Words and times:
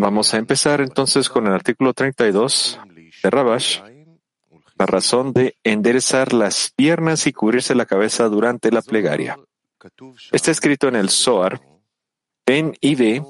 Vamos 0.00 0.32
a 0.32 0.38
empezar 0.38 0.80
entonces 0.80 1.28
con 1.28 1.46
el 1.46 1.52
artículo 1.52 1.92
32 1.92 2.80
de 3.22 3.30
Rabash, 3.30 3.82
la 4.78 4.86
razón 4.86 5.34
de 5.34 5.58
enderezar 5.62 6.32
las 6.32 6.72
piernas 6.74 7.26
y 7.26 7.34
cubrirse 7.34 7.74
la 7.74 7.84
cabeza 7.84 8.26
durante 8.30 8.72
la 8.72 8.80
plegaria. 8.80 9.38
Está 10.32 10.52
escrito 10.52 10.88
en 10.88 10.96
el 10.96 11.10
Zohar, 11.10 11.60
ven 12.46 12.74
y 12.80 12.94
ve, 12.94 13.22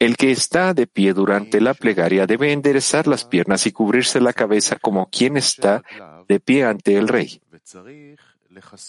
el 0.00 0.16
que 0.16 0.32
está 0.32 0.74
de 0.74 0.88
pie 0.88 1.12
durante 1.12 1.60
la 1.60 1.74
plegaria 1.74 2.26
debe 2.26 2.50
enderezar 2.50 3.06
las 3.06 3.24
piernas 3.24 3.64
y 3.66 3.70
cubrirse 3.70 4.20
la 4.20 4.32
cabeza 4.32 4.80
como 4.80 5.08
quien 5.10 5.36
está 5.36 5.84
de 6.26 6.40
pie 6.40 6.64
ante 6.64 6.96
el 6.96 7.06
rey. 7.06 7.40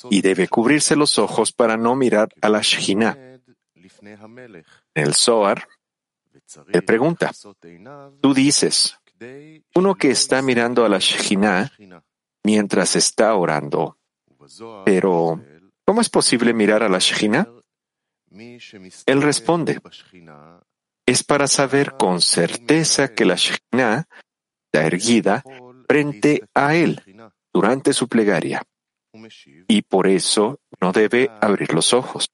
Y 0.09 0.21
debe 0.21 0.47
cubrirse 0.47 0.95
los 0.95 1.19
ojos 1.19 1.51
para 1.51 1.77
no 1.77 1.95
mirar 1.95 2.29
a 2.41 2.49
la 2.49 2.61
Shekhinah. 2.61 3.15
En 4.01 4.63
el 4.95 5.13
Zohar, 5.13 5.67
él 6.71 6.83
pregunta, 6.83 7.31
tú 8.21 8.33
dices, 8.33 8.97
uno 9.75 9.95
que 9.95 10.11
está 10.11 10.41
mirando 10.41 10.85
a 10.85 10.89
la 10.89 10.99
Shekhinah 10.99 11.71
mientras 12.43 12.95
está 12.95 13.35
orando. 13.35 13.97
Pero, 14.85 15.41
¿cómo 15.85 16.01
es 16.01 16.09
posible 16.09 16.53
mirar 16.53 16.83
a 16.83 16.89
la 16.89 16.99
Shekhinah? 16.99 17.47
Él 19.05 19.21
responde, 19.21 19.81
es 21.05 21.23
para 21.23 21.47
saber 21.47 21.93
con 21.97 22.21
certeza 22.21 23.13
que 23.13 23.25
la 23.25 23.35
Shekhinah 23.35 24.07
está 24.65 24.85
erguida 24.85 25.43
frente 25.87 26.43
a 26.53 26.75
él 26.75 27.01
durante 27.53 27.93
su 27.93 28.07
plegaria 28.07 28.63
y 29.67 29.81
por 29.81 30.07
eso 30.07 30.59
no 30.79 30.91
debe 30.91 31.29
abrir 31.41 31.73
los 31.73 31.93
ojos. 31.93 32.31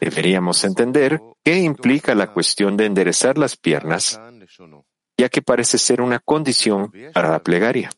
Deberíamos 0.00 0.64
entender 0.64 1.20
qué 1.44 1.58
implica 1.58 2.14
la 2.14 2.32
cuestión 2.32 2.76
de 2.76 2.86
enderezar 2.86 3.36
las 3.36 3.56
piernas, 3.56 4.18
ya 5.18 5.28
que 5.28 5.42
parece 5.42 5.76
ser 5.78 6.00
una 6.00 6.20
condición 6.20 6.92
para 7.12 7.30
la 7.30 7.40
plegaria. 7.40 7.90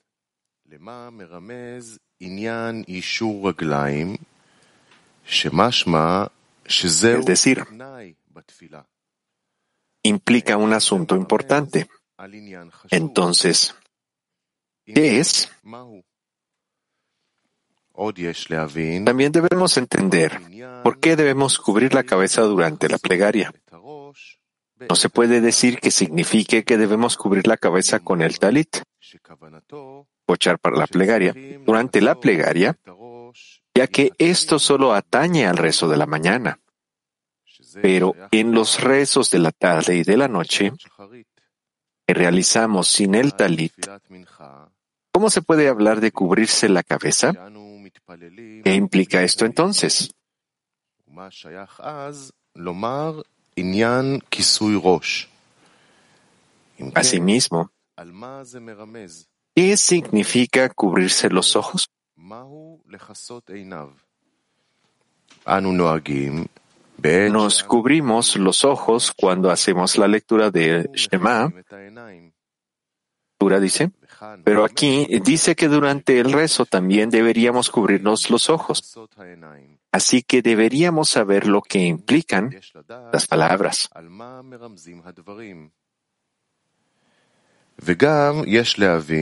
Es 6.65 7.27
decir, 7.27 7.65
implica 10.03 10.57
un 10.57 10.73
asunto 10.73 11.17
importante. 11.17 11.89
Entonces, 12.91 13.75
¿qué 14.87 15.21
es? 15.21 15.51
También 19.05 19.33
debemos 19.33 19.77
entender 19.77 20.41
por 20.83 21.01
qué 21.01 21.17
debemos 21.17 21.59
cubrir 21.59 21.95
la 21.95 22.05
cabeza 22.05 22.43
durante 22.43 22.89
la 22.89 22.99
plegaria. 22.99 23.53
No 24.89 24.95
se 24.95 25.09
puede 25.09 25.41
decir 25.41 25.81
que 25.81 25.91
signifique 25.91 26.65
que 26.65 26.77
debemos 26.77 27.17
cubrir 27.17 27.47
la 27.47 27.57
cabeza 27.57 28.01
con 28.01 28.21
el 28.21 28.39
talit, 28.39 28.83
pochar 30.27 30.59
para 30.59 30.77
la 30.77 30.87
plegaria, 30.87 31.35
durante 31.65 32.03
la 32.03 32.21
plegaria, 32.21 32.79
ya 33.75 33.87
que 33.87 34.13
esto 34.19 34.59
solo 34.59 34.93
atañe 34.93 35.47
al 35.47 35.57
rezo 35.57 35.89
de 35.89 35.97
la 35.97 36.07
mañana. 36.07 36.61
Pero 37.81 38.15
en 38.31 38.53
los 38.53 38.81
rezos 38.81 39.31
de 39.31 39.39
la 39.39 39.53
tarde 39.53 39.97
y 39.97 40.03
de 40.03 40.17
la 40.17 40.29
noche 40.29 40.73
que 42.07 42.15
realizamos 42.15 42.89
sin 42.89 43.15
el 43.15 43.35
talit, 43.35 43.75
¿cómo 45.13 45.31
se 45.31 45.43
puede 45.43 45.69
hablar 45.69 46.01
de 46.01 46.13
cubrirse 46.13 46.69
la 46.69 46.83
cabeza? 46.83 47.33
¿Qué 48.65 48.75
implica 48.75 49.23
esto 49.23 49.45
entonces? 49.45 50.15
Asimismo, 56.95 57.71
¿qué 59.55 59.77
significa 59.77 60.69
cubrirse 60.69 61.31
los 61.31 61.57
ojos? 61.57 61.91
Nos 67.31 67.65
cubrimos 67.65 68.37
los 68.37 68.65
ojos 68.65 69.13
cuando 69.17 69.51
hacemos 69.51 69.97
la 69.97 70.09
lectura 70.09 70.51
de 70.51 70.91
Shema. 70.95 71.53
dice, 73.61 73.91
pero 74.45 74.65
aquí 74.65 75.07
dice 75.25 75.55
que 75.55 75.69
durante 75.69 76.21
el 76.21 76.33
rezo 76.33 76.67
también 76.67 77.11
deberíamos 77.11 77.71
cubrirnos 77.71 78.31
los 78.31 78.51
ojos. 78.51 78.99
Así 79.93 80.23
que 80.23 80.43
deberíamos 80.43 81.11
saber 81.11 81.47
lo 81.47 81.63
que 81.63 81.81
implican 81.81 82.59
las 83.13 83.27
palabras. 83.27 83.89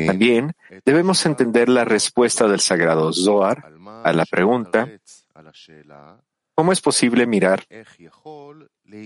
También 0.06 0.54
debemos 0.84 1.26
entender 1.26 1.68
la 1.68 1.84
respuesta 1.84 2.46
del 2.46 2.60
sagrado 2.60 3.12
Zohar 3.12 3.72
a 4.04 4.12
la 4.12 4.24
pregunta 4.26 4.88
¿Cómo 6.54 6.72
es 6.72 6.80
posible 6.80 7.26
mirar 7.26 7.66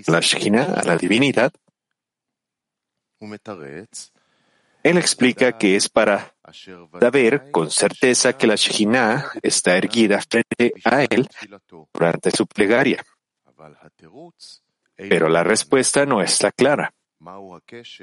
la 0.07 0.21
Shekhinah, 0.21 0.75
a 0.75 0.85
la 0.85 0.97
divinidad? 0.97 1.53
Él 4.83 4.97
explica 4.97 5.59
que 5.59 5.77
es 5.77 5.89
para 5.89 6.35
saber 7.01 7.51
con 7.51 7.71
certeza 7.71 8.33
que 8.37 8.47
la 8.47 8.55
Shekhinah 8.55 9.33
está 9.43 9.77
erguida 9.77 10.21
frente 10.21 10.73
a 10.85 11.05
él 11.05 11.29
durante 11.93 12.31
su 12.31 12.47
plegaria. 12.47 13.05
Pero 14.97 15.29
la 15.29 15.45
respuesta 15.45 16.07
no 16.07 16.23
está 16.23 16.51
clara. 16.53 16.93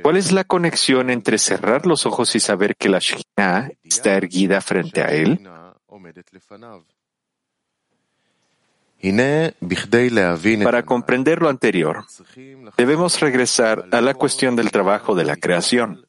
¿Cuál 0.03 0.17
es 0.17 0.31
la 0.31 0.43
conexión 0.43 1.09
entre 1.09 1.37
cerrar 1.37 1.85
los 1.85 2.05
ojos 2.05 2.35
y 2.35 2.39
saber 2.39 2.75
que 2.75 2.89
la 2.89 2.99
Shekhinah 2.99 3.71
está 3.83 4.15
erguida 4.15 4.61
frente 4.61 5.01
a 5.01 5.07
él? 5.07 5.39
Para 10.63 10.83
comprender 10.83 11.41
lo 11.41 11.49
anterior, 11.49 12.05
debemos 12.77 13.19
regresar 13.19 13.87
a 13.91 14.01
la 14.01 14.13
cuestión 14.13 14.55
del 14.55 14.71
trabajo 14.71 15.15
de 15.15 15.25
la 15.25 15.35
creación. 15.35 16.07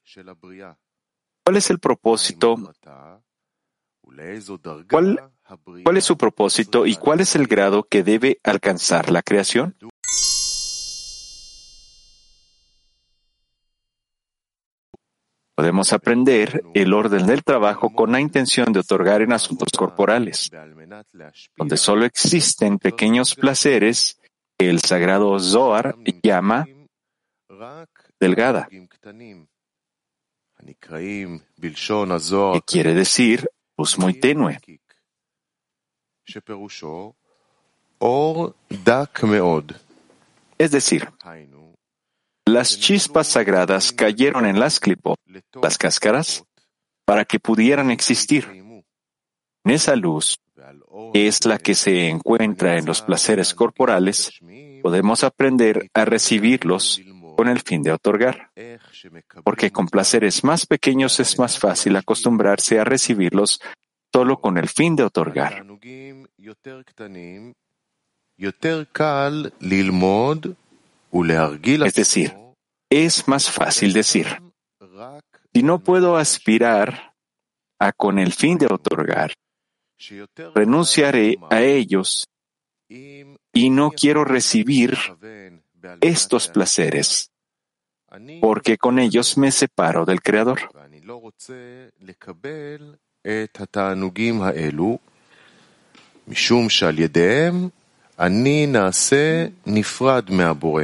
¿Cuál 1.45 1.57
es 1.57 1.71
el 1.71 1.79
propósito? 1.79 2.57
¿Cuál, 4.91 5.21
¿Cuál 5.85 5.97
es 5.97 6.05
su 6.05 6.17
propósito 6.17 6.87
y 6.87 6.97
cuál 6.97 7.21
es 7.21 7.37
el 7.37 7.47
grado 7.47 7.85
que 7.85 8.03
debe 8.03 8.41
alcanzar 8.43 9.11
la 9.11 9.23
creación? 9.23 9.77
Podemos 15.57 15.95
aprender 15.95 16.63
el 16.75 16.93
orden 16.93 17.27
del 17.27 17.43
trabajo 17.43 17.89
con 17.89 18.13
la 18.13 18.21
intención 18.21 18.75
de 18.75 18.81
otorgar 18.81 19.23
en 19.23 19.33
asuntos 19.33 19.71
corporales, 19.75 20.51
donde 21.57 21.79
solo 21.79 22.05
existen 22.05 22.79
pequeños 22.79 23.35
placeres 23.35 24.21
que 24.59 24.69
el 24.69 24.81
sagrado 24.81 25.41
Zohar 25.41 25.97
llama 26.23 26.67
delgada, 28.21 28.69
que 32.53 32.63
quiere 32.67 32.93
decir 32.93 33.49
luz 33.79 33.99
muy 33.99 34.21
tenue. 34.21 34.59
Es 40.59 40.71
decir, 40.71 41.09
las 42.57 42.81
chispas 42.81 43.27
sagradas 43.27 43.93
cayeron 43.93 44.47
en 44.47 44.59
las 44.59 44.81
clipot, 44.81 45.21
las 45.63 45.77
cáscaras, 45.77 46.43
para 47.05 47.27
que 47.27 47.39
pudieran 47.39 47.91
existir. 47.91 48.47
En 48.49 49.71
esa 49.71 49.95
luz, 49.95 50.39
que 51.13 51.27
es 51.27 51.45
la 51.45 51.59
que 51.59 51.75
se 51.75 52.09
encuentra 52.09 52.79
en 52.79 52.87
los 52.87 53.03
placeres 53.03 53.53
corporales, 53.53 54.41
podemos 54.83 55.23
aprender 55.23 55.91
a 55.93 56.07
recibirlos 56.07 57.03
con 57.37 57.49
el 57.49 57.61
fin 57.61 57.83
de 57.83 57.93
otorgar. 57.93 58.51
Porque 59.45 59.71
con 59.71 59.89
placeres 59.89 60.43
más 60.43 60.65
pequeños 60.65 61.21
es 61.21 61.39
más 61.39 61.59
fácil 61.59 61.95
acostumbrarse 61.95 62.81
a 62.81 62.85
recibirlos 62.85 63.61
solo 64.11 64.41
con 64.41 64.57
el 64.57 64.71
fin 64.71 64.97
de 64.97 65.03
otorgar. 65.03 65.63
Es 71.85 71.95
decir, 71.95 72.46
es 72.90 73.28
más 73.28 73.50
fácil 73.50 73.94
decir, 73.94 74.28
si 75.54 75.64
no 75.64 75.80
puedo 75.80 76.18
aspirar 76.18 77.14
a 77.80 77.92
con 77.92 78.20
el 78.20 78.34
fin 78.34 78.58
de 78.58 78.68
otorgar, 78.68 79.34
renunciaré 80.56 81.38
a 81.50 81.62
ellos 81.62 82.28
y 82.90 83.70
no 83.70 83.92
quiero 83.92 84.26
recibir 84.26 84.98
estos 86.02 86.48
placeres, 86.48 87.32
porque 88.42 88.78
con 88.78 89.00
ellos 89.00 89.38
me 89.38 89.52
separo 89.52 90.06
del 90.06 90.22
Creador. 90.22 90.60
משום 96.28 96.70
שעל 96.70 97.00
ידיהם 97.00 97.70
אני 98.20 98.68
נעשה 98.68 99.46
נפרד 99.66 100.30
מהבורא. 100.30 100.84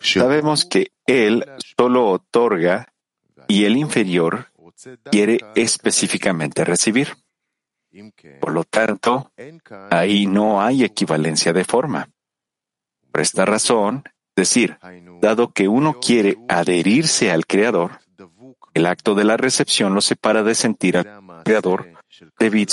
Sabemos 0.00 0.64
que 0.64 0.92
él 1.06 1.44
solo 1.76 2.08
otorga 2.08 2.92
y 3.48 3.64
el 3.64 3.76
inferior 3.76 4.48
quiere 5.10 5.38
específicamente 5.54 6.64
recibir. 6.64 7.16
Por 8.40 8.52
lo 8.52 8.64
tanto, 8.64 9.32
ahí 9.90 10.26
no 10.26 10.60
hay 10.60 10.84
equivalencia 10.84 11.52
de 11.52 11.64
forma. 11.64 12.08
Por 13.12 13.20
esta 13.20 13.44
razón, 13.44 14.02
decir, 14.34 14.78
dado 15.20 15.52
que 15.52 15.68
uno 15.68 16.00
quiere 16.00 16.36
adherirse 16.48 17.30
al 17.30 17.46
Creador, 17.46 18.00
el 18.74 18.86
acto 18.86 19.14
de 19.14 19.24
la 19.24 19.36
recepción 19.36 19.94
lo 19.94 20.00
separa 20.00 20.42
de 20.42 20.54
sentir 20.54 20.96
al 20.96 21.42
Creador 21.44 21.92
de 22.38 22.50
Bit 22.50 22.72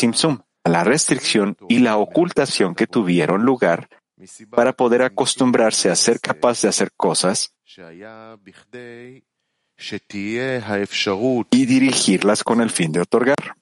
a 0.63 0.69
la 0.69 0.83
restricción 0.83 1.55
y 1.69 1.79
la 1.79 1.97
ocultación 1.97 2.75
que 2.75 2.87
tuvieron 2.87 3.43
lugar 3.43 3.87
para 4.49 4.73
poder 4.73 5.01
acostumbrarse 5.03 5.89
a 5.89 5.95
ser 5.95 6.19
capaz 6.19 6.61
de 6.61 6.69
hacer 6.69 6.91
cosas 6.95 7.53
y 11.51 11.65
dirigirlas 11.65 12.43
con 12.43 12.61
el 12.61 12.69
fin 12.69 12.91
de 12.91 13.01
otorgar. 13.01 13.55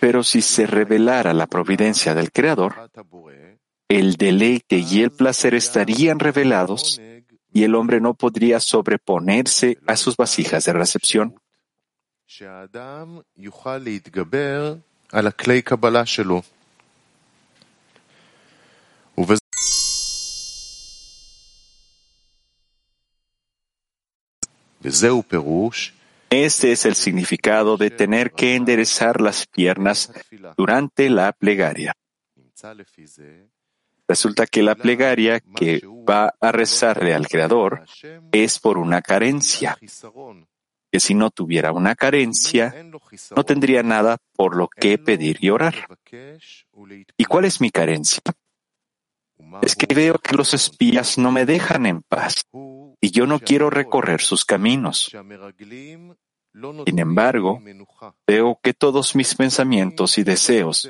Pero 0.00 0.24
si 0.24 0.42
se 0.42 0.66
revelara 0.66 1.32
la 1.32 1.46
providencia 1.46 2.14
del 2.14 2.32
Creador, 2.32 2.90
el 3.88 4.16
deleite 4.16 4.78
y 4.78 5.02
el 5.02 5.10
placer 5.12 5.54
estarían 5.54 6.18
revelados 6.18 7.00
y 7.52 7.64
el 7.64 7.74
hombre 7.74 8.00
no 8.00 8.14
podría 8.14 8.60
sobreponerse 8.60 9.78
a 9.86 9.96
sus 9.96 10.16
vasijas 10.16 10.64
de 10.64 10.72
recepción. 10.72 11.40
Este 26.30 26.72
es 26.72 26.86
el 26.86 26.94
significado 26.94 27.76
de 27.76 27.90
tener 27.90 28.32
que 28.32 28.56
enderezar 28.56 29.20
las 29.20 29.46
piernas 29.46 30.10
durante 30.56 31.10
la 31.10 31.32
plegaria. 31.32 31.94
Resulta 34.12 34.46
que 34.46 34.62
la 34.62 34.74
plegaria 34.74 35.40
que 35.40 35.80
va 36.06 36.34
a 36.38 36.52
rezarle 36.52 37.14
al 37.14 37.28
Creador 37.28 37.86
es 38.30 38.58
por 38.58 38.76
una 38.76 39.00
carencia, 39.00 39.78
que 40.90 41.00
si 41.00 41.14
no 41.14 41.30
tuviera 41.30 41.72
una 41.72 41.94
carencia, 41.94 42.74
no 43.34 43.44
tendría 43.44 43.82
nada 43.82 44.18
por 44.36 44.54
lo 44.54 44.68
que 44.68 44.98
pedir 44.98 45.38
y 45.40 45.48
orar. 45.48 45.86
¿Y 47.16 47.24
cuál 47.24 47.46
es 47.46 47.62
mi 47.62 47.70
carencia? 47.70 48.20
Es 49.62 49.74
que 49.74 49.94
veo 49.94 50.18
que 50.18 50.36
los 50.36 50.52
espías 50.52 51.16
no 51.16 51.32
me 51.32 51.46
dejan 51.46 51.86
en 51.86 52.02
paz 52.02 52.44
y 53.00 53.10
yo 53.12 53.26
no 53.26 53.40
quiero 53.40 53.70
recorrer 53.70 54.20
sus 54.20 54.44
caminos. 54.44 55.10
Sin 56.84 56.98
embargo, 56.98 57.62
veo 58.26 58.60
que 58.62 58.74
todos 58.74 59.16
mis 59.16 59.34
pensamientos 59.34 60.18
y 60.18 60.22
deseos 60.22 60.86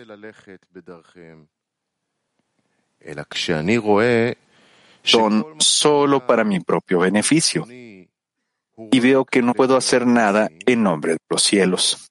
son 5.02 5.44
solo 5.58 6.26
para 6.26 6.44
mi 6.44 6.60
propio 6.60 7.00
beneficio. 7.00 7.66
Y 7.70 9.00
veo 9.00 9.24
que 9.24 9.42
no 9.42 9.54
puedo 9.54 9.76
hacer 9.76 10.06
nada 10.06 10.48
en 10.66 10.82
nombre 10.82 11.12
de 11.12 11.18
los 11.28 11.42
cielos. 11.42 12.10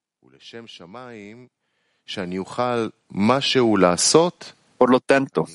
Por 4.78 4.90
lo 4.90 5.00
tanto, 5.00 5.48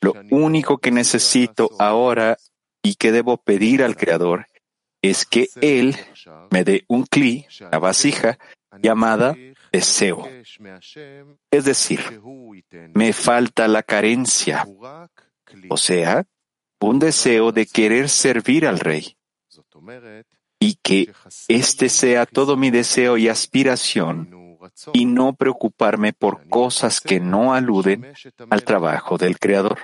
lo 0.00 0.14
único 0.30 0.78
que 0.78 0.90
necesito 0.90 1.70
ahora 1.78 2.36
y 2.82 2.94
que 2.94 3.12
debo 3.12 3.36
pedir 3.36 3.82
al 3.82 3.96
Creador 3.96 4.46
es 5.02 5.26
que 5.26 5.48
Él 5.60 5.96
me 6.50 6.64
dé 6.64 6.84
un 6.88 7.04
cli, 7.04 7.46
la 7.60 7.78
vasija, 7.78 8.38
llamada 8.82 9.36
deseo. 9.76 10.28
Es 11.50 11.64
decir, 11.64 12.00
me 12.94 13.12
falta 13.12 13.68
la 13.68 13.82
carencia, 13.82 14.66
o 15.68 15.76
sea, 15.76 16.24
un 16.80 16.98
deseo 16.98 17.52
de 17.52 17.66
querer 17.66 18.08
servir 18.08 18.66
al 18.66 18.78
rey 18.78 19.16
y 20.58 20.74
que 20.76 21.12
este 21.48 21.88
sea 21.88 22.26
todo 22.26 22.56
mi 22.56 22.70
deseo 22.70 23.16
y 23.16 23.28
aspiración 23.28 24.30
y 24.92 25.04
no 25.04 25.34
preocuparme 25.34 26.12
por 26.12 26.48
cosas 26.48 27.00
que 27.00 27.20
no 27.20 27.54
aluden 27.54 28.12
al 28.50 28.64
trabajo 28.64 29.18
del 29.18 29.38
Creador. 29.38 29.78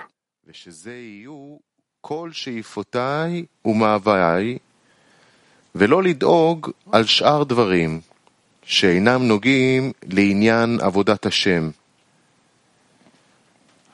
שאינם 8.62 9.28
נוגעים 9.28 9.92
לעניין 10.02 10.78
עבודת 10.80 11.26
השם. 11.26 11.70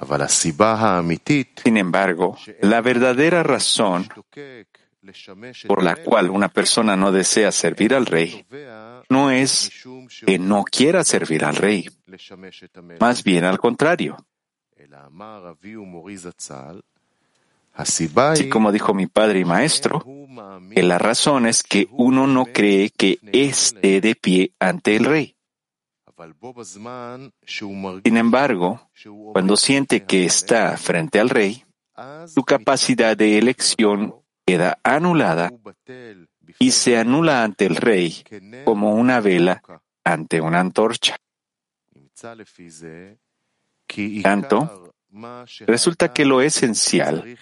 אבל 0.00 0.22
הסיבה 0.22 0.72
האמיתית 0.72 1.60
Sin 1.68 1.76
embargo, 1.76 2.36
la 2.62 2.80
verdadera 2.80 3.42
razón 3.42 4.00
משתוקק 4.00 4.78
לשמש 5.04 5.66
את 5.66 5.70
por 5.70 5.82
la 5.82 5.90
המלך 5.90 6.08
cual 6.08 6.30
una 6.30 6.48
persona 6.48 6.96
no 6.96 7.12
desea 7.12 7.52
servir 7.52 7.94
al 7.94 8.06
Rey 8.06 8.42
נובע 8.50 9.02
no 9.12 9.30
es 9.30 9.68
משום 9.68 10.06
que 10.06 10.10
שהוא 10.10 10.38
no 10.38 10.64
quiera 10.76 11.04
servir 11.04 11.44
al 11.44 11.56
Rey, 11.56 11.88
לשמש 12.08 12.64
את 12.64 12.78
המלך. 12.78 12.98
más 13.00 13.22
bien 13.22 13.44
al 13.44 13.58
contrario. 13.58 14.16
Así 17.79 18.49
como 18.49 18.73
dijo 18.73 18.93
mi 18.93 19.07
padre 19.07 19.39
y 19.39 19.45
maestro, 19.45 20.05
que 20.73 20.83
la 20.83 20.97
razón 20.97 21.47
es 21.47 21.63
que 21.63 21.87
uno 21.91 22.27
no 22.27 22.45
cree 22.45 22.89
que 22.89 23.19
esté 23.31 24.01
de 24.01 24.15
pie 24.15 24.51
ante 24.59 24.97
el 24.97 25.05
rey. 25.05 25.35
Sin 28.03 28.17
embargo, 28.17 28.89
cuando 29.31 29.55
siente 29.55 30.03
que 30.03 30.25
está 30.25 30.75
frente 30.75 31.21
al 31.21 31.29
rey, 31.29 31.63
su 32.27 32.43
capacidad 32.43 33.15
de 33.15 33.37
elección 33.37 34.15
queda 34.45 34.77
anulada 34.83 35.53
y 36.59 36.71
se 36.71 36.97
anula 36.97 37.43
ante 37.43 37.65
el 37.65 37.77
rey 37.77 38.23
como 38.65 38.95
una 38.95 39.21
vela 39.21 39.63
ante 40.03 40.41
una 40.41 40.59
antorcha. 40.59 41.15
Tanto, 44.21 44.88
Resulta 45.65 46.13
que 46.13 46.25
lo 46.25 46.41
esencial 46.41 47.37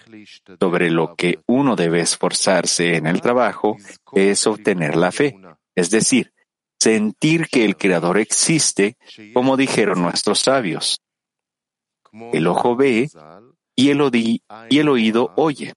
sobre 0.58 0.90
lo 0.90 1.14
que 1.14 1.40
uno 1.46 1.76
debe 1.76 2.00
esforzarse 2.00 2.96
en 2.96 3.06
el 3.06 3.20
trabajo 3.20 3.76
es 4.12 4.46
obtener 4.46 4.96
la 4.96 5.12
fe, 5.12 5.38
es 5.74 5.90
decir, 5.90 6.32
sentir 6.78 7.48
que 7.48 7.64
el 7.64 7.76
Creador 7.76 8.18
existe, 8.18 8.96
como 9.34 9.56
dijeron 9.56 10.00
nuestros 10.00 10.40
sabios. 10.40 11.00
El 12.32 12.46
ojo 12.46 12.74
ve 12.76 13.10
y 13.76 13.90
el, 13.90 14.00
oído 14.88 15.32
oye 15.36 15.74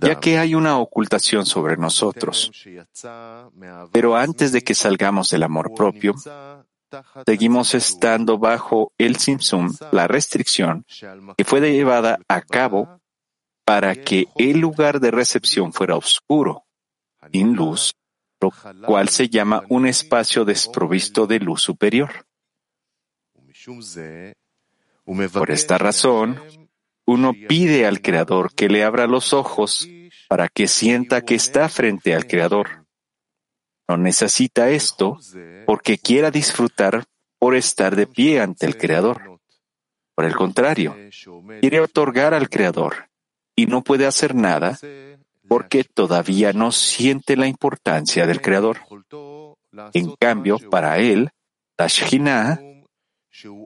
ya 0.00 0.20
que 0.20 0.38
hay 0.38 0.54
una 0.54 0.78
ocultación 0.78 1.46
sobre 1.46 1.76
nosotros. 1.76 2.50
Pero 3.92 4.16
antes 4.16 4.52
de 4.52 4.62
que 4.62 4.74
salgamos 4.74 5.30
del 5.30 5.42
amor 5.44 5.74
propio, 5.74 6.14
seguimos 7.26 7.74
estando 7.74 8.38
bajo 8.38 8.92
el 8.98 9.16
simsum, 9.16 9.72
la 9.92 10.06
restricción, 10.08 10.84
que 11.36 11.44
fue 11.44 11.60
llevada 11.60 12.18
a 12.28 12.40
cabo 12.40 13.00
para 13.64 13.94
que 13.94 14.28
el 14.36 14.58
lugar 14.58 14.98
de 14.98 15.10
recepción 15.10 15.72
fuera 15.72 15.96
oscuro, 15.96 16.64
sin 17.32 17.54
luz, 17.54 17.94
lo 18.40 18.52
cual 18.86 19.08
se 19.10 19.28
llama 19.28 19.62
un 19.68 19.86
espacio 19.86 20.44
desprovisto 20.44 21.26
de 21.26 21.40
luz 21.40 21.62
superior. 21.62 22.26
Por 25.32 25.50
esta 25.50 25.78
razón, 25.78 26.40
uno 27.08 27.32
pide 27.32 27.86
al 27.86 28.02
Creador 28.02 28.52
que 28.54 28.68
le 28.68 28.84
abra 28.84 29.06
los 29.06 29.32
ojos 29.32 29.88
para 30.28 30.46
que 30.48 30.68
sienta 30.68 31.24
que 31.24 31.36
está 31.36 31.70
frente 31.70 32.14
al 32.14 32.26
Creador. 32.26 32.84
No 33.88 33.96
necesita 33.96 34.68
esto 34.68 35.18
porque 35.64 35.96
quiera 35.96 36.30
disfrutar 36.30 37.04
por 37.38 37.56
estar 37.56 37.96
de 37.96 38.06
pie 38.06 38.42
ante 38.42 38.66
el 38.66 38.76
Creador. 38.76 39.40
Por 40.14 40.26
el 40.26 40.36
contrario, 40.36 40.94
quiere 41.62 41.80
otorgar 41.80 42.34
al 42.34 42.50
Creador 42.50 43.08
y 43.56 43.64
no 43.64 43.82
puede 43.82 44.04
hacer 44.04 44.34
nada 44.34 44.78
porque 45.48 45.84
todavía 45.84 46.52
no 46.52 46.72
siente 46.72 47.38
la 47.38 47.46
importancia 47.46 48.26
del 48.26 48.42
Creador. 48.42 48.80
En 49.94 50.14
cambio, 50.20 50.58
para 50.58 50.98
él, 50.98 51.30
La 51.78 51.88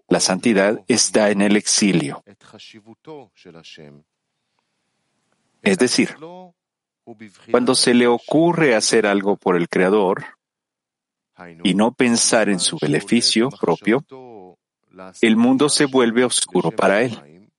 la 0.09 0.21
santidad, 0.21 0.81
está 0.89 1.31
en 1.31 1.43
el 1.43 1.57
exilio. 1.57 2.23
Es 5.63 5.79
decir, 5.79 6.17
cuando 7.51 7.75
se 7.75 7.95
le 7.95 8.07
ocurre 8.07 8.75
hacer 8.75 9.07
algo 9.07 9.37
por 9.37 9.57
el 9.57 9.69
Creador 9.69 10.25
y 11.63 11.75
no 11.75 11.93
pensar 11.93 12.49
en 12.49 12.61
su 12.61 12.79
beneficio 12.81 13.51
propio, 13.51 14.05
el 15.21 15.37
mundo 15.37 15.69
se 15.69 15.87
vuelve 15.87 16.25
oscuro 16.25 16.71
para 16.71 17.03
él. 17.03 17.51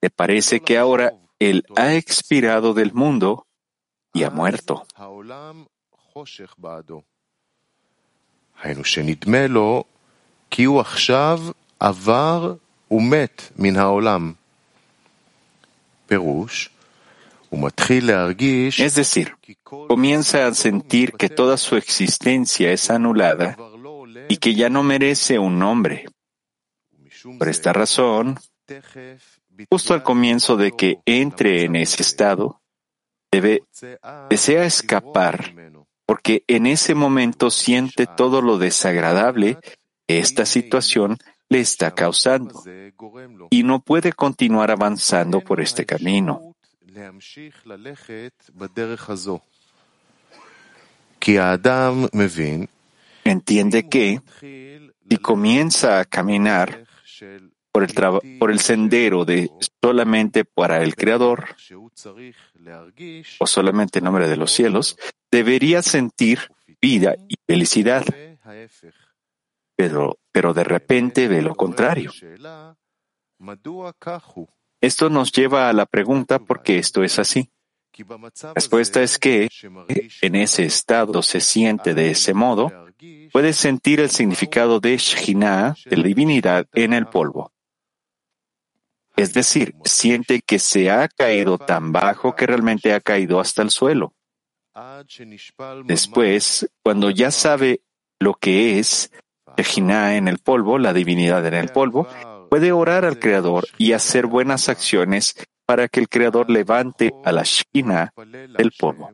Le 0.00 0.10
parece 0.10 0.60
que 0.60 0.78
ahora 0.78 1.14
él 1.38 1.64
ha 1.76 1.94
expirado 1.94 2.74
del 2.74 2.92
mundo 2.92 3.46
y 4.12 4.24
ha 4.24 4.30
muerto. 4.30 4.86
היינו 10.47 10.47
שנדמה 10.47 10.47
לו 10.47 10.47
כי 10.51 10.63
הוא 10.63 10.79
עכשיו 10.79 11.39
עבר 11.79 12.53
ומת 12.91 13.51
מן 13.57 13.75
העולם. 13.75 14.33
פירוש, 16.05 16.69
הוא 17.49 17.65
מתחיל 17.65 18.07
להרגיש 18.07 18.81
Es 18.81 18.95
decir, 18.95 19.27
comienza 19.87 20.47
a 20.47 20.53
sentir 20.53 21.13
que 21.13 21.29
toda 21.29 21.57
su 21.57 21.75
existencia 21.75 22.71
es 22.71 22.89
anulada 22.89 23.57
y 24.29 24.37
que 24.37 24.53
ya 24.53 24.69
no 24.69 24.83
merece 24.83 25.39
un 25.39 25.57
nombre. 25.57 26.05
Por 27.39 27.47
esta 27.49 27.73
razón, 27.73 28.37
justo 29.71 29.93
al 29.93 30.03
comienzo 30.03 30.55
de 30.57 30.71
que 30.79 30.99
entre 31.05 31.63
en 31.63 31.75
ese 31.75 32.01
estado, 32.03 32.61
debe, 33.31 33.63
desea 34.29 34.65
escapar 34.65 35.53
porque 36.05 36.43
en 36.47 36.65
ese 36.67 36.93
momento 36.95 37.49
siente 37.49 38.05
todo 38.05 38.41
lo 38.41 38.57
desagradable 38.57 39.57
que 39.61 39.76
esta 40.08 40.46
situación 40.46 41.18
le 41.48 41.60
está 41.60 41.94
causando 41.94 42.62
y 43.50 43.62
no 43.62 43.80
puede 43.80 44.12
continuar 44.12 44.70
avanzando 44.70 45.40
por 45.40 45.60
este 45.60 45.86
camino. 45.86 46.54
Entiende 53.24 53.88
que 53.88 54.20
si 54.40 55.16
comienza 55.18 56.00
a 56.00 56.04
caminar 56.04 56.84
por 57.70 57.84
el, 57.84 58.38
por 58.38 58.50
el 58.50 58.60
sendero 58.60 59.24
de 59.24 59.50
solamente 59.82 60.44
para 60.44 60.82
el 60.82 60.96
Creador 60.96 61.54
o 63.38 63.46
solamente 63.46 63.98
en 63.98 64.04
nombre 64.04 64.28
de 64.28 64.36
los 64.36 64.52
cielos, 64.52 64.96
debería 65.30 65.82
sentir 65.82 66.40
vida 66.80 67.16
y 67.28 67.34
felicidad. 67.46 68.04
Pero, 69.78 70.18
pero 70.32 70.52
de 70.52 70.64
repente 70.64 71.28
ve 71.28 71.40
lo 71.40 71.54
contrario. 71.54 72.10
Esto 74.80 75.08
nos 75.08 75.30
lleva 75.30 75.68
a 75.68 75.72
la 75.72 75.86
pregunta 75.86 76.40
por 76.40 76.62
qué 76.62 76.78
esto 76.78 77.04
es 77.04 77.20
así. 77.20 77.52
La 77.96 78.54
respuesta 78.54 79.02
es 79.02 79.20
que 79.20 79.48
en 80.20 80.34
ese 80.34 80.64
estado 80.64 81.22
se 81.22 81.40
siente 81.40 81.94
de 81.94 82.10
ese 82.10 82.34
modo, 82.34 82.72
puede 83.32 83.52
sentir 83.52 84.00
el 84.00 84.10
significado 84.10 84.80
de 84.80 84.96
Shekhinah, 84.96 85.76
de 85.84 85.96
la 85.96 86.02
divinidad, 86.02 86.66
en 86.72 86.92
el 86.92 87.06
polvo. 87.06 87.52
Es 89.16 89.32
decir, 89.32 89.76
siente 89.84 90.40
que 90.40 90.58
se 90.58 90.90
ha 90.90 91.06
caído 91.06 91.56
tan 91.56 91.92
bajo 91.92 92.34
que 92.34 92.48
realmente 92.48 92.92
ha 92.92 93.00
caído 93.00 93.38
hasta 93.38 93.62
el 93.62 93.70
suelo. 93.70 94.12
Después, 95.84 96.68
cuando 96.82 97.10
ya 97.10 97.30
sabe 97.30 97.82
lo 98.18 98.34
que 98.34 98.80
es 98.80 99.12
Shekhinah 99.58 100.14
en 100.14 100.28
el 100.28 100.38
polvo, 100.38 100.78
la 100.78 100.92
divinidad 100.92 101.44
en 101.44 101.54
el 101.54 101.70
polvo, 101.70 102.06
puede 102.48 102.70
orar 102.70 103.04
al 103.04 103.18
Creador 103.18 103.66
y 103.76 103.92
hacer 103.92 104.26
buenas 104.26 104.68
acciones 104.68 105.34
para 105.66 105.88
que 105.88 105.98
el 105.98 106.08
Creador 106.08 106.48
levante 106.48 107.12
a 107.24 107.32
la 107.32 107.42
Shekhinah 107.42 108.12
del 108.56 108.72
polvo. 108.78 109.10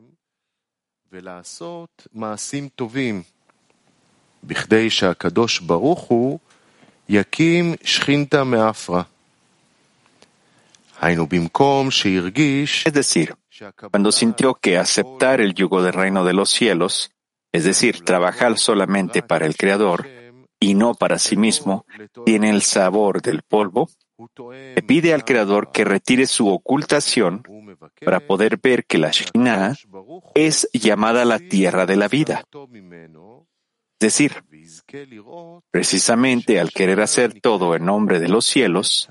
Es 12.85 12.93
decir, 12.93 13.35
cuando 13.91 14.11
sintió 14.11 14.53
que 14.53 14.77
aceptar 14.77 15.41
el 15.41 15.55
yugo 15.55 15.81
del 15.81 15.93
reino 15.93 16.23
de 16.23 16.33
los 16.33 16.51
cielos, 16.51 17.09
es 17.51 17.63
decir, 17.63 18.03
trabajar 18.05 18.57
solamente 18.59 19.23
para 19.23 19.45
el 19.45 19.55
Creador 19.55 20.24
y 20.65 20.73
no 20.73 20.95
para 20.95 21.19
sí 21.19 21.37
mismo, 21.37 21.85
tiene 22.25 22.49
el 22.49 22.63
sabor 22.63 23.21
del 23.21 23.43
polvo, 23.43 23.87
le 24.49 24.81
pide 24.81 25.13
al 25.13 25.23
Creador 25.23 25.71
que 25.71 25.85
retire 25.85 26.25
su 26.25 26.49
ocultación 26.49 27.43
para 28.03 28.19
poder 28.19 28.57
ver 28.57 28.85
que 28.85 28.97
la 28.97 29.11
Shekhinah 29.11 29.75
es 30.33 30.67
llamada 30.73 31.23
la 31.23 31.37
tierra 31.37 31.85
de 31.85 31.97
la 31.97 32.07
vida. 32.07 32.45
Es 33.99 33.99
decir, 33.99 34.43
precisamente 35.69 36.59
al 36.59 36.71
querer 36.71 36.99
hacer 37.01 37.39
todo 37.39 37.75
en 37.75 37.85
nombre 37.85 38.19
de 38.19 38.27
los 38.27 38.45
cielos 38.45 39.07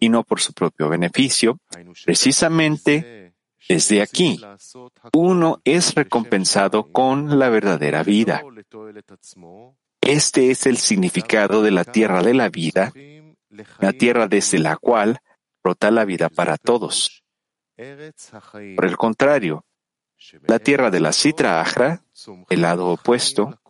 y 0.00 0.08
no 0.08 0.24
por 0.24 0.40
su 0.40 0.52
propio 0.52 0.88
beneficio, 0.88 1.60
precisamente 2.04 3.34
desde 3.68 4.02
aquí 4.02 4.40
uno 5.12 5.60
es 5.62 5.94
recompensado 5.94 6.90
con 6.90 7.38
la 7.38 7.50
verdadera 7.50 8.02
vida. 8.02 8.42
Este 10.08 10.50
es 10.50 10.64
el 10.64 10.78
significado 10.78 11.60
de 11.60 11.70
la 11.70 11.84
tierra 11.84 12.22
de 12.22 12.32
la 12.32 12.48
vida, 12.48 12.94
la 13.78 13.92
tierra 13.92 14.26
desde 14.26 14.58
la 14.58 14.78
cual 14.78 15.20
brota 15.62 15.90
la 15.90 16.06
vida 16.06 16.30
para 16.30 16.56
todos. 16.56 17.22
Por 17.76 18.86
el 18.86 18.96
contrario, 18.96 19.66
la 20.46 20.60
tierra 20.60 20.90
de 20.90 21.00
la 21.00 21.12
Sitra 21.12 21.60
Ajra, 21.60 22.02
el 22.48 22.62
lado 22.62 22.86
opuesto, 22.86 23.60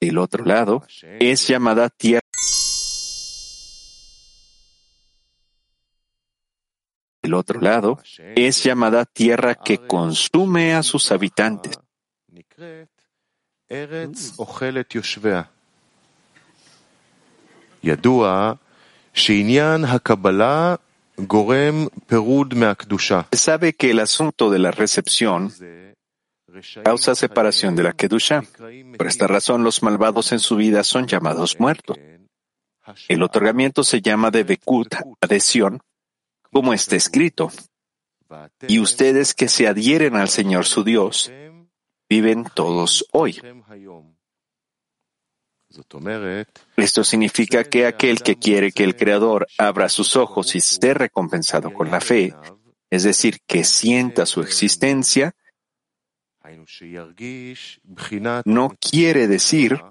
el 0.00 0.16
otro 0.16 0.46
lado, 0.46 0.82
es 1.02 1.46
llamada 1.46 1.90
tierra. 1.90 2.22
El 7.20 7.34
otro 7.34 7.60
lado 7.60 7.98
es 8.16 8.64
llamada 8.64 9.04
tierra 9.04 9.56
que 9.56 9.86
consume 9.86 10.72
a 10.72 10.82
sus 10.82 11.12
habitantes. 11.12 11.78
Se 23.32 23.38
sabe 23.38 23.72
que 23.72 23.90
el 23.90 24.00
asunto 24.00 24.50
de 24.50 24.58
la 24.58 24.70
recepción 24.70 25.52
causa 26.82 27.14
separación 27.14 27.76
de 27.76 27.82
la 27.82 27.92
Kedusha. 27.92 28.42
Por 28.96 29.06
esta 29.06 29.26
razón, 29.26 29.64
los 29.64 29.82
malvados 29.82 30.32
en 30.32 30.38
su 30.38 30.56
vida 30.56 30.84
son 30.84 31.06
llamados 31.06 31.60
muertos. 31.60 31.98
El 33.08 33.22
otorgamiento 33.22 33.84
se 33.84 34.00
llama 34.00 34.30
de 34.30 34.44
Bekut, 34.44 34.94
adhesión, 35.20 35.80
como 36.50 36.72
está 36.72 36.96
escrito. 36.96 37.50
Y 38.66 38.78
ustedes 38.78 39.34
que 39.34 39.48
se 39.48 39.66
adhieren 39.66 40.16
al 40.16 40.28
Señor 40.28 40.66
su 40.66 40.84
Dios, 40.84 41.30
viven 42.08 42.44
todos 42.54 43.06
hoy. 43.12 43.40
Esto 46.76 47.04
significa 47.04 47.64
que 47.64 47.86
aquel 47.86 48.22
que 48.22 48.36
quiere 48.36 48.72
que 48.72 48.84
el 48.84 48.96
Creador 48.96 49.46
abra 49.58 49.88
sus 49.88 50.16
ojos 50.16 50.54
y 50.54 50.58
esté 50.58 50.94
recompensado 50.94 51.72
con 51.72 51.90
la 51.90 52.00
fe, 52.00 52.34
es 52.90 53.02
decir, 53.02 53.38
que 53.46 53.64
sienta 53.64 54.24
su 54.24 54.40
existencia, 54.40 55.34
no 58.46 58.70
quiere 58.80 59.28
decir 59.28 59.82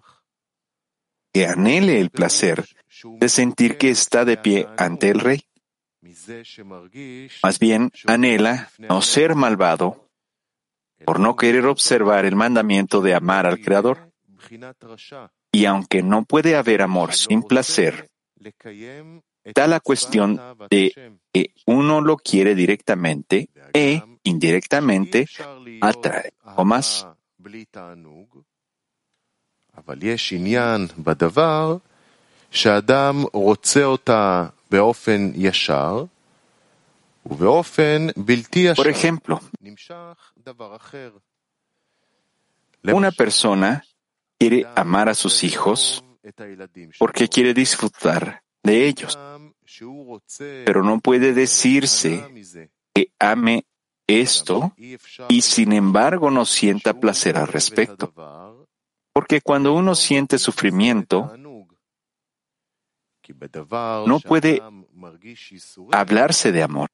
que 1.31 1.45
anhele 1.45 2.01
el 2.01 2.09
placer 2.09 2.65
de 3.03 3.29
sentir 3.29 3.77
que 3.77 3.91
está 3.91 4.25
de 4.25 4.37
pie 4.37 4.67
ante 4.77 5.09
el 5.09 5.19
rey. 5.19 5.43
Más 7.43 7.59
bien 7.59 7.91
anhela 8.07 8.71
no 8.79 9.01
ser 9.03 9.35
malvado 9.35 10.06
por 11.05 11.19
no 11.19 11.35
querer 11.35 11.65
observar 11.65 12.25
el 12.25 12.35
mandamiento 12.35 13.01
de 13.01 13.15
amar 13.15 13.45
al 13.45 13.59
Creador. 13.59 14.11
Y 15.51 15.65
aunque 15.65 16.03
no 16.03 16.25
puede 16.25 16.55
haber 16.55 16.81
amor 16.81 17.13
sin 17.13 17.43
placer, 17.43 18.09
da 19.55 19.67
la 19.67 19.79
cuestión 19.79 20.39
de 20.69 21.17
que 21.33 21.53
uno 21.65 22.01
lo 22.01 22.17
quiere 22.17 22.55
directamente 22.55 23.49
e 23.73 24.01
indirectamente 24.23 25.27
atrae 25.81 26.33
o 26.55 26.65
más. 26.65 27.07
Por 38.75 38.87
ejemplo, 38.87 39.41
una 42.83 43.11
persona 43.11 43.83
quiere 44.39 44.65
amar 44.75 45.09
a 45.09 45.13
sus 45.13 45.43
hijos 45.43 46.03
porque 46.99 47.27
quiere 47.27 47.53
disfrutar 47.53 48.43
de 48.63 48.87
ellos. 48.87 49.17
Pero 50.65 50.83
no 50.83 50.99
puede 50.99 51.33
decirse 51.33 52.25
que 52.93 53.11
ame 53.19 53.65
esto 54.07 54.73
y 55.27 55.41
sin 55.41 55.73
embargo 55.73 56.31
no 56.31 56.45
sienta 56.45 56.93
placer 56.93 57.37
al 57.37 57.47
respecto. 57.47 58.13
Porque 59.13 59.41
cuando 59.41 59.73
uno 59.73 59.95
siente 59.95 60.37
sufrimiento, 60.37 61.33
no 64.05 64.19
puede 64.19 64.61
hablarse 65.91 66.51
de 66.51 66.63
amor. 66.63 66.89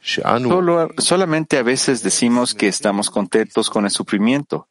Solo, 0.00 0.88
solamente 0.98 1.58
a 1.58 1.62
veces 1.62 2.02
decimos 2.02 2.54
que 2.54 2.68
estamos 2.68 3.10
contentos 3.10 3.68
con 3.68 3.84
el 3.84 3.90
sufrimiento, 3.90 4.68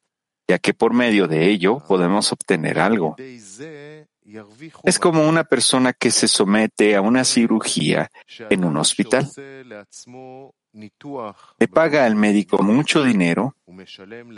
ya 0.48 0.58
que 0.60 0.74
por 0.74 0.94
medio 0.94 1.28
de 1.28 1.50
ello 1.50 1.80
podemos 1.86 2.32
obtener 2.32 2.80
algo. 2.80 3.16
Es 4.84 5.00
como 5.00 5.28
una 5.28 5.44
persona 5.44 5.94
que 5.94 6.12
se 6.12 6.28
somete 6.28 6.96
a 6.96 7.02
una 7.02 7.24
cirugía 7.24 8.10
en 8.50 8.66
un 8.66 8.78
hospital. 8.78 9.30
Le 11.60 11.68
paga 11.68 12.06
al 12.06 12.16
médico 12.16 12.62
mucho 12.62 13.04
dinero 13.04 13.56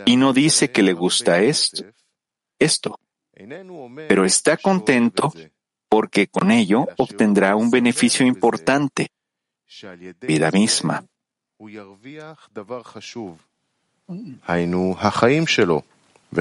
y 0.06 0.16
no 0.16 0.32
dice 0.32 0.70
que 0.70 0.82
le 0.82 0.94
gusta 0.94 1.40
esto, 1.40 1.84
esto, 2.58 2.98
pero 4.08 4.24
está 4.24 4.56
contento 4.56 5.32
porque 5.88 6.28
con 6.28 6.50
ello 6.50 6.86
obtendrá 6.96 7.56
un 7.56 7.70
beneficio 7.70 8.24
importante, 8.26 9.08
vida 10.20 10.50
misma. 10.50 11.04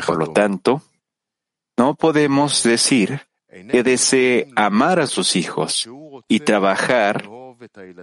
Por 0.05 0.17
lo 0.17 0.31
tanto, 0.31 0.81
no 1.77 1.95
podemos 1.95 2.63
decir 2.63 3.21
que 3.49 3.83
desee 3.83 4.51
amar 4.55 4.99
a 4.99 5.07
sus 5.07 5.35
hijos 5.35 5.89
y 6.27 6.39
trabajar 6.41 7.27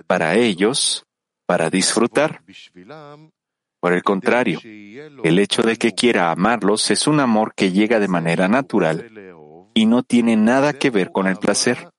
para 0.06 0.34
ellos 0.34 1.05
para 1.46 1.70
disfrutar. 1.70 2.42
Por 3.80 3.92
el 3.92 4.02
contrario, 4.02 4.60
el 4.64 5.38
hecho 5.38 5.62
de 5.62 5.76
que 5.76 5.92
quiera 5.92 6.30
amarlos 6.30 6.90
es 6.90 7.06
un 7.06 7.20
amor 7.20 7.54
que 7.54 7.70
llega 7.70 8.00
de 8.00 8.08
manera 8.08 8.48
natural 8.48 9.10
y 9.74 9.86
no 9.86 10.02
tiene 10.02 10.36
nada 10.36 10.72
que 10.72 10.90
ver 10.90 11.12
con 11.12 11.26
el 11.26 11.36
placer. 11.36 11.90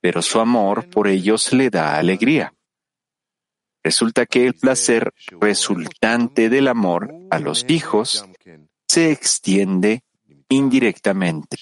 Pero 0.00 0.22
su 0.22 0.40
amor 0.40 0.88
por 0.88 1.08
ellos 1.08 1.52
le 1.52 1.70
da 1.70 1.96
alegría. 1.96 2.54
Resulta 3.82 4.26
que 4.26 4.46
el 4.46 4.54
placer 4.54 5.12
resultante 5.40 6.50
del 6.50 6.68
amor 6.68 7.12
a 7.30 7.38
los 7.38 7.64
hijos 7.68 8.26
se 8.86 9.10
extiende 9.10 10.02
indirectamente. 10.48 11.56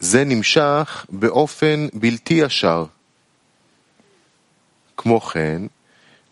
זה 0.00 0.24
נמשך 0.24 1.06
באופן 1.08 1.86
בלתי 1.94 2.34
ישר. 2.34 2.84
כמו 4.96 5.20
כן, 5.20 5.62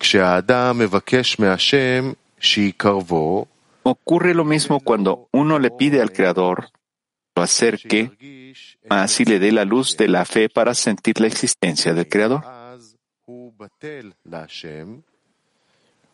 כשהאדם 0.00 0.78
מבקש 0.78 1.38
מהשם 1.38 2.12
שיקרבו, 2.40 3.44
Ocurre 3.86 4.32
lo 4.32 4.46
mismo 4.46 4.80
cuando 4.80 5.28
uno 5.30 5.58
le 5.58 5.70
pide 5.70 6.00
al 6.00 6.10
Creador 6.10 6.70
lo 7.36 7.42
acerque 7.42 8.10
más 8.88 9.20
y 9.20 9.24
le 9.26 9.38
dé 9.38 9.52
la 9.52 9.64
luz 9.64 9.96
de 9.96 10.08
la 10.08 10.24
fe 10.24 10.48
para 10.48 10.72
sentir 10.72 11.20
la 11.20 11.26
existencia 11.26 11.92
del 11.92 12.08
Creador. 12.08 12.42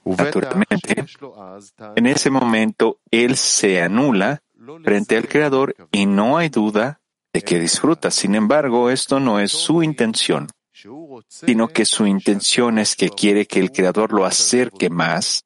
Naturalmente, 0.05 1.05
en 1.95 2.07
ese 2.07 2.31
momento 2.31 2.99
Él 3.11 3.37
se 3.37 3.83
anula 3.83 4.43
frente 4.83 5.17
al 5.17 5.29
Creador 5.29 5.77
y 5.93 6.07
no 6.07 6.39
hay 6.39 6.49
duda 6.49 7.01
de 7.36 7.42
que 7.42 7.60
disfruta. 7.60 8.12
Sin 8.12 8.34
embargo, 8.34 8.90
esto 8.90 9.20
no 9.20 9.42
es 9.42 9.52
su 9.52 9.84
intención, 9.84 10.48
sino 11.28 11.68
que 11.68 11.84
su 11.84 12.08
intención 12.08 12.80
es 12.80 12.96
que 12.96 13.10
quiere 13.10 13.46
que 13.46 13.60
el 13.60 13.74
Creador 13.74 14.14
lo 14.14 14.24
acerque 14.24 14.90
más, 14.90 15.44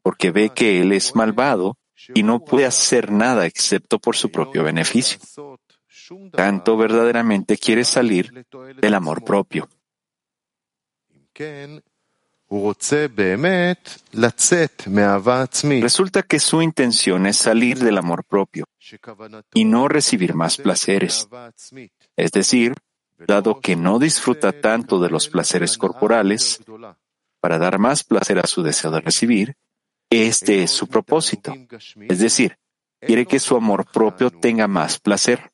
porque 0.00 0.30
ve 0.30 0.48
que 0.54 0.80
Él 0.80 0.90
es 0.90 1.14
malvado 1.14 1.76
y 2.14 2.22
no 2.22 2.42
puede 2.42 2.64
hacer 2.64 3.12
nada 3.12 3.44
excepto 3.44 3.98
por 3.98 4.16
su 4.16 4.30
propio 4.30 4.64
beneficio. 4.64 5.18
Tanto 6.32 6.78
verdaderamente 6.78 7.58
quiere 7.58 7.84
salir 7.84 8.46
del 8.80 8.94
amor 8.94 9.22
propio. 9.22 9.68
Resulta 15.82 16.22
que 16.22 16.40
su 16.40 16.62
intención 16.62 17.26
es 17.26 17.36
salir 17.36 17.78
del 17.80 17.98
amor 17.98 18.24
propio 18.24 18.64
y 19.54 19.64
no 19.64 19.88
recibir 19.88 20.34
más 20.34 20.56
placeres. 20.56 21.28
Es 22.16 22.32
decir, 22.32 22.74
dado 23.18 23.60
que 23.60 23.76
no 23.76 23.98
disfruta 23.98 24.52
tanto 24.60 25.00
de 25.00 25.10
los 25.10 25.28
placeres 25.28 25.78
corporales, 25.78 26.60
para 27.40 27.58
dar 27.58 27.78
más 27.78 28.04
placer 28.04 28.38
a 28.38 28.46
su 28.46 28.62
deseo 28.62 28.90
de 28.90 29.00
recibir, 29.00 29.56
este 30.10 30.62
es 30.62 30.70
su 30.70 30.86
propósito. 30.86 31.54
Es 32.08 32.18
decir, 32.18 32.56
quiere 33.00 33.26
que 33.26 33.40
su 33.40 33.56
amor 33.56 33.86
propio 33.90 34.30
tenga 34.30 34.68
más 34.68 35.00
placer. 35.00 35.50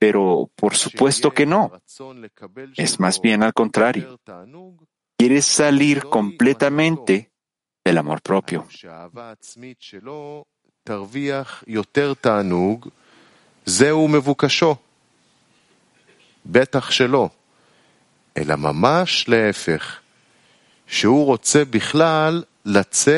Pero 0.00 0.50
por 0.56 0.74
supuesto 0.74 1.30
que 1.30 1.46
no. 1.46 1.72
Es 2.76 2.98
más 2.98 3.20
bien 3.20 3.44
al 3.44 3.52
contrario 3.52 4.18
quiere 5.20 5.42
salir 5.42 6.04
completamente 6.04 7.30
del 7.84 7.98
amor 7.98 8.22
propio. 8.22 8.66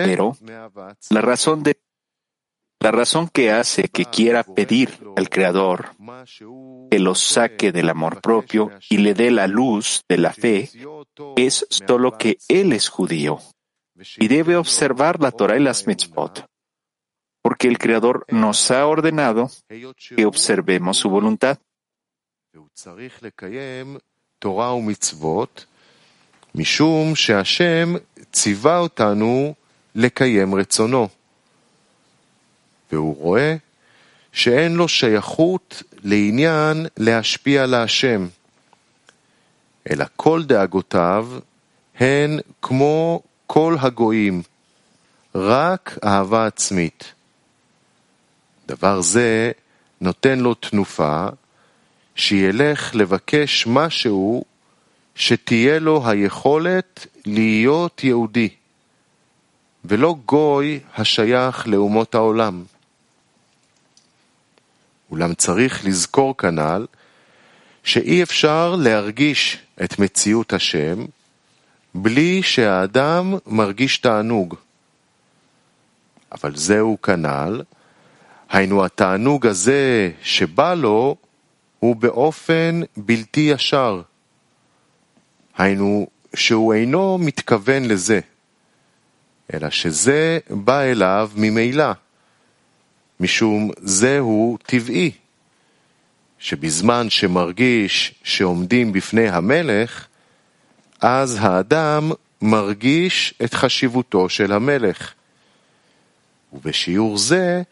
Pero 0.06 0.36
la 1.10 1.20
razón 1.20 1.62
de 1.62 1.80
la 2.80 2.90
razón 2.90 3.28
que 3.28 3.52
hace 3.52 3.88
que 3.88 4.06
quiera 4.06 4.42
pedir 4.42 4.98
al 5.16 5.28
Creador 5.28 5.94
que 6.90 6.98
lo 6.98 7.14
saque 7.14 7.70
del 7.70 7.88
amor 7.88 8.20
propio 8.20 8.72
y 8.90 8.96
le 8.98 9.14
dé 9.14 9.30
la 9.30 9.46
luz 9.46 10.02
de 10.08 10.18
la 10.18 10.32
fe 10.32 10.68
es 11.36 11.64
solo 11.70 12.18
que 12.18 12.38
él 12.48 12.72
es 12.72 12.88
judío 12.88 13.38
y 14.16 14.26
debe 14.26 14.56
observar 14.56 15.20
la 15.20 15.30
Torah 15.30 15.56
y 15.56 15.60
las 15.60 15.86
mitzvot, 15.86 16.44
porque 17.42 17.68
el 17.68 17.78
Creador 17.78 18.24
nos 18.28 18.70
ha 18.70 18.86
ordenado 18.86 19.50
que 20.16 20.26
observemos 20.26 20.96
su 20.98 21.10
voluntad. 21.10 21.58
והוא 32.92 33.16
רואה 33.16 33.56
שאין 34.32 34.74
לו 34.74 34.88
שייכות 34.88 35.82
לעניין 36.04 36.86
להשפיע 36.96 37.66
להשם, 37.66 38.26
אלא 39.90 40.04
כל 40.16 40.42
דאגותיו 40.44 41.28
הן 42.00 42.38
כמו 42.62 43.22
כל 43.46 43.76
הגויים, 43.80 44.42
רק 45.34 45.98
אהבה 46.04 46.46
עצמית. 46.46 47.12
דבר 48.66 49.00
זה 49.00 49.52
נותן 50.00 50.38
לו 50.38 50.54
תנופה 50.54 51.26
שילך 52.14 52.94
לבקש 52.94 53.66
משהו 53.66 54.44
שתהיה 55.14 55.78
לו 55.78 56.08
היכולת 56.08 57.06
להיות 57.26 58.04
יהודי, 58.04 58.48
ולא 59.84 60.16
גוי 60.26 60.80
השייך 60.96 61.68
לאומות 61.68 62.14
העולם. 62.14 62.64
אולם 65.10 65.34
צריך 65.34 65.84
לזכור 65.84 66.36
כנ"ל 66.36 66.86
שאי 67.84 68.22
אפשר 68.22 68.76
להרגיש 68.78 69.58
את 69.84 69.98
מציאות 69.98 70.52
השם 70.52 71.04
בלי 71.94 72.42
שהאדם 72.42 73.34
מרגיש 73.46 73.98
תענוג. 73.98 74.54
אבל 76.32 76.56
זהו 76.56 76.98
כנ"ל, 77.02 77.62
היינו 78.52 78.84
התענוג 78.84 79.46
הזה 79.46 80.10
שבא 80.22 80.74
לו 80.74 81.16
הוא 81.78 81.96
באופן 81.96 82.80
בלתי 82.96 83.40
ישר. 83.40 84.02
היינו 85.58 86.06
שהוא 86.36 86.74
אינו 86.74 87.18
מתכוון 87.18 87.84
לזה, 87.84 88.20
אלא 89.54 89.70
שזה 89.70 90.38
בא 90.50 90.80
אליו 90.80 91.30
ממילא. 91.36 91.92
משום 93.20 93.70
זהו 93.76 94.58
טבעי, 94.62 95.10
שבזמן 96.38 97.10
שמרגיש 97.10 98.14
שעומדים 98.24 98.92
בפני 98.92 99.28
המלך, 99.28 100.06
אז 101.00 101.38
האדם 101.40 102.10
מרגיש 102.42 103.34
את 103.44 103.54
חשיבותו 103.54 104.28
של 104.28 104.52
המלך, 104.52 105.12
ובשיעור 106.52 107.18
זה 107.18 107.62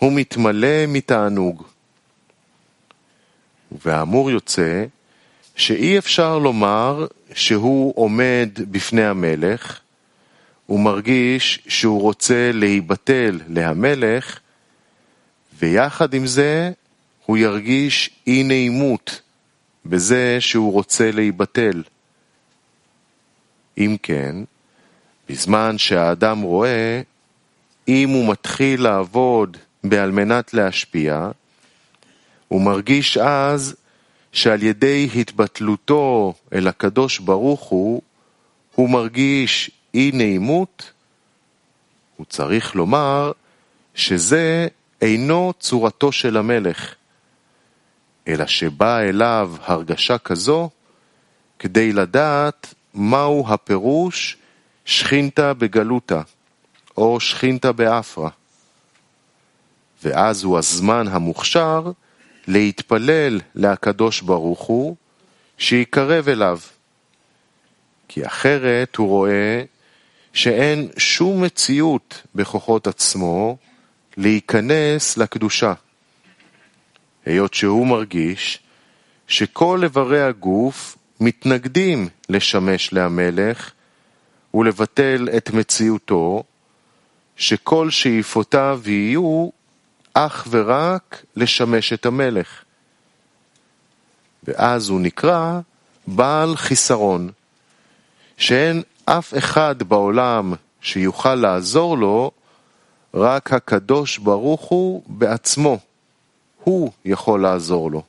הוא 0.00 0.12
מתמלא 0.12 0.86
מתענוג. 0.88 1.62
והאמור 3.84 4.30
יוצא 4.30 4.84
שאי 5.56 5.98
אפשר 5.98 6.38
לומר 6.38 7.06
שהוא 7.34 7.92
עומד 7.96 8.48
בפני 8.70 9.04
המלך, 9.04 9.80
הוא 10.66 10.80
מרגיש 10.80 11.62
שהוא 11.68 12.00
רוצה 12.00 12.50
להיבטל 12.52 13.40
להמלך, 13.48 14.38
ויחד 15.58 16.14
עם 16.14 16.26
זה 16.26 16.72
הוא 17.26 17.36
ירגיש 17.36 18.10
אי 18.26 18.42
נעימות 18.42 19.20
בזה 19.86 20.36
שהוא 20.40 20.72
רוצה 20.72 21.10
להיבטל. 21.10 21.82
אם 23.78 23.96
כן, 24.02 24.36
בזמן 25.28 25.78
שהאדם 25.78 26.40
רואה, 26.40 27.02
אם 27.88 28.08
הוא 28.08 28.32
מתחיל 28.32 28.82
לעבוד 28.82 29.56
בעל 29.84 30.10
מנת 30.10 30.54
להשפיע, 30.54 31.30
הוא 32.48 32.60
מרגיש 32.60 33.16
אז 33.16 33.76
שעל 34.32 34.62
ידי 34.62 35.08
התבטלותו 35.14 36.34
אל 36.52 36.68
הקדוש 36.68 37.18
ברוך 37.18 37.60
הוא, 37.60 38.02
הוא 38.74 38.90
מרגיש 38.90 39.70
אי 39.94 40.10
נעימות, 40.14 40.92
הוא 42.16 42.26
צריך 42.26 42.74
לומר 42.74 43.32
שזה 43.94 44.68
אינו 45.00 45.52
צורתו 45.60 46.12
של 46.12 46.36
המלך, 46.36 46.94
אלא 48.28 48.46
שבאה 48.46 49.08
אליו 49.08 49.52
הרגשה 49.62 50.18
כזו 50.18 50.70
כדי 51.58 51.92
לדעת 51.92 52.74
מהו 52.94 53.44
הפירוש 53.48 54.36
שכינתה 54.84 55.54
בגלותה, 55.54 56.22
או 56.96 57.20
שכינתה 57.20 57.72
באפרה. 57.72 58.30
ואז 60.04 60.44
הוא 60.44 60.58
הזמן 60.58 61.08
המוכשר 61.08 61.90
להתפלל 62.46 63.40
להקדוש 63.54 64.20
ברוך 64.20 64.60
הוא, 64.60 64.96
שיקרב 65.58 66.28
אליו. 66.28 66.58
כי 68.08 68.26
אחרת 68.26 68.96
הוא 68.96 69.08
רואה 69.08 69.62
שאין 70.32 70.88
שום 70.98 71.44
מציאות 71.44 72.22
בכוחות 72.34 72.86
עצמו 72.86 73.56
להיכנס 74.16 75.16
לקדושה. 75.16 75.72
היות 77.26 77.54
שהוא 77.54 77.86
מרגיש 77.86 78.58
שכל 79.28 79.80
איברי 79.82 80.22
הגוף 80.22 80.96
מתנגדים 81.20 82.08
לשמש 82.28 82.92
להמלך 82.92 83.72
ולבטל 84.54 85.28
את 85.36 85.50
מציאותו, 85.50 86.42
שכל 87.36 87.90
שאיפותיו 87.90 88.80
יהיו 88.86 89.48
אך 90.14 90.46
ורק 90.50 91.24
לשמש 91.36 91.92
את 91.92 92.06
המלך. 92.06 92.64
ואז 94.44 94.88
הוא 94.88 95.00
נקרא 95.00 95.60
בעל 96.06 96.56
חיסרון, 96.56 97.30
שאין 98.36 98.82
אף 99.04 99.34
אחד 99.38 99.82
בעולם 99.82 100.54
שיוכל 100.80 101.34
לעזור 101.34 101.98
לו, 101.98 102.30
רק 103.14 103.52
הקדוש 103.52 104.18
ברוך 104.18 104.60
הוא 104.60 105.02
בעצמו. 105.06 105.78
הוא 106.64 106.92
יכול 107.04 107.42
לעזור 107.42 107.90
לו. 107.90 108.02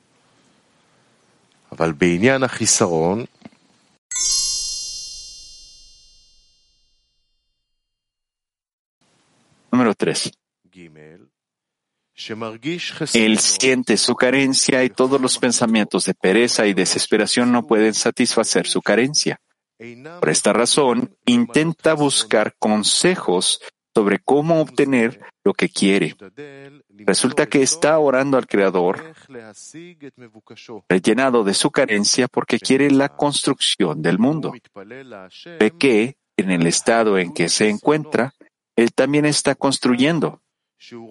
אבל 1.72 1.92
בעניין 1.92 2.42
החיסרון, 2.42 3.24
Número 9.72 9.94
3. 9.94 10.30
Él 13.14 13.38
siente 13.38 13.96
su 13.96 14.14
carencia 14.14 14.84
y 14.84 14.90
todos 14.90 15.20
los 15.20 15.38
pensamientos 15.38 16.04
de 16.04 16.14
pereza 16.14 16.66
y 16.66 16.74
desesperación 16.74 17.52
no 17.52 17.66
pueden 17.66 17.94
satisfacer 17.94 18.66
su 18.66 18.82
carencia. 18.82 19.40
Por 20.20 20.28
esta 20.28 20.52
razón, 20.52 21.16
intenta 21.26 21.94
buscar 21.94 22.54
consejos 22.58 23.60
sobre 23.94 24.20
cómo 24.20 24.60
obtener 24.60 25.20
lo 25.44 25.52
que 25.54 25.68
quiere. 25.68 26.14
Resulta 26.88 27.46
que 27.46 27.62
está 27.62 27.98
orando 27.98 28.36
al 28.36 28.46
Creador, 28.46 29.14
rellenado 30.88 31.44
de 31.44 31.54
su 31.54 31.70
carencia 31.70 32.28
porque 32.28 32.58
quiere 32.58 32.90
la 32.90 33.08
construcción 33.08 34.02
del 34.02 34.18
mundo. 34.18 34.52
Ve 35.58 35.72
que, 35.78 36.16
en 36.36 36.50
el 36.50 36.66
estado 36.66 37.18
en 37.18 37.32
que 37.32 37.48
se 37.48 37.68
encuentra, 37.68 38.34
Él 38.76 38.92
también 38.92 39.24
está 39.24 39.54
construyendo. 39.54 40.40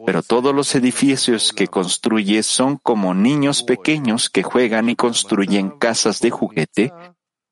Pero 0.07 0.23
todos 0.23 0.55
los 0.55 0.75
edificios 0.75 1.53
que 1.53 1.67
construye 1.67 2.43
son 2.43 2.77
como 2.77 3.15
niños 3.15 3.63
pequeños 3.63 4.31
que 4.31 4.43
juegan 4.43 4.89
y 4.89 4.97
construyen 4.97 5.71
casas 5.71 6.21
de 6.21 6.31
juguete 6.31 6.93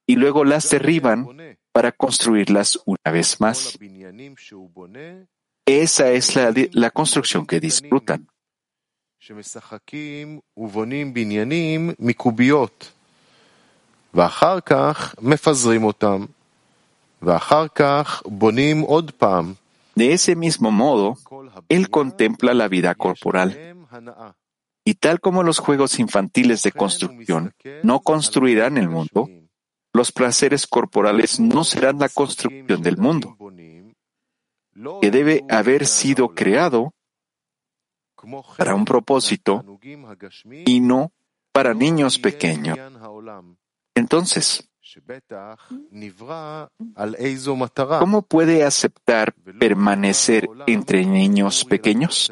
y 0.07 0.17
luego 0.17 0.45
las 0.45 0.71
derriban 0.71 1.27
para 1.73 1.91
construirlas 1.93 2.79
una 2.87 3.11
vez 3.11 3.41
más. 3.41 3.79
Esa 5.67 6.11
es 6.13 6.37
la, 6.37 6.55
la 6.73 6.91
construcción 6.91 7.47
que 7.47 7.61
disfrutan. 7.61 8.27
ואחר 14.15 14.61
כך 14.61 15.15
מפזרים 15.23 15.85
אותם, 15.85 16.25
ואחר 17.23 17.67
כך 17.69 18.23
בונים 18.27 18.81
עוד 18.81 19.11
פעם. 19.11 19.55
De 19.97 20.13
ese 20.13 20.35
mismo 20.35 20.73
modo, 20.73 21.17
él 21.68 21.90
contempla 21.90 22.54
la 22.54 22.68
vida 22.68 22.96
corporal. 22.96 23.76
Y 24.86 24.96
tal 24.96 25.20
como 25.20 25.44
los 25.44 25.60
juegos 25.60 26.00
infantiles 26.00 26.64
de 26.64 26.72
construcción 26.72 27.54
no 27.84 28.00
construirán 28.00 28.78
el 28.78 28.90
mundo, 28.90 29.30
los 29.94 30.12
placeres 30.12 30.68
corporales 30.68 31.40
no 31.40 31.64
serán 31.64 32.00
la 32.00 32.10
construcción 32.10 32.82
del 32.82 32.98
mundo, 32.98 33.36
que 35.02 35.12
debe 35.12 35.44
haber 35.50 35.86
sido 35.86 36.34
creado 36.34 36.94
para 38.58 38.76
un 38.76 38.86
propósito 38.86 39.80
y 40.66 40.80
no 40.80 41.12
para 41.52 41.74
niños 41.74 42.20
pequeños. 42.20 42.78
Entonces, 43.96 44.69
¿Cómo 48.00 48.22
puede 48.24 48.64
aceptar 48.64 49.34
permanecer 49.60 50.50
entre 50.68 51.06
niños 51.06 51.66
pequeños? 51.66 52.32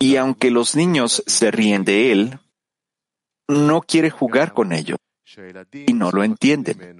Y 0.00 0.16
aunque 0.16 0.50
los 0.50 0.76
niños 0.76 1.22
se 1.26 1.50
ríen 1.50 1.84
de 1.84 2.12
él, 2.12 2.38
no 3.48 3.82
quiere 3.82 4.10
jugar 4.10 4.54
con 4.54 4.72
ellos 4.72 4.98
y 5.72 5.92
no 5.92 6.10
lo 6.10 6.24
entienden. 6.24 6.96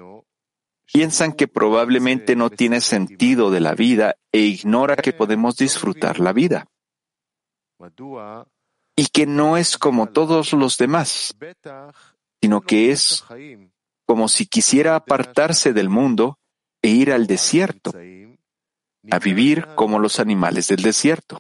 Piensan 0.92 1.32
que 1.32 1.48
probablemente 1.48 2.36
no 2.36 2.50
tiene 2.50 2.80
sentido 2.80 3.50
de 3.50 3.60
la 3.60 3.74
vida 3.74 4.16
e 4.32 4.40
ignora 4.40 4.96
que 4.96 5.12
podemos 5.12 5.56
disfrutar 5.56 6.18
la 6.18 6.32
vida 6.32 6.66
y 8.96 9.06
que 9.06 9.26
no 9.26 9.56
es 9.56 9.78
como 9.78 10.08
todos 10.08 10.52
los 10.52 10.76
demás, 10.76 11.34
sino 12.42 12.60
que 12.60 12.90
es 12.90 13.24
como 14.06 14.28
si 14.28 14.46
quisiera 14.46 14.96
apartarse 14.96 15.72
del 15.72 15.88
mundo 15.88 16.38
e 16.82 16.88
ir 16.88 17.12
al 17.12 17.26
desierto, 17.26 17.92
a 19.10 19.18
vivir 19.18 19.66
como 19.74 19.98
los 19.98 20.20
animales 20.20 20.68
del 20.68 20.82
desierto. 20.82 21.38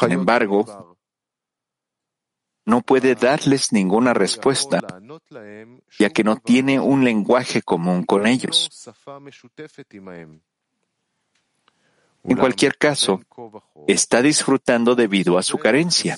Sin 0.00 0.12
embargo, 0.12 0.93
no 2.66 2.80
puede 2.82 3.14
darles 3.14 3.72
ninguna 3.72 4.14
respuesta, 4.14 4.80
ya 5.98 6.10
que 6.10 6.24
no 6.24 6.36
tiene 6.36 6.80
un 6.80 7.04
lenguaje 7.04 7.62
común 7.62 8.04
con 8.04 8.26
ellos. 8.26 8.70
En 12.24 12.36
cualquier 12.38 12.78
caso, 12.78 13.20
está 13.86 14.22
disfrutando 14.22 14.94
debido 14.94 15.36
a 15.36 15.42
su 15.42 15.58
carencia, 15.58 16.16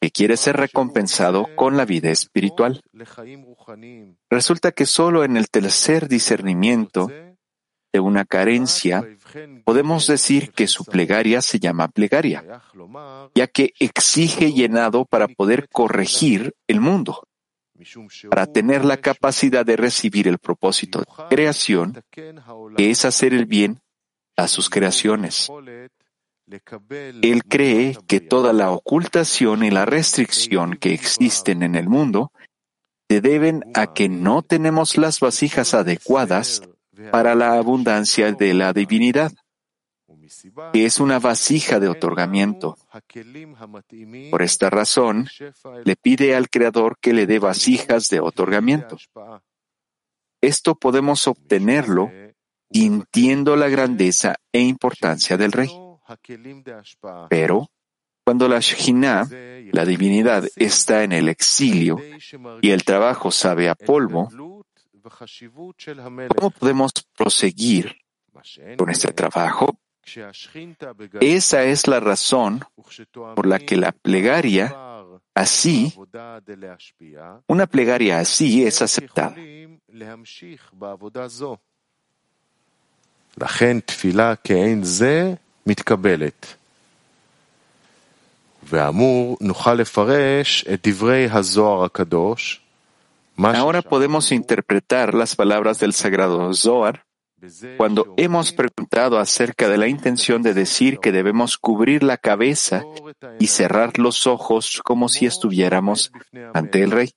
que 0.00 0.10
quiere 0.10 0.36
ser 0.36 0.56
recompensado 0.56 1.48
con 1.56 1.76
la 1.76 1.84
vida 1.84 2.10
espiritual. 2.10 2.80
Resulta 4.30 4.72
que 4.72 4.86
solo 4.86 5.24
en 5.24 5.36
el 5.36 5.48
tercer 5.48 6.08
discernimiento 6.08 7.10
de 7.94 8.00
una 8.00 8.24
carencia, 8.24 9.08
podemos 9.62 10.08
decir 10.08 10.50
que 10.50 10.66
su 10.66 10.84
plegaria 10.84 11.40
se 11.40 11.60
llama 11.60 11.86
plegaria, 11.86 12.60
ya 13.36 13.46
que 13.46 13.72
exige 13.78 14.52
llenado 14.52 15.04
para 15.04 15.28
poder 15.28 15.68
corregir 15.68 16.54
el 16.66 16.80
mundo. 16.80 17.22
para 18.30 18.46
tener 18.46 18.84
la 18.84 18.96
capacidad 18.96 19.64
de 19.66 19.76
recibir 19.76 20.26
el 20.28 20.38
propósito 20.38 21.00
de 21.00 21.06
creación, 21.28 22.02
que 22.10 22.90
es 22.90 23.04
hacer 23.04 23.32
el 23.32 23.46
bien 23.46 23.80
a 24.36 24.48
sus 24.48 24.70
creaciones. 24.70 25.50
Él 27.22 27.44
cree 27.44 27.96
que 28.08 28.20
toda 28.20 28.52
la 28.52 28.70
ocultación 28.70 29.64
y 29.64 29.70
la 29.70 29.84
restricción 29.84 30.76
que 30.76 30.94
existen 30.94 31.62
en 31.62 31.74
el 31.76 31.88
mundo 31.88 32.32
se 33.08 33.20
deben 33.20 33.62
a 33.74 33.92
que 33.92 34.08
no 34.08 34.42
tenemos 34.42 34.96
las 34.96 35.20
vasijas 35.20 35.74
adecuadas 35.74 36.62
para 37.10 37.34
la 37.34 37.54
abundancia 37.54 38.32
de 38.32 38.54
la 38.54 38.72
divinidad, 38.72 39.32
que 40.72 40.86
es 40.86 41.00
una 41.00 41.18
vasija 41.18 41.80
de 41.80 41.88
otorgamiento. 41.88 42.76
Por 44.30 44.42
esta 44.42 44.70
razón, 44.70 45.28
le 45.84 45.96
pide 45.96 46.34
al 46.34 46.48
Creador 46.48 46.98
que 47.00 47.12
le 47.12 47.26
dé 47.26 47.38
vasijas 47.38 48.08
de 48.08 48.20
otorgamiento. 48.20 48.96
Esto 50.40 50.74
podemos 50.74 51.26
obtenerlo 51.26 52.10
sintiendo 52.70 53.56
la 53.56 53.68
grandeza 53.68 54.36
e 54.52 54.60
importancia 54.60 55.36
del 55.36 55.52
Rey. 55.52 55.70
Pero, 57.30 57.70
cuando 58.24 58.48
la 58.48 58.58
Shekhinah, 58.58 59.28
la 59.72 59.84
divinidad, 59.84 60.44
está 60.56 61.04
en 61.04 61.12
el 61.12 61.28
exilio 61.28 62.00
y 62.60 62.70
el 62.70 62.84
trabajo 62.84 63.30
sabe 63.30 63.68
a 63.68 63.74
polvo, 63.74 64.28
¿cómo 66.35 66.49
podemos 66.51 66.91
proseguir 67.15 67.95
con 68.77 68.89
este 68.89 69.13
trabajo? 69.13 69.79
Esa 71.21 71.63
es 71.63 71.87
la 71.87 71.99
razón 71.99 72.65
por 73.35 73.45
la 73.45 73.59
que 73.59 73.77
la 73.77 73.91
plegaria 73.91 74.75
así, 75.35 75.93
una 77.47 77.67
plegaria 77.67 78.19
así 78.19 78.65
es 78.65 78.81
aceptada. 78.81 79.35
לכן 83.37 83.79
תפילה 83.79 84.35
כאין 84.35 84.83
זה 84.83 85.33
מתקבלת. 85.65 86.55
ואמור 88.63 89.37
נוכל 89.41 89.73
לפרש 89.73 90.65
את 90.73 90.87
דברי 90.87 91.27
הזוהר 91.31 91.83
הקדוש, 91.83 92.61
Ahora 93.36 93.82
podemos 93.82 94.32
interpretar 94.32 95.14
las 95.14 95.36
palabras 95.36 95.78
del 95.80 95.92
sagrado 95.92 96.52
Zohar 96.54 97.04
cuando 97.76 98.14
hemos 98.16 98.52
preguntado 98.52 99.18
acerca 99.18 99.68
de 99.68 99.76
la 99.76 99.88
intención 99.88 100.42
de 100.42 100.54
decir 100.54 100.98
que 100.98 101.12
debemos 101.12 101.58
cubrir 101.58 102.02
la 102.02 102.16
cabeza 102.16 102.84
y 103.38 103.48
cerrar 103.48 103.98
los 103.98 104.26
ojos 104.26 104.80
como 104.82 105.08
si 105.08 105.26
estuviéramos 105.26 106.12
ante 106.54 106.82
el 106.82 106.90
rey. 106.90 107.10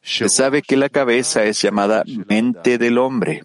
Se 0.00 0.28
sabe 0.28 0.62
que 0.62 0.76
la 0.76 0.88
cabeza 0.88 1.44
es 1.44 1.60
llamada 1.60 2.02
mente 2.28 2.78
del 2.78 2.98
hombre. 2.98 3.42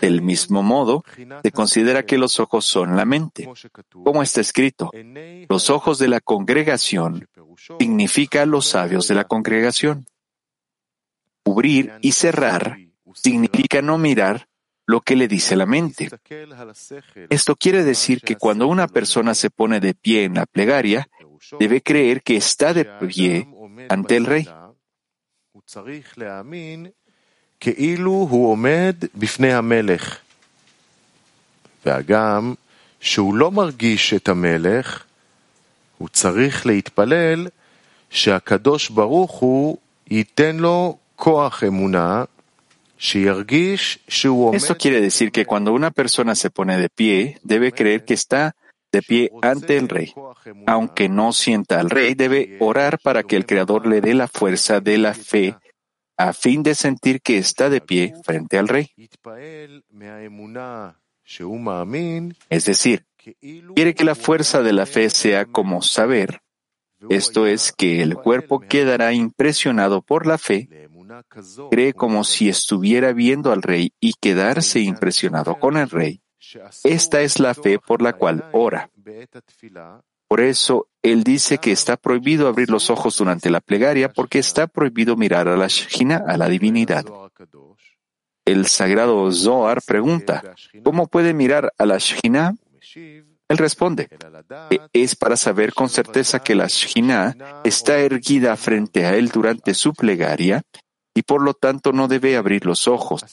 Del 0.00 0.22
mismo 0.22 0.62
modo, 0.64 1.04
se 1.42 1.52
considera 1.52 2.04
que 2.04 2.18
los 2.18 2.40
ojos 2.40 2.64
son 2.64 2.96
la 2.96 3.04
mente. 3.04 3.48
Como 4.04 4.20
está 4.22 4.40
escrito, 4.40 4.90
los 5.48 5.70
ojos 5.70 5.98
de 5.98 6.08
la 6.08 6.20
congregación 6.20 7.28
significa 7.78 8.46
los 8.46 8.66
sabios 8.68 9.08
de 9.08 9.14
la 9.14 9.24
congregación. 9.24 10.06
Cubrir 11.42 11.94
y 12.00 12.12
cerrar 12.12 12.78
significa 13.14 13.82
no 13.82 13.98
mirar 13.98 14.48
lo 14.86 15.02
que 15.02 15.16
le 15.16 15.28
dice 15.28 15.54
la 15.56 15.66
mente. 15.66 16.08
Esto 17.28 17.56
quiere 17.56 17.84
decir 17.84 18.22
que 18.22 18.36
cuando 18.36 18.66
una 18.66 18.88
persona 18.88 19.34
se 19.34 19.50
pone 19.50 19.80
de 19.80 19.94
pie 19.94 20.24
en 20.24 20.34
la 20.34 20.46
plegaria, 20.46 21.08
debe 21.58 21.82
creer 21.82 22.22
que 22.22 22.36
está 22.36 22.72
de 22.72 22.84
pie 22.84 23.46
ante 23.88 24.16
el 24.16 24.24
rey. 24.24 24.48
כאילו 35.97 35.97
הוא 35.97 36.09
עומד 36.09 36.51
בפני 36.55 36.75
המלך. 36.75 36.87
והגם 36.87 36.87
שהוא 36.87 36.87
לא 36.87 36.87
מרגיש 36.87 36.87
את 36.87 36.97
המלך, 36.97 37.37
הוא 37.37 37.39
צריך 37.39 37.45
להתפלל 37.45 37.47
שהקדוש 38.09 38.89
ברוך 38.89 39.31
הוא 39.31 39.77
ייתן 40.11 40.55
לו 40.55 40.97
כוח 41.15 41.63
אמונה, 41.63 42.23
שירגיש 42.97 43.99
שהוא 44.07 44.47
עומד... 44.47 44.57
Esto 44.57 44.75
quiere 44.77 45.01
decir 45.01 45.31
que 45.31 45.45
cuando 45.45 45.73
una 45.73 45.91
persona 45.91 46.35
se 46.35 46.49
pone 46.49 46.77
de 46.77 46.89
pie, 46.89 47.37
debe 47.43 47.71
creer 47.71 48.05
que 48.05 48.13
está 48.13 48.55
de 48.91 49.01
pie 49.01 49.31
ante 49.41 49.77
el 49.77 49.89
rey. 49.89 50.13
Aunque 50.67 51.09
no 51.09 51.33
sienta 51.33 51.79
al 51.79 51.89
rey, 51.89 52.13
debe 52.13 52.57
orar 52.59 52.99
para 52.99 53.23
que 53.23 53.35
el 53.35 53.45
Creador 53.45 53.87
le 53.87 54.01
dé 54.01 54.13
la 54.13 54.27
fuerza 54.27 54.79
de 54.79 54.97
la 54.97 55.13
fe 55.13 55.55
a 56.17 56.31
fin 56.33 56.61
de 56.63 56.75
sentir 56.75 57.21
que 57.21 57.37
está 57.37 57.69
de 57.69 57.81
pie 57.81 58.13
frente 58.23 58.57
al 58.57 58.67
rey. 58.67 58.87
Es 62.49 62.65
decir, 62.65 63.05
quiere 63.74 63.94
que 63.94 64.04
la 64.04 64.14
fuerza 64.14 64.62
de 64.62 64.72
la 64.72 64.86
fe 64.86 65.10
sea 65.10 65.44
como 65.44 65.82
saber, 65.82 66.42
esto 67.08 67.46
es 67.46 67.72
que 67.72 68.02
el 68.02 68.16
cuerpo 68.16 68.60
quedará 68.60 69.12
impresionado 69.12 70.02
por 70.02 70.26
la 70.26 70.36
fe, 70.36 70.88
cree 71.70 71.92
como 71.94 72.24
si 72.24 72.48
estuviera 72.48 73.12
viendo 73.12 73.52
al 73.52 73.62
rey 73.62 73.92
y 74.00 74.14
quedarse 74.14 74.80
impresionado 74.80 75.58
con 75.58 75.76
el 75.76 75.88
rey. 75.88 76.20
Esta 76.84 77.20
es 77.20 77.38
la 77.38 77.54
fe 77.54 77.78
por 77.78 78.02
la 78.02 78.14
cual 78.14 78.48
ora. 78.52 78.90
Por 80.26 80.40
eso, 80.40 80.88
él 81.02 81.24
dice 81.24 81.58
que 81.58 81.72
está 81.72 81.96
prohibido 81.96 82.48
abrir 82.48 82.68
los 82.68 82.90
ojos 82.90 83.16
durante 83.16 83.48
la 83.48 83.60
plegaria 83.60 84.10
porque 84.10 84.38
está 84.38 84.66
prohibido 84.66 85.16
mirar 85.16 85.48
a 85.48 85.56
la 85.56 85.68
Shekhinah, 85.68 86.24
a 86.26 86.36
la 86.36 86.48
divinidad. 86.48 87.04
El 88.44 88.66
sagrado 88.66 89.30
Zohar 89.30 89.80
pregunta, 89.86 90.54
¿cómo 90.82 91.06
puede 91.06 91.32
mirar 91.32 91.72
a 91.78 91.86
la 91.86 91.98
Shekhinah? 91.98 92.54
Él 93.48 93.56
responde, 93.56 94.08
es 94.92 95.16
para 95.16 95.36
saber 95.36 95.72
con 95.72 95.88
certeza 95.88 96.40
que 96.40 96.54
la 96.54 96.66
Shekhinah 96.66 97.62
está 97.64 97.98
erguida 97.98 98.56
frente 98.56 99.06
a 99.06 99.14
él 99.14 99.30
durante 99.30 99.72
su 99.72 99.94
plegaria 99.94 100.62
y 101.14 101.22
por 101.22 101.42
lo 101.42 101.54
tanto 101.54 101.92
no 101.92 102.08
debe 102.08 102.36
abrir 102.36 102.66
los 102.66 102.86
ojos. 102.86 103.24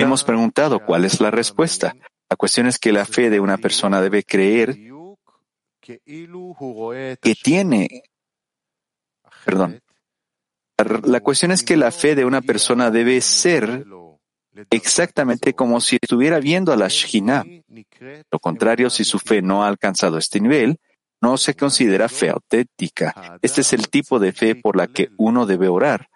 Hemos 0.00 0.24
preguntado 0.24 0.84
cuál 0.84 1.04
es 1.04 1.20
la 1.20 1.30
respuesta. 1.30 1.94
La 2.30 2.36
cuestión 2.36 2.66
es 2.66 2.78
que 2.78 2.92
la 2.92 3.04
fe 3.04 3.28
de 3.28 3.40
una 3.40 3.58
persona 3.58 4.00
debe 4.00 4.24
creer 4.24 4.76
que 5.80 7.34
tiene, 7.42 8.02
perdón, 9.44 9.80
la 11.04 11.20
cuestión 11.20 11.52
es 11.52 11.62
que 11.62 11.76
la 11.76 11.90
fe 11.90 12.14
de 12.14 12.24
una 12.24 12.40
persona 12.40 12.90
debe 12.90 13.20
ser 13.20 13.84
exactamente 14.70 15.54
como 15.54 15.80
si 15.80 15.98
estuviera 16.00 16.40
viendo 16.40 16.72
a 16.72 16.76
la 16.76 16.88
Shekhinah. 16.88 17.44
Lo 18.30 18.38
contrario, 18.38 18.90
si 18.90 19.04
su 19.04 19.18
fe 19.18 19.42
no 19.42 19.64
ha 19.64 19.68
alcanzado 19.68 20.18
este 20.18 20.40
nivel, 20.40 20.78
no 21.20 21.36
se 21.36 21.54
considera 21.54 22.08
fe 22.08 22.30
auténtica. 22.30 23.38
Este 23.42 23.60
es 23.60 23.72
el 23.72 23.88
tipo 23.88 24.18
de 24.18 24.32
fe 24.32 24.56
por 24.56 24.76
la 24.76 24.88
que 24.88 25.10
uno 25.16 25.46
debe 25.46 25.68
orar 25.68 26.08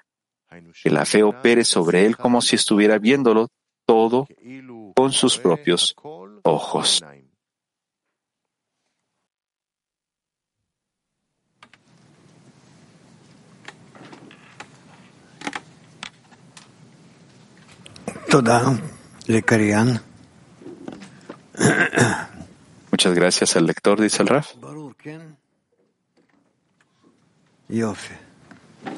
que 0.82 0.90
la 0.90 1.04
fe 1.04 1.22
opere 1.22 1.64
sobre 1.64 2.06
él 2.06 2.16
como 2.16 2.40
si 2.40 2.56
estuviera 2.56 2.98
viéndolo 2.98 3.48
todo 3.84 4.26
con 4.94 5.12
sus 5.12 5.38
propios 5.38 5.94
ojos. 6.42 7.04
Muchas 22.90 23.14
gracias 23.14 23.56
al 23.56 23.66
lector, 23.66 24.00
dice 24.00 24.22
el 24.22 24.28
Raf. 24.28 24.54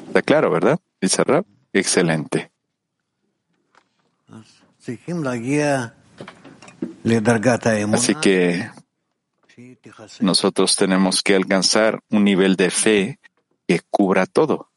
Está 0.07 0.21
claro, 0.21 0.51
¿verdad? 0.51 0.79
Dice 1.01 1.23
Rab. 1.23 1.45
Excelente. 1.73 2.51
Así 7.95 8.15
que 8.15 8.69
nosotros 10.19 10.75
tenemos 10.75 11.21
que 11.21 11.35
alcanzar 11.35 12.01
un 12.09 12.23
nivel 12.23 12.55
de 12.55 12.69
fe 12.71 13.19
que 13.67 13.81
cubra 13.89 14.25
todo. 14.25 14.68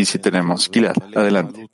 Sí, 0.00 0.12
sí 0.12 0.18
tenemos. 0.18 0.68
Pilar, 0.70 0.94
adelante. 1.14 1.68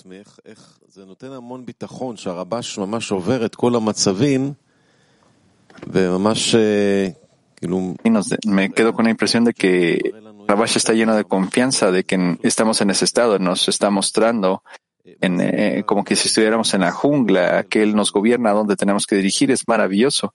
Y 8.43 8.49
me 8.49 8.71
quedo 8.73 8.95
con 8.95 9.05
la 9.05 9.12
impresión 9.12 9.45
de 9.45 9.55
que 9.55 10.12
Rabash 10.49 10.77
está 10.77 10.93
lleno 10.93 11.15
de 11.15 11.25
confianza 11.25 11.93
de 11.93 12.03
que 12.03 12.37
estamos 12.43 12.81
en 12.81 12.91
ese 12.91 13.05
estado, 13.05 13.39
nos 13.39 13.69
está 13.69 13.91
mostrando 13.91 14.65
en, 15.05 15.41
eh, 15.41 15.85
como 15.87 16.03
que 16.03 16.17
si 16.17 16.27
estuviéramos 16.27 16.75
en 16.75 16.81
la 16.81 16.91
jungla, 16.91 17.65
que 17.65 17.83
Él 17.83 17.95
nos 17.95 18.11
gobierna 18.11 18.51
donde 18.51 18.75
tenemos 18.75 19.07
que 19.07 19.15
dirigir, 19.15 19.53
es 19.53 19.69
maravilloso. 19.69 20.33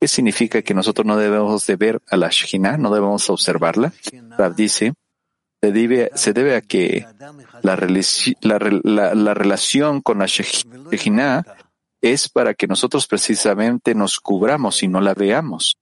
¿Qué 0.00 0.08
significa 0.08 0.62
que 0.62 0.74
nosotros 0.74 1.06
no 1.06 1.16
debemos 1.16 1.66
de 1.66 1.76
ver 1.76 2.00
a 2.08 2.16
la 2.16 2.30
Shekhinah, 2.30 2.78
no 2.78 2.92
debemos 2.92 3.30
observarla? 3.30 3.92
Rab 4.36 4.56
dice, 4.56 4.94
se 5.60 6.32
debe, 6.32 6.54
a 6.56 6.60
que 6.60 7.06
la, 7.62 7.76
la, 8.42 9.14
la, 9.14 9.34
relación 9.34 10.00
con 10.00 10.18
la 10.18 10.26
Shekhinah 10.26 11.44
es 12.00 12.28
para 12.28 12.54
que 12.54 12.68
nosotros 12.68 13.06
precisamente 13.06 13.94
nos 13.94 14.20
cubramos 14.20 14.82
y 14.82 14.88
no 14.88 15.00
la 15.00 15.14
veamos. 15.14 15.78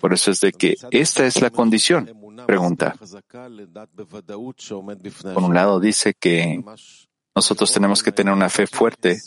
Por 0.00 0.12
eso 0.12 0.30
es 0.30 0.40
de 0.40 0.52
que 0.52 0.76
esta 0.90 1.26
es 1.26 1.40
la 1.40 1.50
condición. 1.50 2.10
Pregunta. 2.46 2.96
Por 5.34 5.42
un 5.42 5.54
lado 5.54 5.78
dice 5.78 6.14
que 6.14 6.60
nosotros 7.40 7.72
tenemos 7.72 8.02
que 8.02 8.12
tener 8.12 8.34
una 8.34 8.50
fe 8.50 8.66
fuerte 8.66 9.18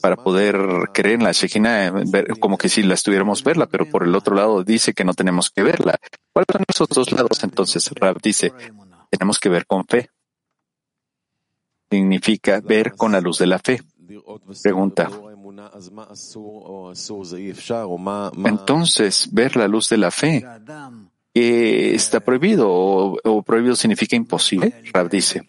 para 0.00 0.16
poder 0.16 0.56
creer 0.94 1.16
en 1.16 1.24
la 1.24 1.32
Shekhinah, 1.32 1.92
como 2.40 2.56
que 2.56 2.70
si 2.70 2.82
la 2.82 2.94
estuviéramos 2.94 3.44
verla, 3.44 3.66
pero 3.66 3.84
por 3.84 4.02
el 4.02 4.14
otro 4.14 4.34
lado 4.34 4.64
dice 4.64 4.94
que 4.94 5.04
no 5.04 5.12
tenemos 5.12 5.50
que 5.50 5.62
verla. 5.62 5.98
¿Cuáles 6.32 6.46
son 6.50 6.64
esos 6.66 6.88
dos 6.88 7.12
lados? 7.12 7.44
Entonces 7.44 7.90
Rab 8.00 8.18
dice, 8.22 8.50
tenemos 9.10 9.38
que 9.38 9.50
ver 9.50 9.66
con 9.66 9.84
fe. 9.86 10.08
Significa 11.90 12.60
ver 12.60 12.94
con 12.94 13.12
la 13.12 13.20
luz 13.20 13.38
de 13.38 13.46
la 13.46 13.58
fe. 13.58 13.82
Pregunta. 14.62 15.10
Entonces, 18.44 19.28
ver 19.32 19.56
la 19.56 19.68
luz 19.68 19.88
de 19.90 19.98
la 19.98 20.10
fe 20.10 20.46
está 21.34 22.20
prohibido 22.20 22.70
o, 22.70 23.42
prohibido 23.42 23.76
significa 23.76 24.16
imposible. 24.16 24.82
Rab 24.94 25.10
dice. 25.10 25.42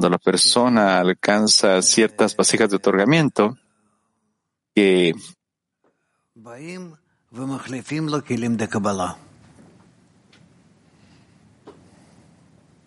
Cuando 0.00 0.16
la 0.16 0.24
persona 0.24 0.98
alcanza 0.98 1.82
ciertas 1.82 2.34
vasijas 2.34 2.70
de 2.70 2.76
otorgamiento, 2.76 3.58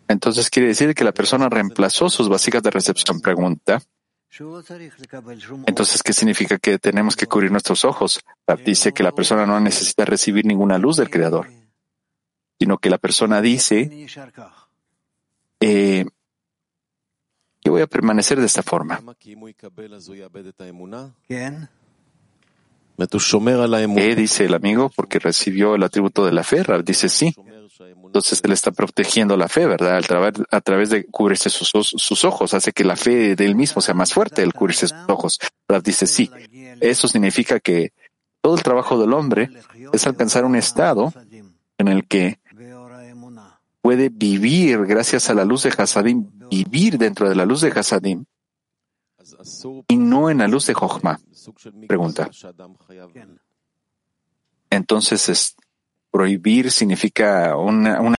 entonces 0.08 0.50
quiere 0.50 0.70
decir 0.70 0.96
que 0.96 1.04
la 1.04 1.12
persona 1.12 1.50
reemplazó 1.50 2.10
sus 2.10 2.28
vasijas 2.30 2.64
de 2.64 2.72
recepción. 2.72 3.22
Pregunta. 3.22 3.80
Entonces, 5.68 6.02
¿qué 6.02 6.14
significa 6.14 6.58
que 6.58 6.80
tenemos 6.80 7.16
que 7.16 7.28
cubrir 7.28 7.52
nuestros 7.52 7.86
ojos? 7.86 8.22
Dice 8.66 8.92
que 8.92 9.04
la 9.04 9.12
persona 9.12 9.46
no 9.46 9.60
necesita 9.60 10.04
recibir 10.04 10.48
ninguna 10.48 10.80
luz 10.80 10.98
del 10.98 11.12
Creador, 11.12 11.48
sino 12.58 12.80
que 12.80 12.90
la 12.90 12.98
persona 12.98 13.40
dice, 13.40 14.08
eh, 15.60 16.06
voy 17.74 17.82
a 17.82 17.88
permanecer 17.88 18.40
de 18.40 18.46
esta 18.46 18.64
forma. 18.64 19.02
¿Qué 23.96 24.16
dice 24.16 24.46
el 24.46 24.54
amigo? 24.54 24.92
Porque 24.96 25.20
recibió 25.20 25.76
el 25.76 25.84
atributo 25.84 26.26
de 26.26 26.32
la 26.32 26.44
fe. 26.44 26.64
dice 26.84 27.10
sí. 27.10 27.36
Entonces 28.06 28.42
él 28.44 28.52
está 28.52 28.72
protegiendo 28.72 29.36
la 29.36 29.48
fe, 29.48 29.66
¿verdad? 29.66 29.98
A 30.52 30.62
través, 30.62 30.90
de 30.92 31.06
cubrirse 31.08 31.50
sus, 31.50 32.24
ojos, 32.24 32.54
hace 32.54 32.72
que 32.72 32.84
la 32.84 32.96
fe 32.96 33.36
de 33.36 33.46
él 33.46 33.56
mismo 33.56 33.82
sea 33.82 33.96
más 33.96 34.14
fuerte, 34.14 34.44
el 34.44 34.54
cubrirse 34.54 34.88
sus 34.88 35.10
ojos. 35.10 35.40
Rab 35.68 35.82
dice 35.82 36.06
sí. 36.06 36.30
Eso 36.80 37.08
significa 37.08 37.60
que 37.60 37.92
todo 38.42 38.56
el 38.56 38.62
trabajo 38.62 39.00
del 39.00 39.14
hombre 39.14 39.50
es 39.92 40.06
alcanzar 40.06 40.46
un 40.46 40.56
estado 40.56 41.12
en 41.80 41.88
el 41.88 42.06
que 42.08 42.40
puede 43.84 44.10
vivir 44.10 44.86
gracias 44.86 45.30
a 45.30 45.34
la 45.34 45.44
luz 45.44 45.64
de 45.64 45.74
Hasadim, 45.76 46.30
vivir 46.54 46.98
dentro 46.98 47.30
de 47.30 47.36
la 47.36 47.46
luz 47.46 47.62
de 47.62 47.70
Hasadim 47.70 48.26
y 49.88 49.98
no 49.98 50.30
en 50.30 50.40
la 50.40 50.48
luz 50.48 50.68
de 50.68 50.74
Jochma. 50.74 51.20
Pregunta. 51.88 52.30
Entonces, 54.70 55.30
es, 55.30 55.56
prohibir 56.12 56.72
significa 56.72 57.56
una, 57.58 58.02
una 58.02 58.16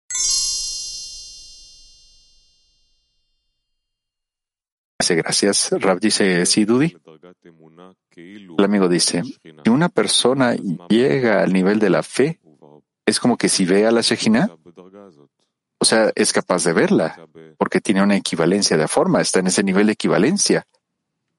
Gracias. 5.06 5.70
Rab 5.70 6.00
dice, 6.00 6.46
sí, 6.46 6.64
Dudi. 6.64 6.96
El 8.16 8.64
amigo 8.64 8.88
dice, 8.88 9.22
si 9.22 9.70
una 9.70 9.88
persona 9.88 10.56
llega 10.88 11.42
al 11.42 11.52
nivel 11.52 11.78
de 11.78 11.90
la 11.90 12.02
fe, 12.02 12.40
es 13.04 13.20
como 13.20 13.36
que 13.36 13.48
si 13.48 13.66
ve 13.66 13.86
a 13.86 13.90
la 13.90 14.00
Shejina, 14.00 14.48
o 15.78 15.84
sea, 15.84 16.12
es 16.14 16.32
capaz 16.32 16.64
de 16.64 16.72
verla, 16.72 17.26
porque 17.58 17.80
tiene 17.80 18.02
una 18.02 18.16
equivalencia 18.16 18.76
de 18.76 18.88
forma, 18.88 19.20
está 19.20 19.40
en 19.40 19.48
ese 19.48 19.62
nivel 19.62 19.86
de 19.86 19.92
equivalencia. 19.92 20.66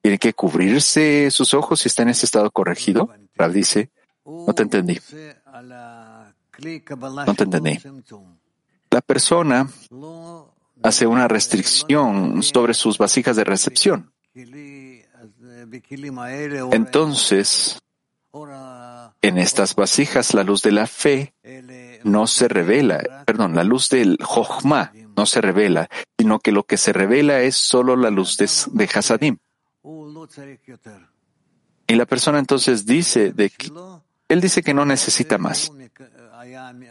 Tiene 0.01 0.19
que 0.19 0.33
cubrirse 0.33 1.31
sus 1.31 1.53
ojos 1.53 1.79
si 1.79 1.87
está 1.87 2.03
en 2.03 2.09
ese 2.09 2.25
estado 2.25 2.51
corregido. 2.51 3.09
Rab 3.35 3.51
dice, 3.51 3.89
no 4.25 4.53
te 4.53 4.63
entendí. 4.63 4.99
No 6.61 7.33
te 7.35 7.43
entendí. 7.43 7.79
La 8.91 9.01
persona 9.01 9.67
hace 10.83 11.07
una 11.07 11.27
restricción 11.27 12.43
sobre 12.43 12.73
sus 12.73 12.97
vasijas 12.97 13.35
de 13.35 13.43
recepción. 13.43 14.13
Entonces, 16.71 17.79
en 19.21 19.37
estas 19.37 19.75
vasijas 19.75 20.33
la 20.33 20.43
luz 20.43 20.61
de 20.61 20.71
la 20.71 20.87
fe 20.87 21.33
no 22.03 22.27
se 22.27 22.47
revela, 22.47 23.23
perdón, 23.25 23.55
la 23.55 23.63
luz 23.63 23.89
del 23.89 24.17
Jochma 24.21 24.91
no 25.15 25.25
se 25.25 25.41
revela, 25.41 25.89
sino 26.17 26.39
que 26.39 26.51
lo 26.51 26.63
que 26.63 26.77
se 26.77 26.93
revela 26.93 27.41
es 27.41 27.55
solo 27.55 27.95
la 27.95 28.09
luz 28.09 28.37
de, 28.37 28.49
de 28.73 28.89
Hasadim. 28.93 29.37
Y 31.87 31.95
la 31.95 32.05
persona 32.05 32.39
entonces 32.39 32.85
dice 32.85 33.31
de 33.31 33.49
que 33.49 33.71
él 34.27 34.41
dice 34.41 34.63
que 34.63 34.73
no 34.73 34.85
necesita 34.85 35.37
más. 35.37 35.71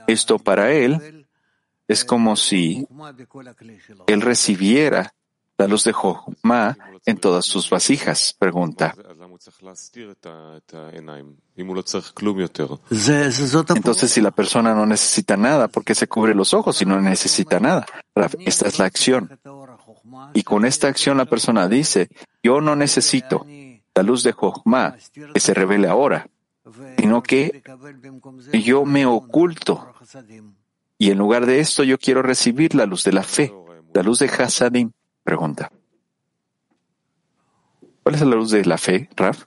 Esto 0.06 0.38
para 0.38 0.72
él 0.72 1.26
es 1.86 2.04
como 2.04 2.36
si 2.36 2.86
él 4.06 4.20
recibiera 4.20 5.14
la 5.58 5.68
luz 5.68 5.84
de 5.84 5.92
Jochma 5.92 6.76
en 7.06 7.18
todas 7.18 7.44
sus 7.44 7.70
vasijas, 7.70 8.34
pregunta. 8.38 8.94
Entonces, 13.74 14.10
si 14.10 14.20
la 14.20 14.30
persona 14.30 14.74
no 14.74 14.86
necesita 14.86 15.36
nada, 15.36 15.68
¿por 15.68 15.84
qué 15.84 15.94
se 15.94 16.06
cubre 16.06 16.34
los 16.34 16.54
ojos 16.54 16.76
si 16.76 16.84
no 16.84 17.00
necesita 17.00 17.60
nada? 17.60 17.86
Esta 18.38 18.68
es 18.68 18.78
la 18.78 18.86
acción. 18.86 19.38
Y 20.32 20.42
con 20.42 20.64
esta 20.64 20.88
acción 20.88 21.18
la 21.18 21.26
persona 21.26 21.68
dice, 21.68 22.08
yo 22.42 22.60
no 22.60 22.76
necesito 22.76 23.46
la 23.94 24.02
luz 24.02 24.22
de 24.22 24.32
Jochma 24.32 24.96
que 25.32 25.40
se 25.40 25.54
revele 25.54 25.88
ahora, 25.88 26.28
sino 26.98 27.22
que 27.22 27.62
yo 28.52 28.84
me 28.84 29.06
oculto. 29.06 29.94
Y 30.98 31.10
en 31.10 31.18
lugar 31.18 31.46
de 31.46 31.60
esto 31.60 31.84
yo 31.84 31.98
quiero 31.98 32.22
recibir 32.22 32.74
la 32.74 32.86
luz 32.86 33.04
de 33.04 33.12
la 33.12 33.22
fe, 33.22 33.52
la 33.92 34.02
luz 34.02 34.20
de 34.20 34.26
Hasadim. 34.26 34.90
Pregunta. 35.22 35.70
¿Cuál 38.04 38.16
es 38.16 38.20
la 38.20 38.36
luz 38.36 38.50
de 38.50 38.64
la 38.66 38.76
fe, 38.76 39.08
Raf? 39.16 39.46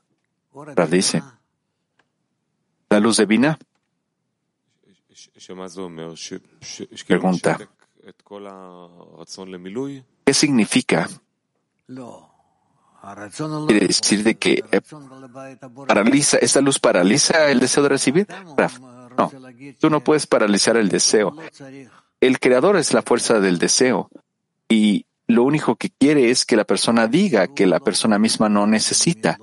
Raf 0.52 0.90
dice. 0.90 1.22
La 2.90 3.00
luz 3.00 3.18
divina. 3.18 3.60
Pregunta. 7.08 7.60
¿Qué 10.26 10.34
significa? 10.34 11.08
Quiere 13.68 13.88
decir 13.88 14.24
de 14.24 14.36
que 14.36 14.64
eh, 14.72 14.82
paraliza, 15.88 16.38
esta 16.38 16.60
luz 16.60 16.80
paraliza 16.80 17.52
el 17.52 17.60
deseo 17.60 17.84
de 17.84 17.90
recibir. 17.90 18.28
Raf, 18.58 18.80
no, 18.80 19.32
tú 19.80 19.92
no 19.92 20.04
puedes 20.04 20.26
paralizar 20.26 20.78
el 20.78 20.90
deseo. 20.90 21.36
El 22.20 22.40
creador 22.40 22.76
es 22.78 22.92
la 22.92 23.04
fuerza 23.04 23.40
del 23.40 23.60
deseo 23.60 24.10
y 24.68 25.06
lo 25.28 25.44
único 25.44 25.76
que 25.76 25.90
quiere 25.90 26.30
es 26.30 26.46
que 26.46 26.56
la 26.56 26.64
persona 26.64 27.08
diga 27.08 27.48
que 27.48 27.68
la 27.68 27.80
persona 27.80 28.18
misma 28.18 28.48
no 28.48 28.66
necesita. 28.66 29.38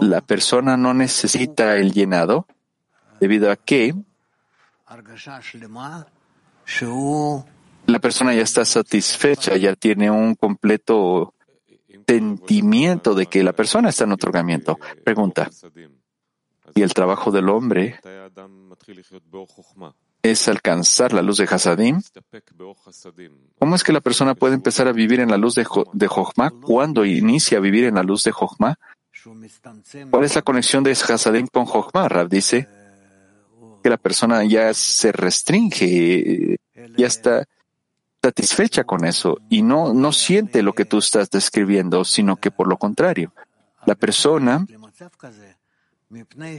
La 0.00 0.20
persona 0.20 0.76
no 0.76 0.94
necesita 0.94 1.76
el 1.76 1.92
llenado 1.92 2.46
debido 3.20 3.50
a 3.50 3.56
que 3.56 3.94
la 7.86 7.98
persona 8.00 8.34
ya 8.34 8.42
está 8.42 8.64
satisfecha, 8.64 9.56
ya 9.56 9.74
tiene 9.74 10.10
un 10.10 10.36
completo 10.36 11.34
sentimiento 12.06 13.14
de 13.14 13.26
que 13.26 13.42
la 13.42 13.52
persona 13.52 13.88
está 13.88 14.04
en 14.04 14.12
otorgamiento. 14.12 14.78
Pregunta. 15.04 15.50
¿Y 16.74 16.82
el 16.82 16.94
trabajo 16.94 17.32
del 17.32 17.48
hombre 17.48 17.98
es 20.30 20.48
alcanzar 20.48 21.12
la 21.12 21.22
luz 21.22 21.38
de 21.38 21.44
Hasadim, 21.44 22.00
¿cómo 23.58 23.74
es 23.74 23.84
que 23.84 23.92
la 23.92 24.00
persona 24.00 24.34
puede 24.34 24.54
empezar 24.54 24.88
a 24.88 24.92
vivir 24.92 25.20
en 25.20 25.30
la 25.30 25.36
luz 25.36 25.54
de, 25.54 25.64
Jo- 25.64 25.84
cuando 26.62 27.04
inicia 27.04 27.58
a 27.58 27.60
vivir 27.60 27.84
en 27.84 27.94
la 27.96 28.02
luz 28.02 28.22
de 28.24 28.32
Jochma? 28.32 28.78
¿Cuál 30.10 30.24
es 30.24 30.34
la 30.34 30.42
conexión 30.42 30.84
de 30.84 30.92
Hasadim 30.92 31.46
con 31.48 31.64
Jochma? 31.64 32.08
Rab 32.08 32.28
dice 32.28 32.68
que 33.82 33.90
la 33.90 33.96
persona 33.96 34.44
ya 34.44 34.72
se 34.74 35.12
restringe, 35.12 36.56
ya 36.96 37.06
está 37.06 37.44
satisfecha 38.22 38.84
con 38.84 39.04
eso 39.04 39.38
y 39.48 39.62
no, 39.62 39.94
no 39.94 40.10
siente 40.12 40.62
lo 40.62 40.72
que 40.72 40.84
tú 40.84 40.98
estás 40.98 41.30
describiendo, 41.30 42.04
sino 42.04 42.36
que 42.36 42.50
por 42.50 42.66
lo 42.68 42.76
contrario, 42.76 43.32
la 43.86 43.94
persona 43.94 44.66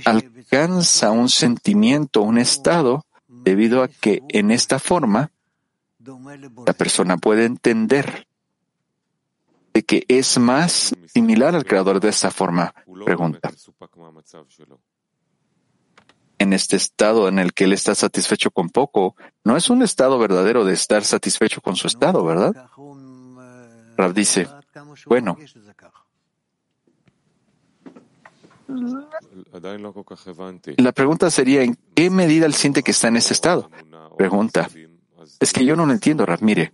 alcanza 0.05 1.11
un 1.11 1.29
sentimiento, 1.29 2.21
un 2.21 2.37
estado, 2.37 3.05
debido 3.47 3.81
a 3.81 3.87
que 3.87 4.23
en 4.27 4.51
esta 4.51 4.77
forma 4.77 5.31
la 6.65 6.73
persona 6.73 7.17
puede 7.17 7.45
entender 7.45 8.27
de 9.73 9.83
que 9.83 10.03
es 10.09 10.37
más 10.37 10.93
similar 11.07 11.55
al 11.55 11.63
creador 11.63 12.01
de 12.01 12.09
esta 12.09 12.29
forma. 12.29 12.73
Pregunta. 13.05 13.49
En 16.39 16.53
este 16.53 16.75
estado 16.75 17.29
en 17.29 17.39
el 17.39 17.53
que 17.53 17.63
él 17.63 17.73
está 17.73 17.95
satisfecho 17.95 18.51
con 18.51 18.69
poco, 18.69 19.15
no 19.45 19.55
es 19.55 19.69
un 19.69 19.81
estado 19.81 20.19
verdadero 20.19 20.65
de 20.65 20.73
estar 20.73 21.05
satisfecho 21.05 21.61
con 21.61 21.77
su 21.77 21.87
estado, 21.87 22.25
¿verdad? 22.25 22.53
Rab 23.95 24.13
dice, 24.13 24.47
bueno, 25.05 25.37
la 30.77 30.91
pregunta 30.91 31.29
sería, 31.29 31.63
¿en 31.63 31.77
qué 31.95 32.09
medida 32.09 32.45
él 32.45 32.53
siente 32.53 32.83
que 32.83 32.91
está 32.91 33.07
en 33.07 33.17
ese 33.17 33.33
estado? 33.33 33.69
Pregunta. 34.17 34.69
Es 35.39 35.53
que 35.53 35.65
yo 35.65 35.75
no 35.75 35.85
lo 35.85 35.93
entiendo, 35.93 36.25
Rab. 36.25 36.41
Mire, 36.41 36.73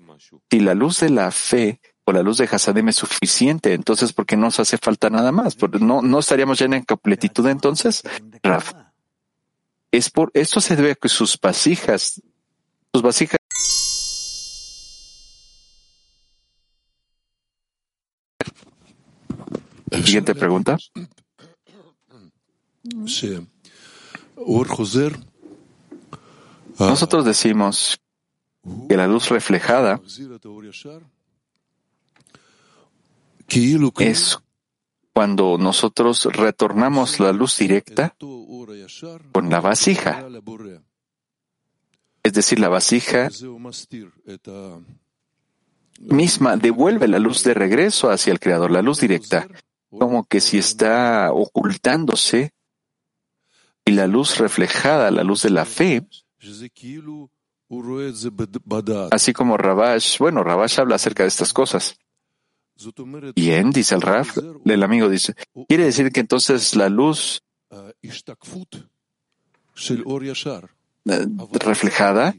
si 0.50 0.60
la 0.60 0.74
luz 0.74 1.00
de 1.00 1.10
la 1.10 1.32
fe 1.32 1.80
o 2.06 2.12
la 2.12 2.24
luz 2.24 2.38
de 2.38 2.46
Hasadim 2.46 2.90
es 2.90 2.96
suficiente, 2.96 3.74
entonces 3.74 4.14
¿por 4.14 4.26
qué 4.26 4.36
no 4.36 4.44
nos 4.44 4.60
hace 4.60 4.78
falta 4.78 5.10
nada 5.10 5.32
más? 5.32 5.56
Porque 5.56 5.80
no, 5.80 6.02
no 6.02 6.20
estaríamos 6.20 6.60
ya 6.60 6.66
en 6.66 6.84
completitud 6.84 7.48
entonces, 7.48 8.04
Rab. 8.42 8.64
Es 9.92 10.10
por 10.10 10.32
esto 10.34 10.60
se 10.60 10.76
debe 10.76 10.92
a 10.92 10.96
que 10.96 11.10
sus 11.10 11.40
vasijas, 11.40 12.22
sus 12.92 13.02
vasijas 13.02 13.38
Siguiente 20.02 20.34
pregunta. 20.36 20.78
Nosotros 26.80 27.26
decimos 27.26 28.00
que 28.90 28.98
la 28.98 29.08
luz 29.08 29.30
reflejada 29.30 30.02
es 34.00 34.40
cuando 35.14 35.58
nosotros 35.60 36.26
retornamos 36.26 37.20
la 37.20 37.32
luz 37.32 37.58
directa 37.58 38.16
con 39.32 39.50
la 39.50 39.62
vasija. 39.62 40.26
Es 42.24 42.34
decir, 42.34 42.60
la 42.60 42.70
vasija 42.70 43.30
misma 46.00 46.58
devuelve 46.58 47.08
la 47.08 47.20
luz 47.20 47.44
de 47.44 47.54
regreso 47.54 48.10
hacia 48.10 48.32
el 48.32 48.40
Creador, 48.40 48.72
la 48.72 48.82
luz 48.82 49.00
directa, 49.00 49.48
como 49.90 50.24
que 50.26 50.42
si 50.42 50.58
está 50.58 51.32
ocultándose 51.32 52.53
y 53.86 53.92
la 53.92 54.08
luz 54.08 54.38
reflejada, 54.38 55.12
la 55.12 55.24
luz 55.24 55.44
de 55.44 55.50
la 55.50 55.66
fe, 55.66 56.08
así 59.12 59.34
como 59.34 59.58
Rabash, 59.58 60.18
bueno, 60.20 60.44
Rabash 60.44 60.80
habla 60.80 60.96
acerca 60.96 61.24
de 61.24 61.30
estas 61.30 61.54
cosas. 61.54 61.98
Bien, 63.36 63.72
dice 63.72 63.96
el 63.96 64.02
Raf, 64.02 64.38
el 64.66 64.84
amigo 64.84 65.08
dice, 65.10 65.36
quiere 65.68 65.86
decir 65.86 66.12
que 66.12 66.20
entonces 66.20 66.76
la 66.76 66.90
luz 66.90 67.44
eh, 67.70 67.94
reflejada 71.54 72.36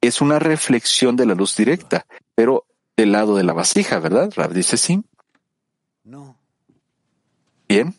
es 0.00 0.20
una 0.20 0.38
reflexión 0.38 1.16
de 1.16 1.26
la 1.26 1.34
luz 1.34 1.56
directa, 1.56 2.06
pero 2.34 2.66
del 2.96 3.12
lado 3.12 3.36
de 3.36 3.44
la 3.44 3.52
vasija, 3.52 4.00
¿verdad? 4.00 4.32
Raf 4.34 4.52
dice 4.52 4.76
sí. 4.76 5.02
No. 6.04 6.36
Bien. 7.68 7.94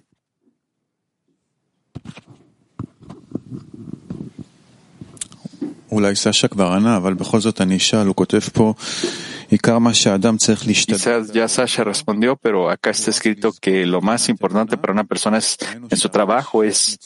Quizás 10.95 11.31
ya 11.31 11.47
Sasha 11.47 11.83
respondió, 11.83 12.35
pero 12.35 12.69
acá 12.69 12.89
está 12.89 13.11
escrito 13.11 13.53
que 13.59 13.85
lo 13.85 14.01
más 14.01 14.29
importante 14.29 14.77
para 14.77 14.93
una 14.93 15.03
persona 15.03 15.37
es, 15.37 15.57
en 15.89 15.97
su 15.97 16.09
trabajo 16.09 16.63
es 16.63 16.97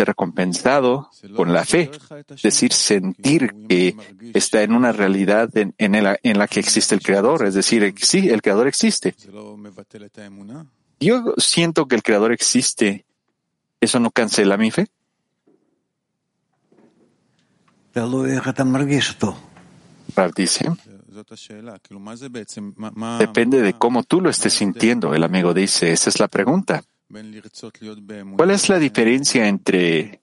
ser 0.00 0.06
recompensado 0.06 1.10
con 1.34 1.52
la 1.52 1.64
fe, 1.64 1.90
es 2.30 2.42
decir, 2.42 2.72
sentir 2.72 3.52
que 3.68 3.96
está 4.32 4.62
en 4.62 4.72
una 4.72 4.92
realidad 4.92 5.50
en, 5.56 6.38
la 6.38 6.46
que 6.46 6.60
existe 6.60 6.94
el 6.94 7.02
Creador, 7.02 7.46
es 7.46 7.54
decir, 7.54 7.94
sí, 7.98 8.28
el 8.28 8.42
Creador 8.42 8.68
existe. 8.68 9.14
Yo 11.00 11.34
siento 11.38 11.86
que 11.86 11.96
el 11.96 12.02
Creador 12.02 12.32
existe, 12.32 13.04
¿eso 13.80 13.98
no 14.00 14.10
cancela 14.10 14.56
mi 14.56 14.70
fe? 14.70 14.88
Rav 20.14 20.32
dice, 20.34 20.70
depende 23.18 23.62
de 23.62 23.72
cómo 23.74 24.02
tú 24.04 24.20
lo 24.20 24.30
estés 24.30 24.52
sintiendo. 24.52 25.14
El 25.14 25.24
amigo 25.24 25.54
dice, 25.54 25.92
esa 25.92 26.10
es 26.10 26.20
la 26.20 26.28
pregunta. 26.28 26.82
¿Cuál 28.36 28.50
es 28.50 28.68
la 28.68 28.78
diferencia 28.78 29.48
entre 29.48 30.20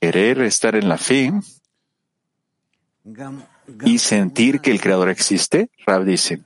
querer 0.00 0.40
estar 0.40 0.74
en 0.74 0.88
la 0.88 0.98
fe 0.98 1.32
y 3.84 3.98
sentir 3.98 4.60
que 4.60 4.70
el 4.70 4.80
Creador 4.80 5.10
existe? 5.10 5.70
Rab 5.86 6.04
dice, 6.04 6.42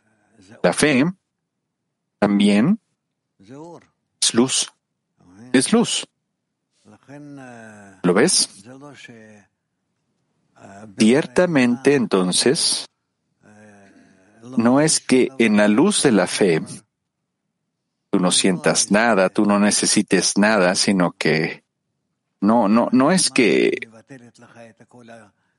la 0.62 0.72
fe 0.72 1.04
también 2.18 2.80
es 4.20 4.34
luz. 4.34 4.72
Es 5.52 5.72
luz. 5.72 6.06
¿Lo 8.02 8.14
ves? 8.14 8.64
Ciertamente, 10.98 11.94
entonces, 11.94 12.86
no 14.56 14.80
es 14.80 15.00
que 15.00 15.28
en 15.38 15.56
la 15.56 15.68
luz 15.68 16.02
de 16.02 16.12
la 16.12 16.26
fe 16.26 16.62
tú 18.10 18.18
no 18.18 18.30
sientas 18.30 18.90
nada, 18.90 19.28
tú 19.28 19.44
no 19.44 19.58
necesites 19.58 20.38
nada, 20.38 20.74
sino 20.74 21.12
que 21.12 21.62
no, 22.40 22.68
no, 22.68 22.88
no 22.92 23.12
es 23.12 23.30
que 23.30 23.76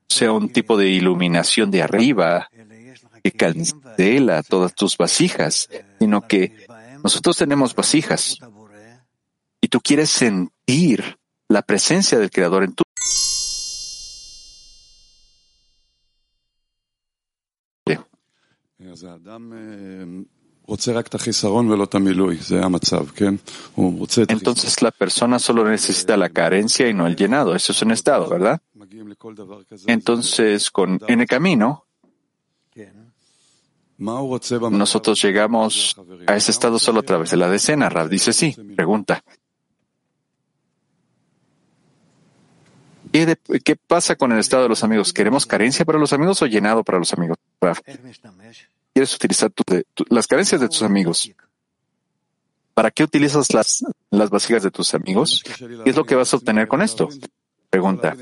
sea 0.08 0.32
un 0.32 0.48
tipo 0.50 0.76
de 0.76 0.88
iluminación 0.88 1.70
de 1.70 1.82
arriba 1.82 2.48
que 3.22 3.32
cancela 3.32 4.42
todas 4.42 4.74
tus 4.74 4.96
vasijas, 4.96 5.68
sino 5.98 6.26
que 6.26 6.66
nosotros 7.02 7.36
tenemos 7.36 7.74
vasijas 7.74 8.38
y 9.60 9.68
tú 9.68 9.80
quieres 9.80 10.10
sentir 10.10 11.18
la 11.48 11.62
presencia 11.62 12.18
del 12.18 12.30
Creador 12.30 12.64
en 12.64 12.74
tu 12.74 12.82
Entonces 24.28 24.82
la 24.82 24.92
persona 24.92 25.38
solo 25.38 25.68
necesita 25.68 26.16
la 26.16 26.28
carencia 26.28 26.88
y 26.88 26.94
no 26.94 27.06
el 27.06 27.16
llenado. 27.16 27.54
Eso 27.56 27.72
es 27.72 27.82
un 27.82 27.90
estado, 27.90 28.28
¿verdad? 28.28 28.60
Entonces, 29.86 30.70
con, 30.70 31.00
en 31.08 31.20
el 31.20 31.26
camino, 31.26 31.86
nosotros 34.78 35.20
llegamos 35.22 35.96
a 36.26 36.36
ese 36.36 36.52
estado 36.52 36.78
solo 36.78 37.00
a 37.00 37.02
través 37.02 37.30
de 37.30 37.36
la 37.36 37.50
decena. 37.50 37.88
Rab 37.88 38.08
dice 38.08 38.32
sí. 38.32 38.56
Pregunta. 38.76 39.22
¿Qué, 43.12 43.36
¿Qué 43.64 43.76
pasa 43.76 44.14
con 44.14 44.32
el 44.32 44.38
estado 44.38 44.62
de 44.62 44.68
los 44.68 44.84
amigos? 44.84 45.12
¿Queremos 45.12 45.44
carencia 45.44 45.84
para 45.84 45.98
los 45.98 46.12
amigos 46.12 46.40
o 46.42 46.46
llenado 46.46 46.84
para 46.84 46.98
los 46.98 47.12
amigos? 47.12 47.36
¿Quieres 48.92 49.14
utilizar 49.14 49.52
las 50.08 50.26
carencias 50.26 50.60
de 50.60 50.68
tus 50.68 50.82
amigos? 50.82 51.30
¿Para 52.74 52.90
qué 52.90 53.04
utilizas 53.04 53.52
las, 53.52 53.84
las 54.10 54.30
vasijas 54.30 54.62
de 54.62 54.70
tus 54.70 54.94
amigos? 54.94 55.42
¿Qué 55.44 55.90
es 55.90 55.96
lo 55.96 56.04
que 56.04 56.14
vas 56.14 56.32
a 56.32 56.36
obtener 56.36 56.68
con 56.68 56.82
esto? 56.82 57.08
Pregunta. 57.68 58.16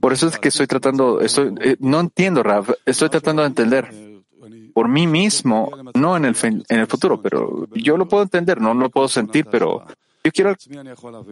Por 0.00 0.12
eso 0.12 0.28
es 0.28 0.38
que 0.38 0.48
estoy 0.48 0.66
tratando, 0.66 1.20
estoy, 1.20 1.54
eh, 1.60 1.76
no 1.78 2.00
entiendo, 2.00 2.42
Rav, 2.42 2.74
estoy 2.84 3.08
tratando 3.08 3.42
de 3.42 3.48
entender 3.48 3.92
por 4.74 4.88
mí 4.88 5.06
mismo, 5.06 5.70
no 5.94 6.16
en 6.16 6.24
el, 6.24 6.36
en 6.42 6.78
el 6.78 6.86
futuro, 6.86 7.20
pero 7.20 7.68
yo 7.74 7.96
lo 7.96 8.08
puedo 8.08 8.22
entender, 8.22 8.60
no 8.60 8.74
lo 8.74 8.90
puedo 8.90 9.08
sentir, 9.08 9.46
pero 9.50 9.84
Yo 10.28 10.32
quiero 10.32 10.54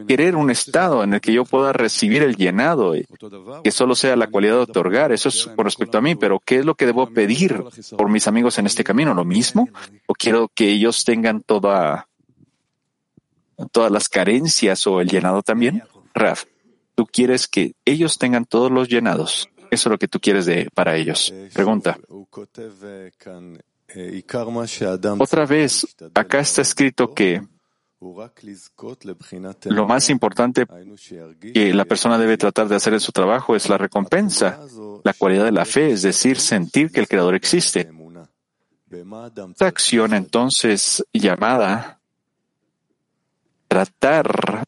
querer 0.09 0.37
un 0.37 0.51
estado 0.51 1.05
en 1.05 1.13
el 1.13 1.21
que 1.21 1.31
yo 1.31 1.45
pueda 1.45 1.71
recibir 1.75 2.23
el 2.23 2.35
llenado, 2.35 2.97
y 2.97 3.07
que 3.63 3.71
solo 3.71 3.95
sea 3.95 4.17
la 4.17 4.29
cualidad 4.29 4.55
de 4.55 4.61
otorgar. 4.63 5.13
Eso 5.13 5.29
es 5.29 5.51
con 5.55 5.67
respecto 5.67 5.99
a 5.99 6.01
mí, 6.01 6.15
pero 6.15 6.41
¿qué 6.41 6.61
es 6.61 6.65
lo 6.65 6.77
que 6.77 6.87
debo 6.87 7.07
pedir 7.11 7.63
por 7.99 8.09
mis 8.09 8.27
amigos 8.27 8.57
en 8.57 8.65
este 8.65 8.85
camino? 8.85 9.13
¿Lo 9.13 9.27
mismo? 9.27 9.69
¿O 10.07 10.15
quiero 10.15 10.49
que 10.49 10.71
ellos 10.71 11.05
tengan 11.05 11.43
toda, 11.43 12.09
todas 13.71 13.93
las 13.93 14.09
carencias 14.09 14.87
o 14.87 15.03
el 15.03 15.11
llenado 15.11 15.43
también? 15.43 15.83
Raf, 16.15 16.45
tú 16.95 17.05
quieres 17.05 17.49
que 17.49 17.75
ellos 17.85 18.17
tengan 18.17 18.47
todos 18.47 18.71
los 18.71 18.89
llenados. 18.89 19.51
Eso 19.71 19.89
es 19.89 19.91
lo 19.91 19.99
que 19.99 20.09
tú 20.09 20.21
quieres 20.21 20.47
de, 20.47 20.71
para 20.73 20.97
ellos. 20.97 21.35
Pregunta. 21.53 21.99
Otra 25.19 25.45
vez, 25.45 25.87
acá 26.15 26.39
está 26.39 26.63
escrito 26.63 27.13
que 27.13 27.43
lo 28.01 29.87
más 29.87 30.11
importante 30.11 30.67
que 31.55 31.75
la 31.75 31.85
persona 31.87 32.19
debe 32.19 32.37
tratar 32.37 32.69
de 32.69 32.77
hacer 32.77 32.93
en 32.93 33.01
su 33.01 33.13
trabajo 33.13 33.57
es 33.57 33.69
la 33.69 33.79
recompensa, 33.79 34.61
la 35.03 35.15
cualidad 35.15 35.45
de 35.45 35.53
la 35.53 35.65
fe, 35.65 35.93
es 35.93 36.03
decir, 36.03 36.39
sentir 36.39 36.91
que 36.91 37.01
el 37.01 37.09
Creador 37.09 37.35
existe. 37.35 37.91
Esta 38.91 39.67
acción 39.67 40.15
entonces 40.15 41.05
llamada 41.13 41.99
tratar 43.67 44.65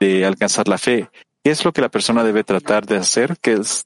de 0.00 0.24
alcanzar 0.24 0.68
la 0.68 0.78
fe, 0.78 1.10
¿qué 1.42 1.50
es 1.50 1.64
lo 1.64 1.72
que 1.72 1.80
la 1.80 1.88
persona 1.88 2.22
debe 2.22 2.44
tratar 2.44 2.86
de 2.86 2.96
hacer? 2.96 3.36
¿Qué 3.40 3.54
es 3.54 3.84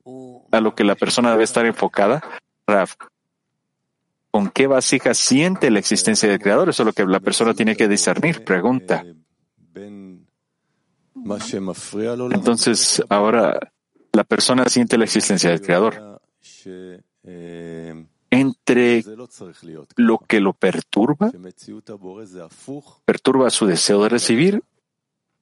a 0.50 0.60
lo 0.60 0.74
que 0.74 0.84
la 0.84 0.94
persona 0.94 1.30
debe 1.32 1.44
estar 1.44 1.64
enfocada? 1.64 2.22
Raf, 2.66 2.94
¿Con 4.32 4.48
qué 4.48 4.66
vasija 4.66 5.12
siente 5.12 5.70
la 5.70 5.78
existencia 5.78 6.26
del 6.26 6.40
Creador? 6.40 6.70
Eso 6.70 6.82
es 6.82 6.86
lo 6.86 6.92
que 6.94 7.04
la 7.04 7.20
persona 7.20 7.52
tiene 7.52 7.76
que 7.76 7.86
discernir. 7.86 8.42
Pregunta. 8.42 9.04
Entonces, 12.32 13.02
ahora 13.10 13.60
la 14.10 14.24
persona 14.24 14.64
siente 14.70 14.96
la 14.96 15.04
existencia 15.04 15.50
del 15.50 15.60
Creador. 15.60 16.18
Entre 18.30 19.04
lo 19.96 20.18
que 20.26 20.40
lo 20.40 20.54
perturba, 20.54 21.30
perturba 23.04 23.50
su 23.50 23.66
deseo 23.66 24.02
de 24.02 24.08
recibir, 24.08 24.62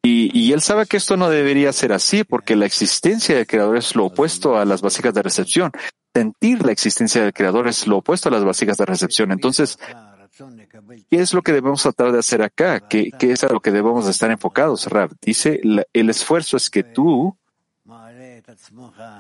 y, 0.03 0.53
él 0.53 0.62
sabe 0.62 0.86
que 0.86 0.97
esto 0.97 1.16
no 1.16 1.30
debería 1.30 1.72
ser 1.72 1.93
así, 1.93 2.24
porque 2.24 2.57
la 2.57 2.66
existencia 2.66 3.36
del 3.36 3.47
Creador 3.47 3.76
es 3.76 3.95
lo 3.95 4.07
opuesto 4.07 4.59
a 4.59 4.64
las 4.64 4.80
vasijas 4.80 5.14
de 5.14 5.22
recepción 5.22 5.70
sentir 6.14 6.64
la 6.64 6.72
existencia 6.72 7.22
del 7.22 7.32
Creador 7.32 7.68
es 7.68 7.86
lo 7.86 7.98
opuesto 7.98 8.28
a 8.28 8.32
las 8.32 8.44
vasijas 8.44 8.76
de 8.76 8.86
recepción. 8.86 9.32
Entonces, 9.32 9.78
¿qué 11.11 11.20
es 11.20 11.34
lo 11.34 11.42
que 11.42 11.52
debemos 11.52 11.82
tratar 11.82 12.12
de 12.12 12.18
hacer 12.18 12.42
acá? 12.42 12.80
¿Qué, 12.80 13.12
es 13.20 13.44
a 13.44 13.48
lo 13.48 13.61
que 13.61 13.70
debemos 13.70 14.08
estar 14.08 14.30
enfocados? 14.30 14.86
Rab 14.86 15.12
dice, 15.20 15.61
el 15.92 16.11
esfuerzo 16.11 16.56
es 16.56 16.70
que 16.70 16.82
tú, 16.82 17.36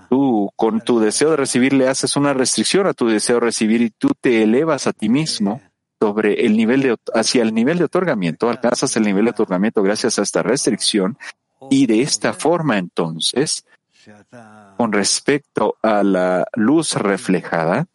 tú 0.08 0.50
con 0.56 0.80
tu 0.80 1.00
deseo 1.00 1.30
de 1.30 1.36
recibir 1.36 1.72
le 1.72 1.88
haces 1.88 2.16
una 2.16 2.32
restricción 2.34 2.86
a 2.86 2.94
tu 2.94 3.08
deseo 3.08 3.36
de 3.36 3.46
recibir 3.46 3.82
y 3.82 3.90
tú 3.90 4.10
te 4.20 4.42
elevas 4.42 4.86
a 4.86 4.92
ti 4.92 5.08
mismo 5.08 5.60
sobre 6.00 6.46
el 6.46 6.56
nivel 6.56 6.82
de, 6.82 6.96
hacia 7.14 7.42
el 7.42 7.54
nivel 7.54 7.76
de 7.76 7.84
otorgamiento, 7.84 8.48
alcanzas 8.48 8.96
el 8.96 9.02
nivel 9.02 9.26
de 9.26 9.32
otorgamiento 9.32 9.82
gracias 9.82 10.18
a 10.18 10.22
esta 10.22 10.42
restricción 10.42 11.18
y 11.68 11.86
de 11.86 12.00
esta 12.00 12.32
forma 12.32 12.78
entonces 12.78 13.66
con 14.80 14.92
respecto 14.92 15.76
a 15.82 16.02
la 16.02 16.46
luz 16.54 16.94
reflejada 16.94 17.86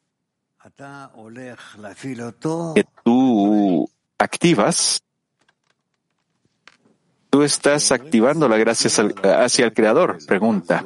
que 2.75 2.85
tú 3.03 3.89
activas, 4.19 5.01
tú 7.31 7.41
estás 7.41 7.91
activándola 7.91 8.57
gracias 8.57 8.99
al, 8.99 9.15
hacia 9.23 9.65
el 9.65 9.73
Creador. 9.73 10.19
Pregunta. 10.27 10.85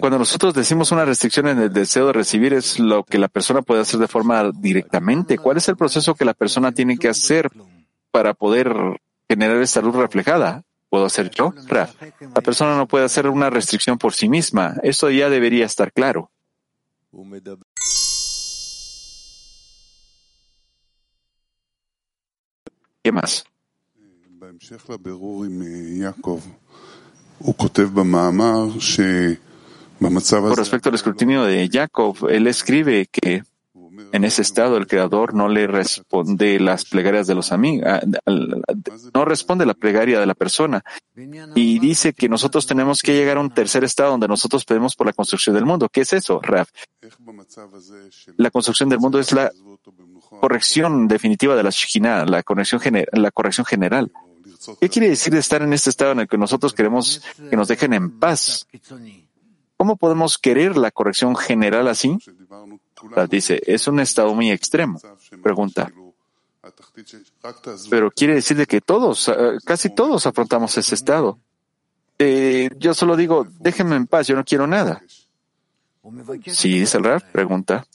Cuando 0.00 0.18
nosotros 0.18 0.52
decimos 0.52 0.90
una 0.90 1.04
restricción 1.04 1.46
en 1.46 1.60
el 1.60 1.72
deseo 1.72 2.08
de 2.08 2.12
recibir 2.12 2.54
es 2.54 2.80
lo 2.80 3.04
que 3.04 3.18
la 3.18 3.28
persona 3.28 3.62
puede 3.62 3.82
hacer 3.82 4.00
de 4.00 4.08
forma 4.08 4.50
directamente. 4.52 5.38
¿Cuál 5.38 5.58
es 5.58 5.68
el 5.68 5.76
proceso 5.76 6.16
que 6.16 6.24
la 6.24 6.34
persona 6.34 6.72
tiene 6.72 6.98
que 6.98 7.08
hacer 7.08 7.48
para 8.10 8.34
poder 8.34 8.74
generar 9.28 9.62
esta 9.62 9.80
luz 9.80 9.94
reflejada? 9.94 10.64
¿Puedo 10.90 11.06
hacer 11.06 11.30
yo? 11.30 11.54
La 12.34 12.42
persona 12.42 12.76
no 12.76 12.86
puede 12.88 13.04
hacer 13.04 13.28
una 13.28 13.48
restricción 13.48 13.96
por 13.96 14.12
sí 14.12 14.28
misma. 14.28 14.74
Eso 14.82 15.08
ya 15.08 15.30
debería 15.30 15.64
estar 15.64 15.92
claro. 15.92 16.30
¿Qué 23.02 23.12
más? 23.12 23.44
Con 30.48 30.56
respecto 30.56 30.88
al 30.88 30.94
escrutinio 30.96 31.44
de 31.44 31.68
Jacob, 31.72 32.16
él 32.28 32.46
escribe 32.48 33.06
que 33.06 33.44
en 34.12 34.24
ese 34.24 34.42
estado 34.42 34.76
el 34.76 34.86
creador 34.86 35.34
no 35.34 35.48
le 35.48 35.66
responde 35.66 36.60
las 36.60 36.84
plegarias 36.84 37.26
de 37.26 37.34
los 37.34 37.52
amigos, 37.52 37.88
no 39.14 39.24
responde 39.24 39.66
la 39.66 39.74
plegaria 39.74 40.20
de 40.20 40.26
la 40.26 40.34
persona 40.34 40.84
y 41.54 41.78
dice 41.78 42.12
que 42.12 42.28
nosotros 42.28 42.66
tenemos 42.66 43.02
que 43.02 43.14
llegar 43.14 43.36
a 43.36 43.40
un 43.40 43.50
tercer 43.50 43.84
estado 43.84 44.12
donde 44.12 44.28
nosotros 44.28 44.64
pedimos 44.64 44.96
por 44.96 45.06
la 45.06 45.12
construcción 45.12 45.54
del 45.54 45.66
mundo. 45.66 45.88
¿Qué 45.88 46.02
es 46.02 46.12
eso, 46.12 46.40
Raf? 46.42 46.70
La 48.36 48.50
construcción 48.50 48.88
del 48.88 48.98
mundo 48.98 49.18
es 49.18 49.32
la 49.32 49.50
corrección 50.40 51.08
definitiva 51.08 51.56
de 51.56 51.62
la 51.62 51.70
Shekhinah, 51.70 52.26
la 52.26 52.42
la 53.12 53.30
corrección 53.30 53.64
general. 53.64 54.12
¿Qué 54.80 54.88
quiere 54.88 55.08
decir 55.08 55.34
estar 55.34 55.62
en 55.62 55.72
este 55.72 55.90
estado 55.90 56.12
en 56.12 56.20
el 56.20 56.28
que 56.28 56.38
nosotros 56.38 56.74
queremos 56.74 57.22
que 57.48 57.56
nos 57.56 57.68
dejen 57.68 57.94
en 57.94 58.18
paz? 58.18 58.66
¿Cómo 59.76 59.96
podemos 59.96 60.36
querer 60.36 60.76
la 60.76 60.90
corrección 60.90 61.34
general 61.36 61.88
así? 61.88 62.18
Dice, 63.28 63.60
es 63.66 63.86
un 63.88 64.00
estado 64.00 64.34
muy 64.34 64.50
extremo. 64.50 65.00
Pregunta. 65.42 65.90
Pero 67.88 68.10
quiere 68.10 68.34
decir 68.34 68.56
de 68.56 68.66
que 68.66 68.80
todos, 68.80 69.28
eh, 69.28 69.58
casi 69.64 69.90
todos 69.90 70.26
afrontamos 70.26 70.76
ese 70.76 70.94
estado. 70.94 71.38
Eh, 72.18 72.70
yo 72.78 72.92
solo 72.92 73.16
digo, 73.16 73.46
déjenme 73.60 73.96
en 73.96 74.06
paz, 74.06 74.26
yo 74.26 74.36
no 74.36 74.44
quiero 74.44 74.66
nada. 74.66 75.02
Sí, 76.46 76.78
dice 76.80 76.98
el 76.98 77.04
Rab, 77.04 77.32
pregunta. 77.32 77.86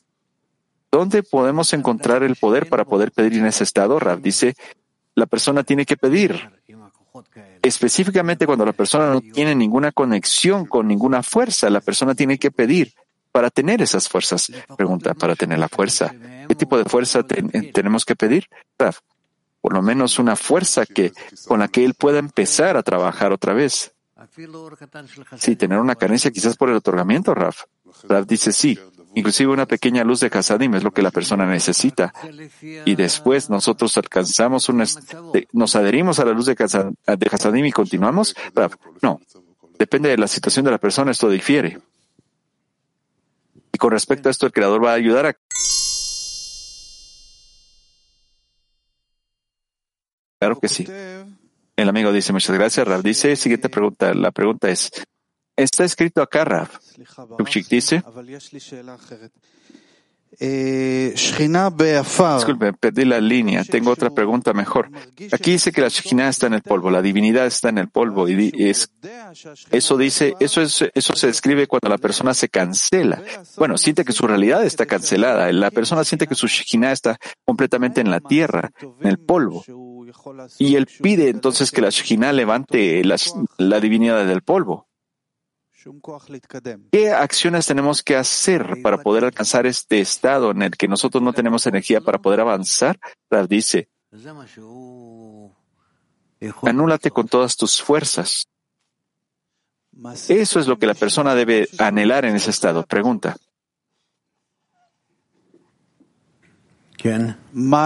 ¿Dónde 0.92 1.24
podemos 1.24 1.74
encontrar 1.74 2.24
el 2.24 2.36
poder 2.36 2.70
para 2.70 2.86
poder 2.86 3.12
pedir 3.12 3.34
en 3.34 3.46
ese 3.46 3.64
estado? 3.64 4.00
Rab 4.00 4.22
dice, 4.22 4.56
la 5.14 5.26
persona 5.26 5.64
tiene 5.64 5.86
que 5.86 5.98
pedir. 5.98 6.50
Específicamente 7.62 8.46
cuando 8.46 8.66
la 8.66 8.74
persona 8.74 9.10
no 9.10 9.22
tiene 9.22 9.56
ninguna 9.56 9.92
conexión 9.92 10.66
con 10.66 10.88
ninguna 10.88 11.22
fuerza, 11.22 11.70
la 11.70 11.82
persona 11.82 12.16
tiene 12.16 12.38
que 12.38 12.52
pedir 12.52 12.94
para 13.36 13.50
tener 13.50 13.82
esas 13.82 14.08
fuerzas? 14.08 14.50
Pregunta, 14.78 15.14
para 15.14 15.36
tener 15.36 15.60
la 15.60 15.68
fuerza. 15.68 16.16
¿Qué 16.48 16.56
tipo 16.56 16.78
de 16.78 16.86
fuerza 16.86 17.22
tenemos 17.22 18.06
que 18.06 18.16
pedir? 18.16 18.48
Raf, 18.80 19.00
por 19.60 19.74
lo 19.74 19.82
menos 19.82 20.20
una 20.20 20.38
fuerza 20.38 20.86
que, 20.86 21.12
con 21.46 21.60
la 21.60 21.68
que 21.68 21.84
él 21.84 21.96
pueda 21.96 22.20
empezar 22.20 22.78
a 22.78 22.82
trabajar 22.82 23.34
otra 23.34 23.54
vez. 23.54 23.94
Sí, 25.36 25.58
tener 25.58 25.80
una 25.80 25.96
carencia 25.96 26.32
quizás 26.32 26.56
por 26.56 26.70
el 26.70 26.78
otorgamiento, 26.78 27.34
Raf. 27.36 27.64
Raf 28.08 28.26
dice 28.26 28.54
sí. 28.54 28.80
Inclusive 29.16 29.52
una 29.52 29.66
pequeña 29.66 30.06
luz 30.06 30.22
de 30.22 30.32
Hasadim 30.34 30.74
es 30.76 30.84
lo 30.86 30.92
que 30.92 31.02
la 31.02 31.12
persona 31.12 31.46
necesita. 31.46 32.14
Y 32.86 32.96
después 32.96 33.50
nosotros 33.50 33.98
alcanzamos 33.98 34.70
una, 34.70 34.86
nos 35.52 35.76
adherimos 35.76 36.20
a 36.20 36.26
la 36.26 36.32
luz 36.32 36.46
de 36.46 36.56
Hasadim 37.30 37.66
y 37.66 37.72
continuamos. 37.74 38.34
Raf, 38.54 38.76
no. 39.02 39.20
Depende 39.78 40.08
de 40.08 40.18
la 40.18 40.30
situación 40.30 40.64
de 40.64 40.72
la 40.72 40.78
persona, 40.78 41.12
esto 41.12 41.30
difiere. 41.30 41.82
Y 43.76 43.78
con 43.78 43.92
respecto 43.92 44.30
a 44.30 44.32
esto, 44.32 44.46
el 44.46 44.54
creador 44.54 44.82
va 44.82 44.92
a 44.92 44.94
ayudar 44.94 45.26
a 45.26 45.38
Claro 50.40 50.58
que 50.62 50.70
sí. 50.70 50.88
El 51.76 51.90
amigo 51.90 52.14
dice, 52.14 52.32
muchas 52.32 52.56
gracias, 52.56 52.88
Rav. 52.88 53.04
Dice, 53.04 53.36
siguiente 53.36 53.68
pregunta. 53.68 54.14
La 54.14 54.32
pregunta 54.32 54.70
es, 54.70 54.92
¿está 55.58 55.84
escrito 55.84 56.22
acá, 56.22 56.46
Rav? 56.46 56.70
dice, 57.70 58.02
Disculpe, 62.36 62.74
perdí 62.74 63.06
la 63.06 63.20
línea. 63.20 63.64
Tengo 63.64 63.92
otra 63.92 64.10
pregunta 64.10 64.54
mejor. 64.54 64.90
Aquí 65.32 65.52
dice 65.52 65.72
que 65.72 65.82
la 65.82 65.88
Shekhinah 65.88 66.30
está 66.30 66.48
en 66.48 66.54
el 66.54 66.62
polvo, 66.62 66.90
la 66.92 67.02
divinidad 67.02 67.46
está 67.46 67.70
en 67.70 67.78
el 67.78 67.90
polvo 67.90 68.28
y 68.28 68.52
es, 68.56 68.92
eso 69.72 69.98
dice, 69.98 70.36
eso 70.40 70.62
es, 70.62 70.86
eso 70.94 71.16
se 71.16 71.28
describe 71.28 71.68
cuando 71.68 71.90
la 71.90 71.98
persona 71.98 72.34
se 72.34 72.50
cancela. 72.50 73.22
Bueno, 73.58 73.78
siente 73.78 74.04
que 74.06 74.14
su 74.14 74.28
realidad 74.28 74.66
está 74.66 74.86
cancelada. 74.86 75.52
La 75.52 75.72
persona 75.72 76.04
siente 76.04 76.28
que 76.28 76.36
su 76.36 76.48
Shekhinah 76.48 76.92
está 76.92 77.18
completamente 77.46 78.02
en 78.02 78.12
la 78.12 78.20
tierra, 78.20 78.72
en 79.02 79.08
el 79.08 79.20
polvo. 79.20 79.64
Y 80.60 80.76
él 80.76 80.88
pide 81.02 81.30
entonces 81.30 81.72
que 81.72 81.82
la 81.82 81.90
Shekhinah 81.90 82.34
levante 82.34 83.04
la, 83.04 83.18
la 83.58 83.80
divinidad 83.80 84.26
del 84.26 84.42
polvo. 84.42 84.88
¿Qué 86.92 87.12
acciones 87.12 87.68
tenemos 87.68 88.02
que 88.02 88.16
hacer 88.16 88.82
para 88.82 88.98
poder 88.98 89.26
alcanzar 89.26 89.68
este 89.68 90.00
estado 90.00 90.52
en 90.52 90.64
el 90.64 90.72
que 90.72 90.88
nosotros 90.88 91.22
no 91.22 91.32
tenemos 91.32 91.68
energía 91.68 92.02
para 92.02 92.18
poder 92.18 92.40
avanzar? 92.40 93.00
Rav 93.30 93.48
dice, 93.48 93.90
anúlate 96.64 97.12
con 97.12 97.28
todas 97.28 97.56
tus 97.56 97.82
fuerzas. 97.82 98.48
Eso 100.28 100.60
es 100.60 100.68
lo 100.68 100.80
que 100.80 100.88
la 100.88 100.96
persona 100.96 101.36
debe 101.36 101.70
anhelar 101.78 102.26
en 102.26 102.36
ese 102.36 102.50
estado. 102.50 102.86
Pregunta, 102.86 103.38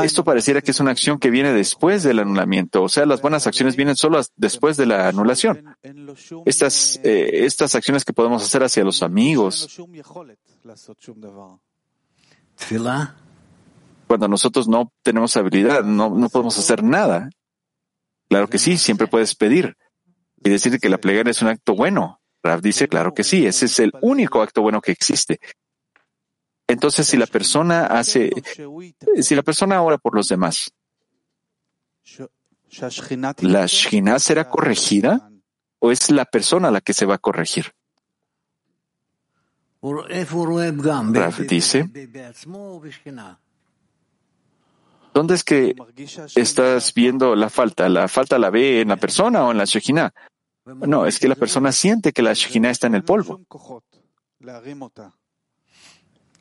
Esto 0.03 0.23
pareciera 0.23 0.61
que 0.61 0.71
es 0.71 0.79
una 0.79 0.91
acción 0.91 1.19
que 1.19 1.29
viene 1.29 1.51
después 1.53 2.03
del 2.03 2.19
anulamiento, 2.19 2.83
o 2.83 2.89
sea, 2.89 3.05
las 3.05 3.21
buenas 3.21 3.47
acciones 3.47 3.75
vienen 3.75 3.95
solo 3.95 4.21
después 4.37 4.77
de 4.77 4.85
la 4.85 5.07
anulación. 5.07 5.75
Estas, 6.45 6.99
eh, 7.03 7.45
estas 7.45 7.75
acciones 7.75 8.05
que 8.05 8.13
podemos 8.13 8.43
hacer 8.43 8.63
hacia 8.63 8.83
los 8.83 9.03
amigos. 9.03 9.79
Cuando 14.07 14.27
nosotros 14.27 14.67
no 14.67 14.91
tenemos 15.03 15.35
habilidad, 15.37 15.83
no, 15.83 16.09
no 16.09 16.29
podemos 16.29 16.57
hacer 16.57 16.83
nada. 16.83 17.29
Claro 18.29 18.47
que 18.47 18.57
sí, 18.57 18.77
siempre 18.77 19.07
puedes 19.07 19.35
pedir 19.35 19.75
y 20.43 20.49
decir 20.49 20.79
que 20.79 20.89
la 20.89 20.97
plegaria 20.97 21.31
es 21.31 21.41
un 21.41 21.49
acto 21.49 21.75
bueno. 21.75 22.21
Rav 22.41 22.61
dice, 22.61 22.87
claro 22.87 23.13
que 23.13 23.23
sí, 23.23 23.45
ese 23.45 23.65
es 23.65 23.79
el 23.79 23.91
único 24.01 24.41
acto 24.41 24.61
bueno 24.61 24.81
que 24.81 24.91
existe. 24.91 25.39
Entonces, 26.69 27.07
si 27.07 27.17
la 27.17 27.25
persona 27.25 27.87
hace, 27.87 28.29
si 29.21 29.33
la 29.33 29.41
persona 29.41 29.81
ora 29.81 29.97
por 29.97 30.13
los 30.13 30.29
demás, 30.29 30.71
¿la 33.41 33.65
Shina 33.65 34.19
será 34.19 34.47
corregida 34.47 35.31
o 35.79 35.91
es 35.91 36.11
la 36.11 36.25
persona 36.25 36.69
la 36.69 36.81
que 36.81 36.93
se 36.93 37.07
va 37.07 37.15
a 37.15 37.17
corregir? 37.17 37.73
Raf 41.15 41.39
dice, 41.39 41.89
¿dónde 45.11 45.33
es 45.33 45.43
que 45.43 45.75
estás 46.35 46.93
viendo 46.93 47.35
la 47.35 47.49
falta? 47.49 47.89
¿La 47.89 48.07
falta 48.07 48.37
la 48.37 48.51
ve 48.51 48.81
en 48.81 48.89
la 48.89 48.97
persona 48.97 49.43
o 49.43 49.51
en 49.51 49.57
la 49.57 49.65
Shekhinah? 49.65 50.13
No, 50.65 51.07
es 51.07 51.17
que 51.17 51.27
la 51.27 51.35
persona 51.35 51.71
siente 51.71 52.13
que 52.13 52.21
la 52.21 52.33
Shekhinah 52.33 52.69
está 52.69 52.85
en 52.85 52.93
el 52.93 53.03
polvo 53.03 53.41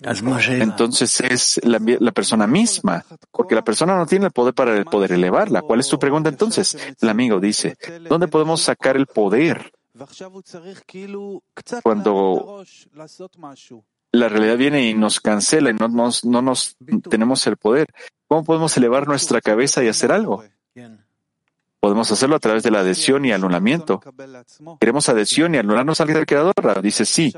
entonces 0.01 1.21
es 1.21 1.61
la, 1.65 2.13
persona 2.13 2.47
misma, 2.47 3.05
porque 3.31 3.55
la 3.55 3.65
persona 3.65 3.97
no 3.97 4.07
tiene 4.07 4.27
el 4.27 4.33
poder 4.33 4.55
para 4.55 4.85
poder 4.85 5.13
elevarla. 5.13 5.63
¿Cuál 5.63 5.81
es 5.81 5.89
tu 5.89 5.99
pregunta 5.99 6.29
entonces? 6.29 6.77
El 7.01 7.09
amigo 7.09 7.41
dice, 7.41 7.77
¿dónde 8.09 8.29
podemos 8.29 8.63
sacar 8.63 8.97
el 8.97 9.07
poder? 9.07 9.73
Cuando 11.83 12.65
la 14.13 14.29
realidad 14.29 14.57
viene 14.57 14.89
y 14.89 14.95
nos 14.95 15.21
cancela 15.21 15.71
y 15.71 15.75
no 15.75 15.89
no 15.89 16.43
nos 16.43 16.77
tenemos 17.11 17.47
el 17.47 17.57
poder, 17.57 17.89
¿cómo 18.29 18.45
podemos 18.45 18.77
elevar 18.77 19.09
nuestra 19.09 19.41
cabeza 19.41 19.83
y 19.83 19.89
hacer 19.89 20.13
algo? 20.13 20.45
Podemos 21.81 22.11
hacerlo 22.11 22.35
a 22.35 22.41
través 22.41 22.65
de 22.65 22.73
la 22.73 22.81
adhesión 22.81 23.25
y 23.25 23.33
anulamiento. 23.33 24.01
¿Queremos 24.81 25.09
adhesión 25.09 25.55
y 25.55 25.59
anularnos 25.59 26.01
al 26.01 26.27
Creador? 26.27 26.83
Dice 26.83 27.05
sí. 27.05 27.33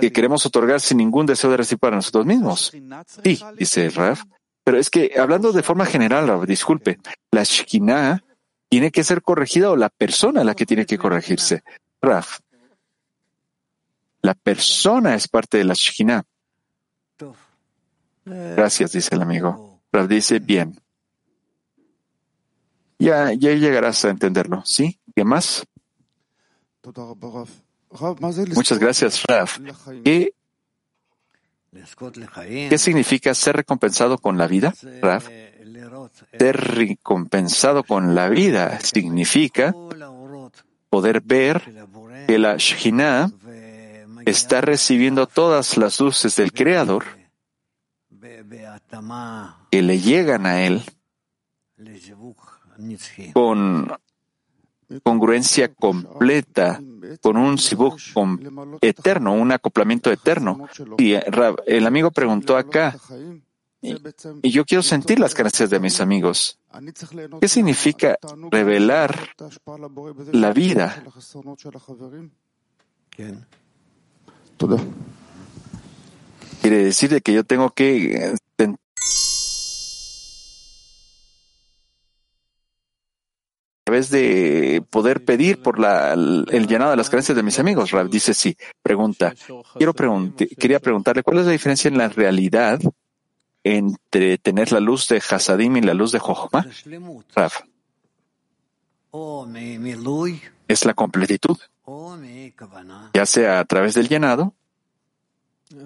Que 0.00 0.10
queremos 0.10 0.46
otorgar 0.46 0.80
sin 0.80 0.98
ningún 0.98 1.26
deseo 1.26 1.50
de 1.50 1.58
recibir 1.58 1.80
para 1.80 1.96
nosotros 1.96 2.24
mismos. 2.24 2.72
Sí, 3.22 3.40
dice 3.58 3.90
Raf. 3.90 4.22
Pero 4.64 4.78
es 4.78 4.90
que, 4.90 5.12
hablando 5.18 5.52
de 5.52 5.62
forma 5.62 5.84
general, 5.84 6.26
Raf, 6.26 6.44
disculpe, 6.44 6.98
la 7.30 7.44
Shekinah 7.44 8.24
tiene 8.68 8.90
que 8.90 9.04
ser 9.04 9.22
corregida 9.22 9.70
o 9.70 9.76
la 9.76 9.90
persona 9.90 10.42
la 10.42 10.54
que 10.54 10.66
tiene 10.66 10.86
que 10.86 10.98
corregirse. 10.98 11.62
Raf, 12.00 12.40
la 14.22 14.34
persona 14.34 15.14
es 15.14 15.28
parte 15.28 15.58
de 15.58 15.64
la 15.64 15.74
Shekinah. 15.74 16.24
Gracias, 18.24 18.92
dice 18.92 19.14
el 19.14 19.22
amigo. 19.22 19.82
Raf 19.92 20.08
dice, 20.08 20.38
bien. 20.38 20.80
Ya, 22.98 23.32
ya 23.32 23.52
llegarás 23.52 24.04
a 24.04 24.10
entenderlo. 24.10 24.62
¿Sí? 24.64 24.98
¿Qué 25.14 25.24
más? 25.24 25.66
Muchas 28.54 28.78
gracias, 28.78 29.22
Raf. 29.24 29.58
¿Qué, 30.04 30.34
¿Qué 32.68 32.78
significa 32.78 33.34
ser 33.34 33.56
recompensado 33.56 34.18
con 34.18 34.38
la 34.38 34.46
vida, 34.46 34.74
Raf? 35.02 35.28
Ser 36.38 36.56
recompensado 36.56 37.84
con 37.84 38.14
la 38.14 38.28
vida 38.28 38.78
significa 38.80 39.74
poder 40.88 41.20
ver 41.20 41.62
que 42.26 42.38
la 42.38 42.56
Shekhinah 42.56 43.30
está 44.24 44.60
recibiendo 44.60 45.26
todas 45.26 45.76
las 45.76 46.00
luces 46.00 46.36
del 46.36 46.52
Creador 46.52 47.04
que 49.70 49.82
le 49.82 50.00
llegan 50.00 50.46
a 50.46 50.64
él 50.64 50.82
con 53.32 53.92
congruencia 55.02 55.72
completa, 55.74 56.80
con 57.22 57.36
un 57.36 57.58
sibuk 57.58 57.98
eterno, 58.80 59.32
un 59.32 59.52
acoplamiento 59.52 60.10
eterno. 60.10 60.68
Y 60.98 61.14
eh, 61.14 61.24
el 61.66 61.86
amigo 61.86 62.10
preguntó 62.10 62.56
acá, 62.56 62.96
y, 63.82 64.50
yo 64.50 64.64
quiero 64.64 64.82
sentir 64.82 65.20
las 65.20 65.34
carencias 65.34 65.70
de 65.70 65.80
mis 65.80 66.00
amigos. 66.00 66.58
¿Qué 67.40 67.48
significa 67.48 68.18
revelar 68.50 69.30
la 70.32 70.52
vida? 70.52 71.02
Quiere 76.60 76.84
decir 76.84 77.10
de 77.10 77.20
que 77.20 77.32
yo 77.32 77.44
tengo 77.44 77.70
que 77.70 78.34
A 83.86 83.92
través 83.92 84.10
de 84.10 84.82
poder 84.90 85.24
pedir 85.24 85.62
por 85.62 85.78
la, 85.78 86.12
el 86.14 86.66
llenado 86.66 86.90
de 86.90 86.96
las 86.96 87.08
creencias 87.08 87.36
de 87.36 87.44
mis 87.44 87.60
amigos. 87.60 87.92
Rab 87.92 88.08
dice 88.10 88.34
sí. 88.34 88.56
Pregunta. 88.82 89.32
Quiero 89.76 89.94
quería 90.58 90.80
preguntarle 90.80 91.22
cuál 91.22 91.38
es 91.38 91.46
la 91.46 91.52
diferencia 91.52 91.86
en 91.86 91.96
la 91.96 92.08
realidad 92.08 92.80
entre 93.62 94.38
tener 94.38 94.72
la 94.72 94.80
luz 94.80 95.06
de 95.06 95.22
Hasadim 95.30 95.76
y 95.76 95.82
la 95.82 95.94
luz 95.94 96.10
de 96.10 96.18
Jochma. 96.18 96.66
Rab. 97.36 97.52
Es 100.66 100.84
la 100.84 100.94
completitud, 100.94 101.56
ya 103.14 103.24
sea 103.24 103.60
a 103.60 103.64
través 103.66 103.94
del 103.94 104.08
llenado 104.08 104.52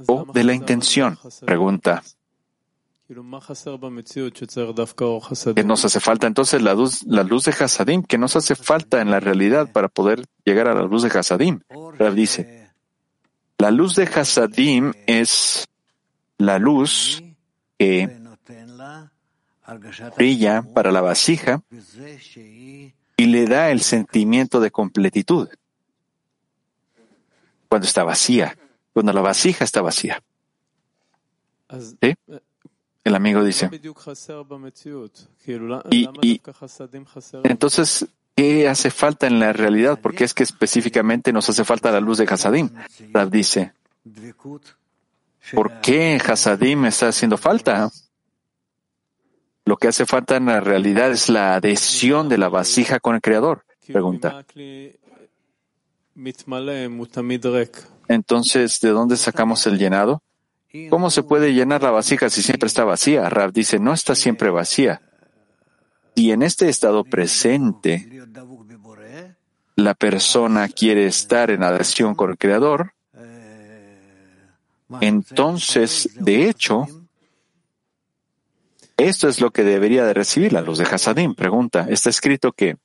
o 0.07 0.25
de 0.33 0.45
la 0.45 0.55
intención. 0.55 1.19
Pregunta. 1.45 2.03
Que 5.55 5.65
nos 5.65 5.85
hace 5.85 5.99
falta 5.99 6.27
entonces 6.27 6.63
la 6.63 6.75
luz, 6.75 7.03
la 7.05 7.25
luz 7.25 7.45
de 7.45 7.53
Hasadim, 7.53 8.05
que 8.05 8.19
nos 8.19 8.37
hace 8.37 8.55
falta 8.55 9.01
en 9.01 9.11
la 9.11 9.19
realidad 9.19 9.73
para 9.73 9.89
poder 9.89 10.25
llegar 10.45 10.69
a 10.69 10.75
la 10.75 10.83
luz 10.83 11.03
de 11.03 11.19
Hasadim. 11.19 11.61
Rav 11.99 12.15
dice, 12.15 12.71
la 13.59 13.71
luz 13.71 13.97
de 13.97 14.05
Hasadim 14.05 14.93
es 15.07 15.69
la 16.39 16.59
luz 16.59 17.23
que 17.79 18.17
brilla 20.17 20.63
para 20.63 20.93
la 20.93 21.01
vasija 21.01 21.63
y 23.17 23.27
le 23.27 23.47
da 23.47 23.71
el 23.71 23.81
sentimiento 23.81 24.61
de 24.61 24.71
completitud 24.71 25.49
cuando 27.69 27.87
está 27.87 28.03
vacía, 28.05 28.57
cuando 28.93 29.13
la 29.13 29.21
vasija 29.21 29.65
está 29.65 29.81
vacía. 29.81 30.23
¿Sí? 31.71 32.15
El 33.03 33.15
amigo 33.15 33.43
dice, 33.43 33.71
y, 35.91 36.41
entonces, 37.45 38.07
¿qué 38.35 38.69
hace 38.69 38.91
falta 38.91 39.27
en 39.27 39.41
la 39.41 39.53
realidad? 39.55 39.99
Porque 40.03 40.25
es 40.25 40.35
que 40.35 40.43
específicamente 40.43 41.33
nos 41.33 41.49
hace 41.49 41.65
falta 41.65 41.91
la 41.91 42.01
luz 42.01 42.19
de 42.19 42.25
Hasadim. 42.25 42.69
Rab 43.13 43.31
dice, 43.31 43.73
¿por 45.55 45.81
qué 45.81 46.21
Hasadim 46.23 46.85
está 46.85 47.09
haciendo 47.09 47.39
falta? 47.39 47.91
Lo 49.65 49.77
que 49.79 49.89
hace 49.89 50.05
falta 50.05 50.37
en 50.37 50.47
la 50.47 50.61
realidad 50.61 51.11
es 51.11 51.31
la 51.31 51.55
adhesión 51.55 52.29
de 52.29 52.39
la 52.39 52.49
vasija 52.49 53.01
con 53.01 53.15
el 53.15 53.23
Creador. 53.23 53.65
Pregunta. 53.87 54.45
Entonces, 58.09 58.81
¿de 58.81 58.91
dónde 58.91 59.17
sacamos 59.17 59.67
el 59.67 59.79
llenado? 59.79 60.23
¿Cómo 60.89 61.11
se 61.11 61.23
puede 61.23 61.53
llenar 61.53 61.83
la 61.83 61.91
vasija 61.91 62.31
si 62.31 62.43
siempre 62.43 62.69
está 62.69 62.85
vacía? 62.85 63.29
Rab 63.29 63.53
dice, 63.53 63.79
no 63.79 63.93
está 63.93 64.15
siempre 64.15 64.51
vacía. 64.51 65.03
Y 66.15 66.31
en 66.31 66.43
este 66.43 66.69
estado 66.69 67.05
presente, 67.05 68.09
la 69.77 69.95
persona 69.95 70.69
quiere 70.69 71.07
estar 71.07 71.51
en 71.51 71.63
adhesión 71.63 72.15
con 72.15 72.31
el 72.31 72.39
Creador, 72.39 72.93
entonces, 75.01 76.11
de 76.17 76.49
hecho, 76.49 76.87
esto 78.97 79.29
es 79.29 79.41
lo 79.41 79.51
que 79.51 79.63
debería 79.63 80.05
de 80.05 80.15
recibir 80.15 80.53
la 80.53 80.63
luz 80.63 80.79
de 80.79 80.85
Hasadim. 80.85 81.35
Pregunta, 81.35 81.87
está 81.89 82.11
escrito 82.11 82.53
que 82.53 82.77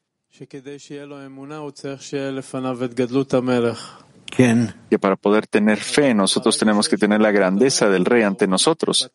que 4.25 4.99
para 4.99 5.15
poder 5.15 5.47
tener 5.47 5.77
fe 5.77 6.13
nosotros 6.13 6.57
tenemos 6.57 6.89
que 6.89 6.97
tener 6.97 7.21
la 7.21 7.31
grandeza 7.31 7.89
del 7.89 8.05
rey 8.05 8.23
ante 8.23 8.47
nosotros. 8.47 9.11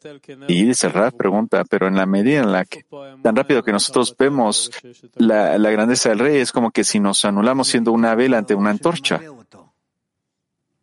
Y 0.49 0.65
dice 0.65 0.89
Raf 0.89 1.15
pregunta, 1.15 1.65
pero 1.69 1.89
en 1.89 1.97
la 1.97 2.07
medida 2.07 2.41
en 2.41 2.53
la 2.53 2.65
que 2.65 2.85
tan 3.23 3.37
rápido 3.37 3.63
que 3.63 3.73
nosotros 3.73 4.15
vemos 4.19 4.71
la, 5.17 5.59
grandeza 5.71 6.09
del 6.11 6.19
rey 6.21 6.37
es 6.39 6.53
como 6.53 6.71
que 6.71 6.85
si 6.85 7.01
nos 7.01 7.25
anulamos 7.25 7.69
siendo 7.69 7.93
una 7.93 8.15
vela 8.15 8.39
ante 8.39 8.55
una 8.55 8.71
antorcha. 8.71 9.21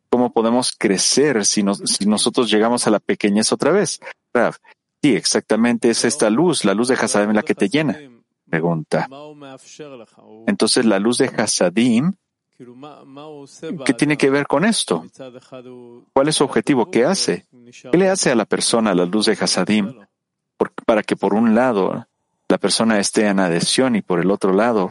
¿Cómo 0.09 0.31
podemos 0.31 0.71
crecer 0.71 1.45
si, 1.45 1.63
nosotros 1.63 2.49
llegamos 2.49 2.87
a 2.87 2.91
la 2.91 2.99
pequeñez 2.99 3.51
otra 3.51 3.71
vez? 3.71 3.99
Raf, 4.33 4.57
sí, 5.01 5.15
exactamente 5.15 5.89
es 5.89 6.05
esta 6.05 6.29
luz, 6.29 6.63
la 6.63 6.73
luz 6.73 6.87
de 6.87 6.95
Hasadim 6.95 7.33
la 7.33 7.43
que 7.43 7.55
te 7.55 7.69
llena. 7.69 7.97
Pregunta. 8.49 9.09
Entonces 10.47 10.85
la 10.85 10.99
luz 10.99 11.17
de 11.17 11.27
Hasadim 11.27 12.13
¿Qué 13.85 13.93
tiene 13.93 14.17
que 14.17 14.29
ver 14.29 14.47
con 14.47 14.65
esto? 14.65 15.05
¿Cuál 16.13 16.27
es 16.27 16.35
su 16.35 16.43
objetivo? 16.43 16.89
¿Qué 16.89 17.05
hace? 17.05 17.45
¿Qué 17.91 17.97
le 17.97 18.09
hace 18.09 18.31
a 18.31 18.35
la 18.35 18.45
persona 18.45 18.95
la 18.95 19.05
luz 19.05 19.27
de 19.27 19.37
Hasadim 19.39 19.93
para 20.85 21.03
que 21.03 21.15
por 21.15 21.35
un 21.35 21.53
lado 21.53 22.07
la 22.49 22.57
persona 22.57 22.99
esté 22.99 23.27
en 23.27 23.39
adhesión 23.39 23.95
y 23.95 24.01
por 24.01 24.19
el 24.19 24.31
otro 24.31 24.53
lado 24.53 24.89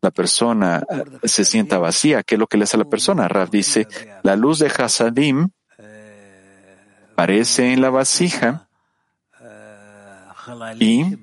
la 0.00 0.10
persona 0.10 0.84
eh, 0.88 1.28
se 1.28 1.44
sienta 1.44 1.78
vacía? 1.78 2.22
¿Qué 2.22 2.36
es 2.36 2.38
lo 2.38 2.46
que 2.46 2.56
le 2.56 2.64
hace 2.64 2.76
a 2.76 2.80
la 2.80 2.88
persona? 2.88 3.28
Raf 3.28 3.50
dice, 3.50 3.86
la 4.22 4.34
luz 4.34 4.58
de 4.58 4.68
Hasadim 4.68 5.50
aparece 7.12 7.72
en 7.72 7.82
la 7.82 7.90
vasija 7.90 8.68
y 10.80 11.16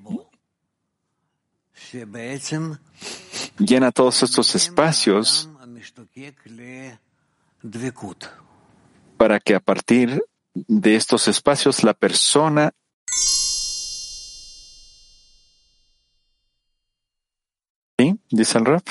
llena 3.57 3.91
todos 3.91 4.23
estos 4.23 4.55
espacios 4.55 5.49
para 9.17 9.39
que 9.39 9.55
a 9.55 9.59
partir 9.59 10.23
de 10.53 10.95
estos 10.95 11.27
espacios 11.27 11.83
la 11.83 11.93
persona 11.93 12.73
¿Sí? 17.97 18.19
dice 18.29 18.57
el 18.57 18.65
rap 18.65 18.87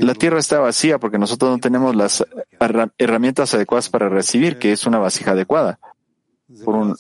la 0.07 0.15
tierra 0.15 0.39
está 0.39 0.61
vacía 0.61 0.99
porque 0.99 1.19
nosotros 1.19 1.51
no 1.51 1.59
tenemos 1.59 1.95
las 1.97 2.25
herra- 2.61 2.93
herramientas 2.99 3.53
adecuadas 3.55 3.89
para 3.89 4.09
recibir, 4.09 4.59
que 4.59 4.73
es 4.73 4.87
una 4.87 4.99
vasija 4.99 5.33
adecuada. 5.33 5.79
por 6.65 6.75
un- 6.77 6.95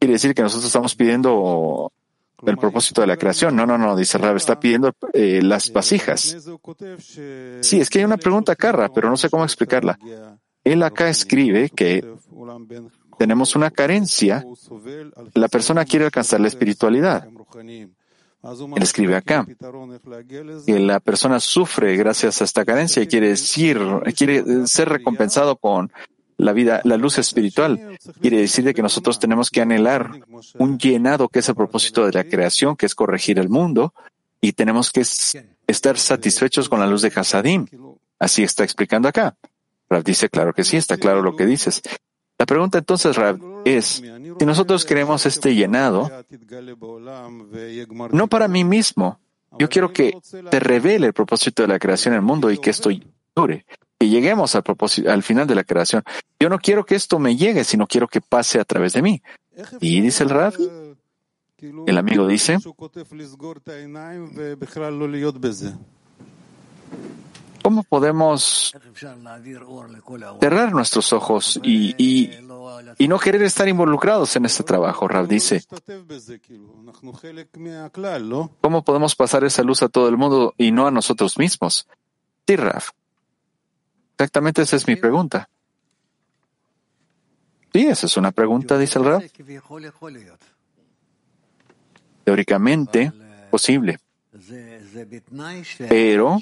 Quiere 0.00 0.14
decir 0.14 0.34
que 0.34 0.42
nosotros 0.42 0.66
estamos 0.66 0.94
pidiendo 0.96 1.92
el 2.44 2.56
propósito 2.58 3.00
de 3.02 3.06
la 3.06 3.16
creación. 3.16 3.54
No, 3.56 3.64
no, 3.66 3.78
no, 3.78 3.94
dice 3.96 4.18
Rab, 4.18 4.36
está 4.36 4.58
pidiendo 4.60 4.92
eh, 5.12 5.40
las 5.42 5.72
vasijas. 5.72 6.34
Sí, 7.62 7.80
es 7.80 7.88
que 7.88 8.00
hay 8.00 8.04
una 8.04 8.16
pregunta 8.16 8.52
acá, 8.52 8.72
Rab, 8.72 8.92
pero 8.92 9.08
no 9.08 9.16
sé 9.16 9.30
cómo 9.30 9.44
explicarla. 9.44 9.96
Él 10.64 10.82
acá 10.82 11.08
escribe 11.08 11.70
que 11.70 12.00
tenemos 13.18 13.54
una 13.54 13.70
carencia. 13.70 14.44
La 15.34 15.46
persona 15.48 15.84
quiere 15.84 16.06
alcanzar 16.06 16.40
la 16.40 16.48
espiritualidad. 16.48 17.28
Él 18.76 18.82
escribe 18.82 19.16
acá 19.16 19.46
que 20.66 20.78
la 20.78 21.00
persona 21.00 21.40
sufre 21.40 21.96
gracias 21.96 22.40
a 22.40 22.44
esta 22.44 22.64
carencia 22.64 23.02
y 23.02 23.06
quiere 23.06 23.28
decir, 23.28 23.80
quiere 24.16 24.38
eh, 24.38 24.66
ser 24.66 24.90
recompensado 24.90 25.56
con 25.56 25.90
la 26.36 26.52
vida, 26.52 26.80
la 26.84 26.96
luz 26.96 27.18
espiritual. 27.18 27.98
Quiere 28.20 28.38
decir 28.38 28.64
de 28.64 28.74
que 28.74 28.82
nosotros 28.82 29.18
tenemos 29.18 29.50
que 29.50 29.62
anhelar 29.62 30.10
un 30.58 30.78
llenado 30.78 31.28
que 31.28 31.38
es 31.38 31.48
el 31.48 31.54
propósito 31.54 32.04
de 32.04 32.12
la 32.12 32.24
creación, 32.24 32.76
que 32.76 32.86
es 32.86 32.94
corregir 32.94 33.38
el 33.38 33.48
mundo, 33.48 33.94
y 34.40 34.52
tenemos 34.52 34.90
que 34.90 35.02
estar 35.66 35.98
satisfechos 35.98 36.68
con 36.68 36.80
la 36.80 36.86
luz 36.86 37.02
de 37.02 37.12
Hasadim. 37.14 37.66
Así 38.18 38.42
está 38.42 38.64
explicando 38.64 39.08
acá. 39.08 39.36
Rab 39.88 40.04
dice, 40.04 40.28
claro 40.28 40.52
que 40.52 40.64
sí, 40.64 40.76
está 40.76 40.96
claro 40.96 41.22
lo 41.22 41.36
que 41.36 41.46
dices. 41.46 41.82
La 42.38 42.46
pregunta 42.46 42.78
entonces, 42.78 43.16
Rab, 43.16 43.38
es, 43.64 44.02
si 44.38 44.46
nosotros 44.46 44.84
queremos 44.84 45.24
este 45.26 45.54
llenado, 45.54 46.10
no 48.10 48.28
para 48.28 48.48
mí 48.48 48.64
mismo, 48.64 49.18
yo 49.58 49.68
quiero 49.68 49.92
que 49.92 50.18
te 50.50 50.60
revele 50.60 51.06
el 51.06 51.12
propósito 51.12 51.62
de 51.62 51.68
la 51.68 51.78
creación 51.78 52.14
en 52.14 52.20
el 52.20 52.26
mundo 52.26 52.50
y 52.50 52.58
que 52.58 52.70
esto 52.70 52.90
dure, 53.36 53.66
que 53.98 54.08
lleguemos 54.08 54.54
al 54.56 54.64
propósito, 54.64 55.10
al 55.10 55.22
final 55.22 55.46
de 55.46 55.54
la 55.54 55.64
creación. 55.64 56.02
Yo 56.40 56.48
no 56.48 56.58
quiero 56.58 56.84
que 56.84 56.96
esto 56.96 57.18
me 57.18 57.36
llegue, 57.36 57.62
sino 57.62 57.86
quiero 57.86 58.08
que 58.08 58.20
pase 58.20 58.58
a 58.58 58.64
través 58.64 58.94
de 58.94 59.02
mí. 59.02 59.22
Y 59.80 60.00
dice 60.00 60.24
el 60.24 60.30
Rab, 60.30 60.54
el 61.86 61.98
amigo 61.98 62.26
dice, 62.26 62.58
¿cómo 67.64 67.82
podemos 67.82 68.76
cerrar 70.38 70.72
nuestros 70.72 71.14
ojos 71.14 71.58
y, 71.62 72.28
no 73.08 73.18
querer 73.18 73.42
estar 73.42 73.66
involucrados 73.66 74.36
en 74.36 74.44
este 74.44 74.62
trabajo? 74.64 75.08
Rab 75.08 75.26
dice, 75.26 75.64
¿cómo 78.60 78.84
podemos 78.84 79.16
pasar 79.16 79.44
esa 79.44 79.62
luz 79.62 79.82
a 79.82 79.88
todo 79.88 80.08
el 80.10 80.18
mundo 80.18 80.52
y 80.58 80.72
no 80.72 80.86
a 80.86 80.90
nosotros 80.90 81.38
mismos? 81.38 81.88
Sí, 82.46 82.56
Raf. 82.56 82.90
Exactamente 84.12 84.60
esa 84.60 84.76
es 84.76 84.86
mi 84.86 84.96
pregunta. 84.96 85.48
Sí, 87.72 87.86
esa 87.86 88.06
es 88.06 88.16
una 88.18 88.30
pregunta, 88.30 88.76
dice 88.76 88.98
el 88.98 89.04
Raf. 89.06 89.24
Teóricamente, 92.24 93.10
posible. 93.50 93.98
Pero 95.88 96.38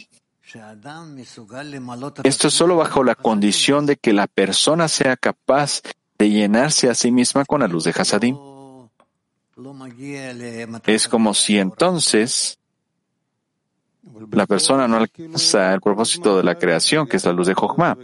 esto 2.25 2.49
es 2.49 2.55
solo 2.55 2.77
bajo 2.77 3.05
la 3.05 3.15
condición 3.15 3.87
de 3.87 3.97
que 3.97 4.13
la 4.13 4.27
persona 4.27 4.89
sea 4.89 5.17
capaz 5.17 5.83
de 6.19 6.31
llenarse 6.31 6.89
a 6.89 6.95
sí 6.95 7.11
misma 7.11 7.45
con 7.45 7.61
la 7.61 7.69
luz 7.69 7.85
de 7.85 7.91
Hasadim. 7.91 8.37
Es 10.87 11.09
como 11.09 11.35
si 11.35 11.59
entonces 11.59 12.59
la 14.31 14.47
persona 14.47 14.89
no 14.89 14.97
alcanza 14.97 15.75
el 15.75 15.81
propósito 15.81 16.37
de 16.37 16.43
la 16.43 16.59
creación, 16.59 17.07
que 17.07 17.17
es 17.19 17.25
la 17.25 17.33
luz 17.33 17.47
de 17.47 17.55
Jochma. 17.55 17.97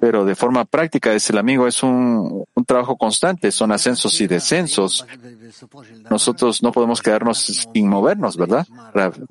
Pero 0.00 0.24
de 0.24 0.34
forma 0.34 0.64
práctica, 0.64 1.12
dice 1.12 1.32
el 1.32 1.38
amigo, 1.38 1.66
es 1.66 1.82
un, 1.82 2.44
un 2.52 2.64
trabajo 2.64 2.96
constante, 2.96 3.52
son 3.52 3.70
ascensos 3.72 4.20
y 4.20 4.26
descensos. 4.26 5.06
Nosotros 6.10 6.62
no 6.62 6.72
podemos 6.72 7.00
quedarnos 7.02 7.68
sin 7.72 7.88
movernos, 7.88 8.36
¿verdad? 8.36 8.66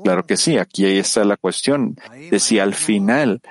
Claro 0.04 0.26
que 0.26 0.38
sí, 0.38 0.58
aquí 0.58 0.86
ahí 0.86 0.98
está 0.98 1.24
la 1.26 1.38
cuestión 1.38 1.98
de 2.32 2.40
si 2.40 2.60
al 2.60 2.74
final 2.74 3.42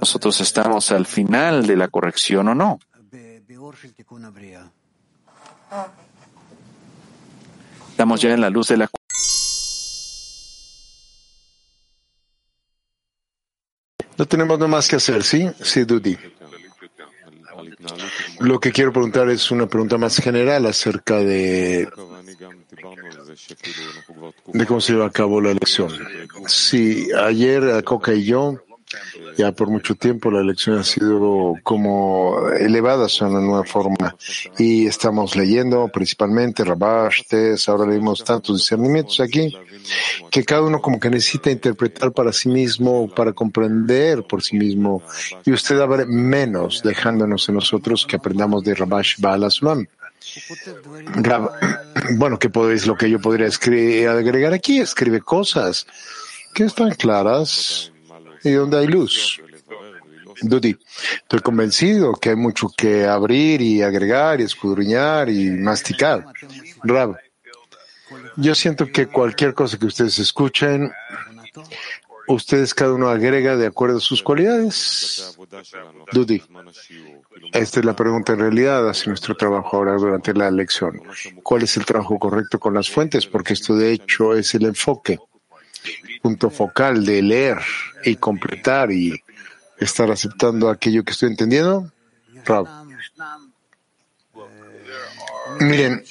nosotros 0.00 0.40
estamos 0.40 0.92
al 0.92 1.06
final 1.06 1.66
de 1.66 1.76
la 1.76 1.88
corrección 1.88 2.48
o 2.48 2.54
no. 2.54 2.78
Estamos 7.90 8.20
ya 8.20 8.32
en 8.32 8.40
la 8.40 8.50
luz 8.50 8.68
de 8.68 8.76
la 8.76 8.88
No 14.16 14.26
tenemos 14.26 14.58
nada 14.58 14.68
más 14.68 14.88
que 14.88 14.96
hacer, 14.96 15.22
¿sí? 15.24 15.50
Sí, 15.60 15.84
Dudi. 15.84 16.16
Lo 18.40 18.60
que 18.60 18.72
quiero 18.72 18.92
preguntar 18.92 19.28
es 19.30 19.50
una 19.50 19.66
pregunta 19.66 19.98
más 19.98 20.16
general 20.18 20.66
acerca 20.66 21.18
de, 21.18 21.88
de 24.52 24.66
cómo 24.66 24.80
se 24.80 24.92
lleva 24.92 25.06
a 25.06 25.10
cabo 25.10 25.40
la 25.40 25.50
elección. 25.50 25.90
Si 26.46 27.08
ayer 27.12 27.82
Coca 27.84 28.12
y 28.14 28.24
yo 28.24 28.60
Ya 29.36 29.52
por 29.52 29.68
mucho 29.68 29.94
tiempo 29.94 30.30
la 30.30 30.42
lección 30.42 30.78
ha 30.78 30.84
sido 30.84 31.54
como 31.62 32.48
elevada 32.58 33.06
a 33.06 33.26
una 33.26 33.40
nueva 33.40 33.64
forma. 33.64 34.16
Y 34.58 34.86
estamos 34.86 35.36
leyendo 35.36 35.88
principalmente 35.88 36.64
Rabash, 36.64 37.22
Tes, 37.28 37.68
ahora 37.68 37.90
leímos 37.90 38.22
tantos 38.22 38.58
discernimientos 38.58 39.20
aquí, 39.20 39.56
que 40.30 40.44
cada 40.44 40.62
uno 40.62 40.80
como 40.80 41.00
que 41.00 41.10
necesita 41.10 41.50
interpretar 41.50 42.12
para 42.12 42.32
sí 42.32 42.48
mismo, 42.48 43.08
para 43.08 43.32
comprender 43.32 44.24
por 44.24 44.42
sí 44.42 44.56
mismo. 44.56 45.02
Y 45.44 45.52
usted 45.52 45.80
abre 45.80 46.06
menos 46.06 46.82
dejándonos 46.82 47.48
en 47.48 47.56
nosotros 47.56 48.06
que 48.06 48.16
aprendamos 48.16 48.62
de 48.64 48.74
Rabash 48.74 49.16
Baal 49.18 49.44
bueno, 52.16 52.38
¿qué 52.38 52.48
podéis, 52.48 52.86
lo 52.86 52.96
que 52.96 53.10
yo 53.10 53.20
podría 53.20 53.46
escri- 53.46 54.08
agregar 54.08 54.52
aquí? 54.52 54.80
Escribe 54.80 55.20
cosas 55.20 55.86
que 56.54 56.64
están 56.64 56.94
claras 56.94 57.92
y 58.44 58.52
donde 58.52 58.78
hay 58.78 58.86
luz. 58.86 59.40
Dudi, 60.42 60.76
estoy 61.22 61.40
convencido 61.40 62.14
que 62.14 62.30
hay 62.30 62.36
mucho 62.36 62.68
que 62.76 63.04
abrir 63.06 63.60
y 63.60 63.82
agregar 63.82 64.40
y 64.40 64.44
escudriñar 64.44 65.30
y 65.30 65.50
masticar. 65.50 66.26
Rab, 66.82 67.16
yo 68.36 68.54
siento 68.54 68.86
que 68.86 69.06
cualquier 69.06 69.54
cosa 69.54 69.78
que 69.78 69.86
ustedes 69.86 70.18
escuchen, 70.18 70.90
ustedes 72.26 72.74
cada 72.74 72.94
uno 72.94 73.08
agrega 73.08 73.56
de 73.56 73.66
acuerdo 73.66 73.98
a 73.98 74.00
sus 74.00 74.22
cualidades. 74.22 75.36
Dudi, 76.12 76.42
esta 77.52 77.80
es 77.80 77.86
la 77.86 77.94
pregunta 77.94 78.32
en 78.32 78.40
realidad 78.40 78.88
hacia 78.88 79.10
nuestro 79.10 79.36
trabajo 79.36 79.76
ahora 79.76 79.94
durante 79.94 80.34
la 80.34 80.50
lección. 80.50 81.00
¿Cuál 81.42 81.62
es 81.62 81.76
el 81.76 81.84
trabajo 81.84 82.18
correcto 82.18 82.58
con 82.58 82.74
las 82.74 82.90
fuentes? 82.90 83.26
Porque 83.26 83.52
esto 83.52 83.76
de 83.76 83.92
hecho 83.92 84.34
es 84.34 84.54
el 84.54 84.66
enfoque, 84.66 85.18
punto 86.22 86.50
focal 86.50 87.04
de 87.04 87.22
leer 87.22 87.58
y 88.04 88.16
completar 88.16 88.90
y 88.90 89.22
estar 89.78 90.10
aceptando 90.10 90.68
aquello 90.68 91.04
que 91.04 91.12
estoy 91.12 91.30
entendiendo. 91.30 91.90
Miren, 95.60 96.04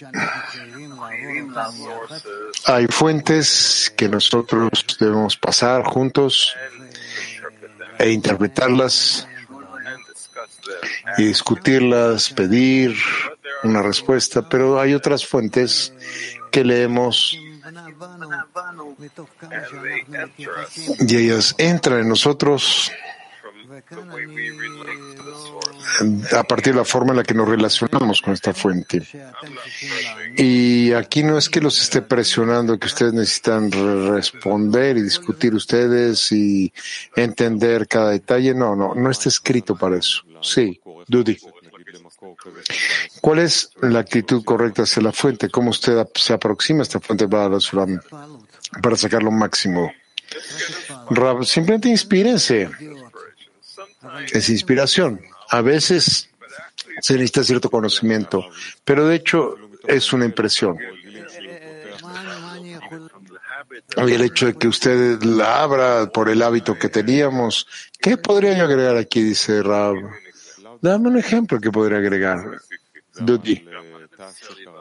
hay 2.65 2.87
fuentes 2.87 3.93
que 3.95 4.07
nosotros 4.07 4.69
debemos 4.99 5.37
pasar 5.37 5.83
juntos 5.83 6.55
e 7.97 8.11
interpretarlas 8.11 9.27
y 11.17 11.25
discutirlas, 11.25 12.29
pedir 12.29 12.95
una 13.63 13.81
respuesta, 13.81 14.47
pero 14.47 14.79
hay 14.79 14.93
otras 14.93 15.25
fuentes 15.25 15.93
que 16.51 16.63
leemos 16.63 17.37
y 20.99 21.15
ellas 21.15 21.55
entran 21.57 21.99
en 22.01 22.09
nosotros 22.09 22.91
a 26.33 26.43
partir 26.43 26.73
de 26.73 26.79
la 26.79 26.85
forma 26.85 27.11
en 27.11 27.17
la 27.17 27.23
que 27.23 27.33
nos 27.33 27.47
relacionamos 27.47 28.21
con 28.21 28.33
esta 28.33 28.53
fuente. 28.53 29.01
Y 30.37 30.91
aquí 30.93 31.23
no 31.23 31.37
es 31.37 31.49
que 31.49 31.61
los 31.61 31.81
esté 31.81 32.01
presionando, 32.01 32.77
que 32.77 32.87
ustedes 32.87 33.13
necesitan 33.13 33.71
re- 33.71 34.11
responder 34.11 34.97
y 34.97 35.01
discutir 35.01 35.53
ustedes 35.55 36.31
y 36.31 36.71
entender 37.15 37.87
cada 37.87 38.11
detalle. 38.11 38.53
No, 38.53 38.75
no, 38.75 38.93
no 38.95 39.09
está 39.09 39.29
escrito 39.29 39.75
para 39.75 39.97
eso. 39.97 40.23
Sí, 40.41 40.79
Dudi. 41.07 41.37
¿Cuál 43.21 43.39
es 43.39 43.71
la 43.81 43.99
actitud 43.99 44.43
correcta 44.43 44.83
hacia 44.83 45.01
la 45.01 45.11
fuente? 45.11 45.49
¿Cómo 45.49 45.69
usted 45.69 46.05
se 46.15 46.33
aproxima 46.33 46.79
a 46.79 46.83
esta 46.83 46.99
fuente 46.99 47.27
para, 47.27 47.57
para 48.81 48.95
sacar 48.95 49.23
lo 49.23 49.31
máximo? 49.31 49.91
Rab, 51.09 51.45
simplemente 51.45 51.89
inspírense. 51.89 52.69
Es 54.31 54.49
inspiración. 54.49 55.21
A 55.49 55.61
veces 55.61 56.29
se 57.01 57.13
necesita 57.13 57.43
cierto 57.43 57.69
conocimiento, 57.69 58.45
pero 58.83 59.07
de 59.07 59.15
hecho 59.15 59.55
es 59.87 60.11
una 60.13 60.25
impresión. 60.25 60.77
Y 63.97 64.11
el 64.11 64.21
hecho 64.21 64.47
de 64.47 64.55
que 64.55 64.67
usted 64.67 65.21
la 65.23 65.61
abra 65.61 66.09
por 66.09 66.29
el 66.29 66.41
hábito 66.41 66.77
que 66.77 66.89
teníamos, 66.89 67.67
¿qué 68.01 68.17
podría 68.17 68.57
yo 68.57 68.65
agregar 68.65 68.97
aquí? 68.97 69.21
Dice 69.21 69.61
Rab. 69.63 69.95
Dame 70.83 71.07
un 71.07 71.17
ejemplo 71.17 71.61
que 71.61 71.71
podría 71.71 71.99
agregar. 71.99 72.59
Dudi. 73.15 73.65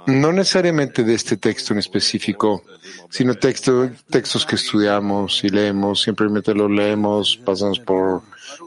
No 0.08 0.32
necesariamente 0.32 1.04
de 1.04 1.14
este 1.14 1.36
texto 1.36 1.72
en 1.72 1.78
específico, 1.78 2.64
sino 3.08 3.36
texto, 3.36 3.88
textos 4.10 4.44
que 4.44 4.56
estudiamos 4.56 5.44
y 5.44 5.48
leemos, 5.48 6.02
simplemente 6.02 6.54
los 6.54 6.68
leemos, 6.68 7.36
pasamos 7.44 7.78
por 7.78 8.22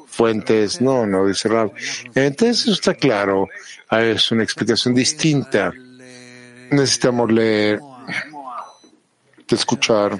fuentes. 0.07 0.79
No, 0.79 1.05
no, 1.05 1.27
dice 1.27 1.49
Rab. 1.49 1.73
Entonces 2.15 2.61
eso 2.61 2.71
está 2.71 2.93
claro. 2.93 3.49
Ah, 3.89 4.01
Es 4.01 4.31
una 4.31 4.43
explicación 4.43 4.95
distinta. 4.95 5.73
Necesitamos 6.71 7.29
leer, 7.33 7.81
escuchar 9.49 10.17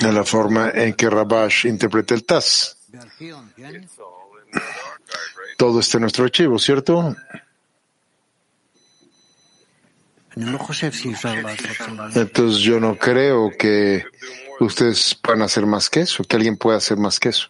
la 0.00 0.24
forma 0.24 0.70
en 0.74 0.92
que 0.94 1.08
Rabash 1.08 1.66
interpreta 1.66 2.14
el 2.14 2.24
TAS. 2.24 2.76
Todo 5.56 5.80
está 5.80 5.98
en 5.98 6.02
nuestro 6.02 6.24
archivo, 6.24 6.58
¿cierto? 6.58 7.16
Entonces 12.14 12.58
yo 12.58 12.78
no 12.78 12.96
creo 12.98 13.50
que 13.58 14.04
ustedes 14.60 15.14
puedan 15.14 15.42
hacer 15.42 15.64
más 15.64 15.88
que 15.88 16.00
eso, 16.00 16.24
que 16.24 16.36
alguien 16.36 16.58
pueda 16.58 16.76
hacer 16.76 16.98
más 16.98 17.18
que 17.18 17.30
eso. 17.30 17.48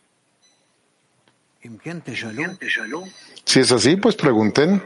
Si 3.44 3.60
es 3.60 3.72
así, 3.72 3.96
pues 3.96 4.14
pregunten. 4.14 4.82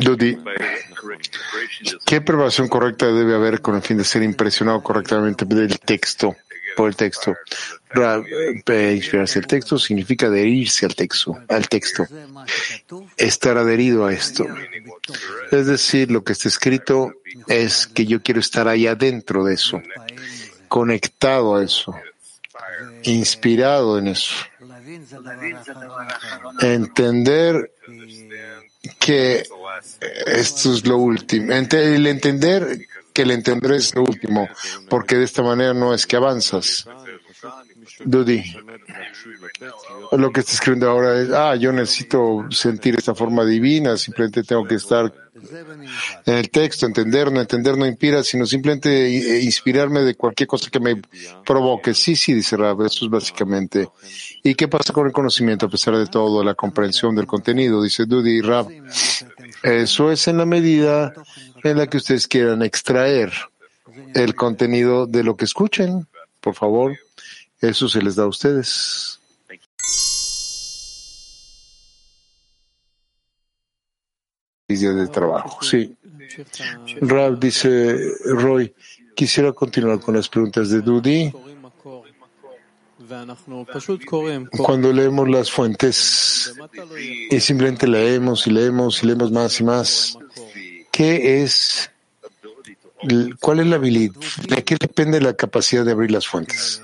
Dudi, 0.00 0.38
¿qué 2.04 2.20
preparación 2.20 2.68
correcta 2.68 3.06
debe 3.06 3.34
haber 3.34 3.60
con 3.60 3.76
el 3.76 3.82
fin 3.82 3.96
de 3.96 4.04
ser 4.04 4.22
impresionado 4.22 4.82
correctamente 4.82 5.44
del 5.44 5.78
texto? 5.78 6.34
Por 6.76 6.88
el 6.88 6.96
texto. 6.96 7.34
Ra- 7.90 8.22
Inspirarse 8.92 9.38
el 9.38 9.46
texto 9.46 9.78
significa 9.78 10.26
adherirse 10.26 10.84
al 10.84 10.94
texto, 10.94 11.38
al 11.48 11.68
texto. 11.68 12.06
Estar 13.16 13.56
adherido 13.56 14.04
a 14.06 14.12
esto. 14.12 14.46
Es 15.50 15.66
decir, 15.66 16.10
lo 16.10 16.22
que 16.22 16.32
está 16.34 16.48
escrito 16.48 17.14
es 17.48 17.86
que 17.86 18.04
yo 18.04 18.22
quiero 18.22 18.40
estar 18.40 18.68
ahí 18.68 18.86
adentro 18.86 19.44
de 19.44 19.54
eso, 19.54 19.80
conectado 20.68 21.56
a 21.56 21.64
eso, 21.64 21.94
inspirado 23.04 23.98
en 23.98 24.08
eso. 24.08 24.34
Entender 26.60 27.72
que 28.98 29.44
esto 30.26 30.72
es 30.74 30.86
lo 30.86 30.98
último. 30.98 31.52
El 31.52 32.06
entender 32.06 32.86
que 33.16 33.22
el 33.22 33.30
entender 33.30 33.72
es 33.72 33.94
lo 33.94 34.02
último, 34.02 34.46
porque 34.90 35.16
de 35.16 35.24
esta 35.24 35.42
manera 35.42 35.72
no 35.72 35.94
es 35.94 36.06
que 36.06 36.16
avanzas. 36.16 36.86
Dudi, 38.04 38.44
lo 40.12 40.30
que 40.30 40.40
está 40.40 40.52
escribiendo 40.52 40.90
ahora 40.90 41.18
es, 41.18 41.30
ah, 41.30 41.56
yo 41.56 41.72
necesito 41.72 42.44
sentir 42.50 42.94
esta 42.94 43.14
forma 43.14 43.42
divina, 43.46 43.96
simplemente 43.96 44.42
tengo 44.42 44.66
que 44.66 44.74
estar 44.74 45.10
en 46.26 46.34
el 46.34 46.50
texto, 46.50 46.84
entender, 46.84 47.32
no 47.32 47.40
entender 47.40 47.78
no 47.78 47.86
inspira, 47.86 48.22
sino 48.22 48.44
simplemente 48.44 49.06
eh, 49.06 49.42
inspirarme 49.42 50.00
de 50.00 50.14
cualquier 50.14 50.46
cosa 50.46 50.68
que 50.70 50.80
me 50.80 51.00
provoque. 51.46 51.94
Sí, 51.94 52.16
sí, 52.16 52.34
dice 52.34 52.56
Rab, 52.58 52.82
eso 52.82 53.06
es 53.06 53.10
básicamente. 53.10 53.88
¿Y 54.42 54.54
qué 54.54 54.68
pasa 54.68 54.92
con 54.92 55.06
el 55.06 55.12
conocimiento 55.12 55.66
a 55.66 55.70
pesar 55.70 55.96
de 55.96 56.06
todo, 56.06 56.44
la 56.44 56.54
comprensión 56.54 57.14
del 57.14 57.26
contenido? 57.26 57.82
Dice 57.82 58.04
Dudi 58.04 58.42
Rab. 58.42 58.68
Eso 59.62 60.10
es 60.10 60.28
en 60.28 60.38
la 60.38 60.46
medida 60.46 61.14
en 61.70 61.78
la 61.78 61.86
que 61.86 61.98
ustedes 61.98 62.26
quieran 62.26 62.62
extraer 62.62 63.32
el 64.14 64.34
contenido 64.34 65.06
de 65.06 65.24
lo 65.24 65.36
que 65.36 65.44
escuchen. 65.44 66.06
Por 66.40 66.54
favor, 66.54 66.96
eso 67.60 67.88
se 67.88 68.02
les 68.02 68.16
da 68.16 68.24
a 68.24 68.28
ustedes. 68.28 69.20
Días 74.68 74.96
de 74.96 75.06
trabajo, 75.08 75.62
sí. 75.62 75.96
Rab 77.00 77.38
dice, 77.38 77.96
Roy, 78.24 78.74
quisiera 79.14 79.52
continuar 79.52 80.00
con 80.00 80.16
las 80.16 80.28
preguntas 80.28 80.70
de 80.70 80.80
Dudi. 80.80 81.32
Cuando 84.58 84.92
leemos 84.92 85.28
las 85.28 85.50
fuentes 85.50 86.54
y 87.30 87.40
simplemente 87.40 87.86
leemos 87.86 88.46
y 88.46 88.50
leemos 88.50 89.02
y 89.02 89.06
leemos 89.06 89.30
más 89.30 89.60
y 89.60 89.64
más, 89.64 90.18
¿qué 90.96 91.42
es, 91.42 91.90
cuál 93.40 93.60
es 93.60 93.66
la 93.66 93.76
habilidad? 93.76 94.14
¿De 94.48 94.64
qué 94.64 94.76
depende 94.80 95.20
la 95.20 95.34
capacidad 95.34 95.84
de 95.84 95.92
abrir 95.92 96.10
las 96.10 96.26
fuentes? 96.26 96.82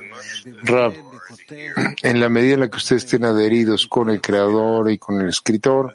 En 2.03 2.21
la 2.21 2.29
medida 2.29 2.55
en 2.55 2.61
la 2.61 2.69
que 2.69 2.77
ustedes 2.77 3.05
estén 3.05 3.25
adheridos 3.25 3.87
con 3.87 4.11
el 4.11 4.21
creador 4.21 4.91
y 4.91 4.99
con 4.99 5.21
el 5.21 5.31
escritor, 5.31 5.95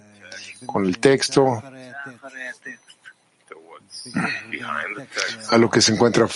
con 0.65 0.85
el 0.85 0.97
texto, 0.97 1.61
a 5.49 5.57
lo 5.57 5.69
que 5.69 5.81
se 5.81 5.93
encuentra 5.93 6.27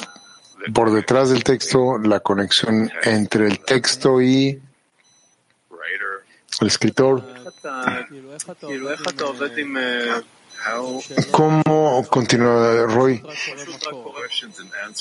por 0.74 0.92
detrás 0.92 1.32
del 1.32 1.44
texto, 1.44 1.98
la 1.98 2.20
conexión 2.20 2.92
entre 3.04 3.48
el 3.48 3.60
texto 3.60 4.22
y 4.22 4.62
el 6.60 6.68
escritor. 6.68 7.24
¿Cómo, 11.32 12.06
continúa 12.10 12.86
Roy, 12.86 13.22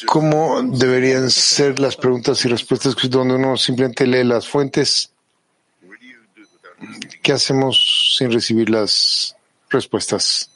cómo 0.07 0.63
deberían 0.63 1.31
ser 1.31 1.79
las 1.79 1.97
preguntas 1.97 2.45
y 2.45 2.49
respuestas 2.49 2.97
donde 3.09 3.35
uno 3.35 3.57
simplemente 3.57 4.07
lee 4.07 4.25
las 4.25 4.49
fuentes? 4.49 5.13
¿Qué 7.23 7.33
hacemos 7.33 8.15
sin 8.17 8.33
recibir 8.33 8.71
las 8.71 9.37
respuestas? 9.69 10.51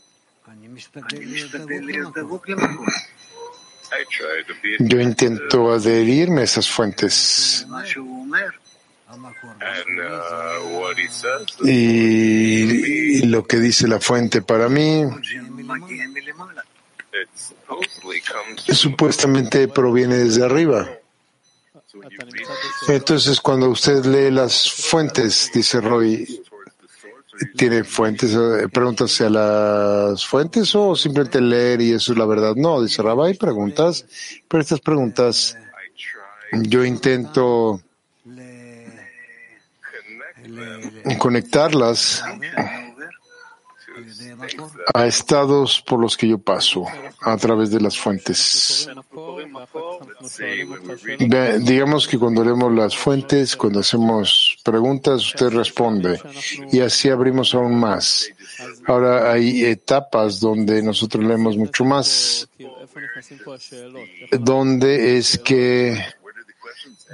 Yo 4.79 5.01
intento 5.01 5.73
adherirme 5.73 6.41
a 6.41 6.45
esas 6.45 6.69
fuentes. 6.69 7.67
Y 11.63 13.27
lo 13.27 13.45
que 13.45 13.59
dice 13.59 13.89
la 13.89 14.01
fuente 14.01 14.43
para 14.43 14.69
mí 14.69 15.05
supuestamente 18.73 19.69
proviene 19.69 20.17
desde 20.17 20.45
arriba. 20.45 20.89
Entonces, 22.89 23.41
cuando 23.41 23.71
usted 23.71 24.05
lee 24.05 24.31
las 24.31 24.71
fuentes, 24.71 25.51
dice 25.55 25.81
Roy, 25.81 26.43
¿tiene 27.57 27.85
fuentes? 27.85 28.37
¿Pregúntase 28.73 29.27
a 29.27 29.31
las 29.31 30.27
fuentes 30.27 30.75
o 30.75 30.97
simplemente 30.97 31.41
leer 31.41 31.81
y 31.81 31.93
eso 31.93 32.13
es 32.13 32.19
la 32.19 32.27
verdad? 32.27 32.55
No, 32.57 32.83
dice 32.83 33.03
Rabbi, 33.03 33.35
preguntas, 33.35 34.05
pero 34.49 34.61
estas 34.61 34.81
preguntas 34.81 35.57
yo 36.53 36.85
intento 36.85 37.81
conectarlas 41.19 42.23
a 44.93 45.07
estados 45.07 45.83
por 45.83 46.01
los 46.01 46.17
que 46.17 46.29
yo 46.29 46.39
paso 46.39 46.85
a 47.21 47.37
través 47.37 47.71
de 47.71 47.81
las 47.81 47.99
fuentes. 47.99 48.89
Digamos 51.61 52.09
que 52.09 52.19
cuando 52.19 52.45
leemos 52.45 52.73
las 52.73 52.97
fuentes, 52.97 53.57
cuando 53.57 53.81
hacemos 53.81 54.59
preguntas, 54.65 55.27
usted 55.27 55.49
responde 55.51 56.21
y 56.73 56.81
así 56.81 57.09
abrimos 57.09 57.55
aún 57.55 57.79
más. 57.79 58.31
Ahora 58.87 59.33
hay 59.33 59.65
etapas 59.65 60.41
donde 60.41 60.83
nosotros 60.83 61.25
leemos 61.25 61.57
mucho 61.57 61.85
más, 61.85 62.49
donde 64.33 65.19
es 65.19 65.39
que 65.39 65.99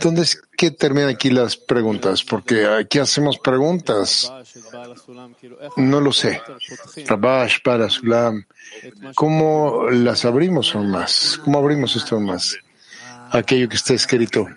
entonces, 0.03 0.41
¿qué 0.57 0.71
terminan 0.71 1.11
aquí 1.11 1.29
las 1.29 1.59
preguntas? 1.59 2.25
Porque 2.25 2.67
aquí 2.67 2.99
hacemos 2.99 3.39
preguntas. 3.39 4.33
No 5.77 6.01
lo 6.01 6.11
sé. 6.11 6.41
Rabash, 7.07 7.59
para 7.63 7.81
Parasulam. 7.85 8.47
¿Cómo 9.15 9.91
las 9.91 10.25
abrimos 10.25 10.75
aún 10.75 10.91
más? 10.91 11.39
¿Cómo 11.45 11.59
abrimos 11.59 11.97
esto 11.97 12.15
aún 12.15 12.25
más? 12.25 12.57
Aquello 13.31 13.69
que 13.69 13.77
está 13.77 13.93
escrito. 13.93 14.49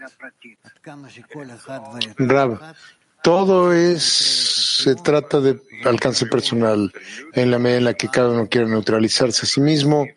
Rab, 2.20 2.76
todo 3.22 3.74
es, 3.74 4.02
se 4.02 4.96
trata 4.96 5.41
de 5.41 5.60
alcance 5.84 6.26
personal, 6.26 6.89
en 7.34 7.52
la 7.52 7.60
medida 7.60 7.78
en 7.80 7.84
la 7.84 7.94
que 7.96 8.08
cada 8.08 8.30
uno 8.30 8.48
quiere 8.48 8.68
neutralizarse 8.68 9.46
a 9.46 9.50
sí 9.50 9.60
mismo 9.60 10.08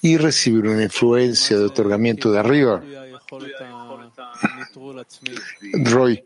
y 0.00 0.16
recibir 0.16 0.68
una 0.68 0.84
influencia 0.84 1.58
de 1.58 1.64
otorgamiento 1.64 2.30
de 2.30 2.38
arriba. 2.38 2.80
Roy, 5.84 6.24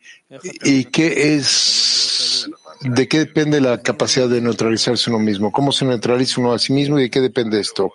¿y 0.63 0.85
qué 0.87 1.37
es, 1.37 2.49
de 2.81 3.09
qué 3.09 3.19
depende 3.21 3.61
la 3.61 3.81
capacidad 3.83 4.29
de 4.29 4.41
neutralizarse 4.41 5.11
uno 5.11 5.19
mismo? 5.19 5.53
¿Cómo 5.53 5.73
se 5.73 5.85
neutraliza 5.85 6.41
uno 6.41 6.53
a 6.53 6.59
sí 6.59 6.73
mismo 6.73 6.99
y 6.99 7.05
de 7.05 7.11
qué 7.11 7.21
depende 7.21 7.61
esto? 7.61 7.93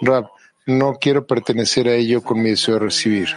Rab, 0.00 0.28
no 0.66 0.94
quiero 1.00 1.26
pertenecer 1.26 1.88
a 1.88 1.94
ello 1.94 2.22
con 2.22 2.42
mi 2.42 2.50
deseo 2.50 2.74
de 2.74 2.80
recibir. 2.80 3.28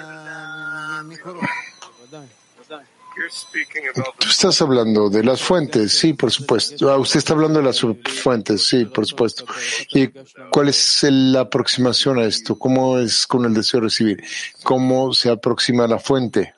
Tú 4.19 4.27
estás 4.29 4.61
hablando 4.61 5.09
de 5.09 5.23
las 5.23 5.41
fuentes, 5.41 5.91
sí, 5.91 6.13
por 6.13 6.31
supuesto. 6.31 6.91
Ah, 6.91 6.97
usted 6.97 7.17
está 7.17 7.33
hablando 7.33 7.59
de 7.59 7.65
las 7.65 7.81
fuentes, 7.81 8.65
sí, 8.65 8.85
por 8.85 9.05
supuesto. 9.05 9.45
¿Y 9.89 10.09
cuál 10.51 10.69
es 10.69 11.03
la 11.09 11.41
aproximación 11.41 12.19
a 12.19 12.25
esto? 12.25 12.57
¿Cómo 12.57 12.99
es 12.99 13.25
con 13.25 13.45
el 13.45 13.53
deseo 13.53 13.79
de 13.79 13.85
recibir? 13.87 14.23
¿Cómo 14.63 15.13
se 15.13 15.29
aproxima 15.29 15.85
a 15.85 15.87
la 15.87 15.99
fuente? 15.99 16.53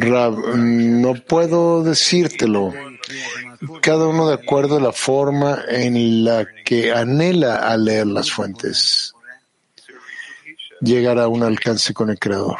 Rab, 0.00 0.56
no 0.56 1.14
puedo 1.14 1.82
decírtelo. 1.82 2.72
Cada 3.82 4.06
uno 4.06 4.28
de 4.28 4.34
acuerdo 4.34 4.76
a 4.76 4.80
la 4.80 4.92
forma 4.92 5.60
en 5.68 6.24
la 6.24 6.46
que 6.64 6.92
anhela 6.92 7.56
a 7.56 7.76
leer 7.76 8.06
las 8.06 8.30
fuentes. 8.30 9.14
Llegar 10.80 11.18
a 11.18 11.28
un 11.28 11.42
alcance 11.42 11.94
con 11.94 12.10
el 12.10 12.18
Creador. 12.18 12.58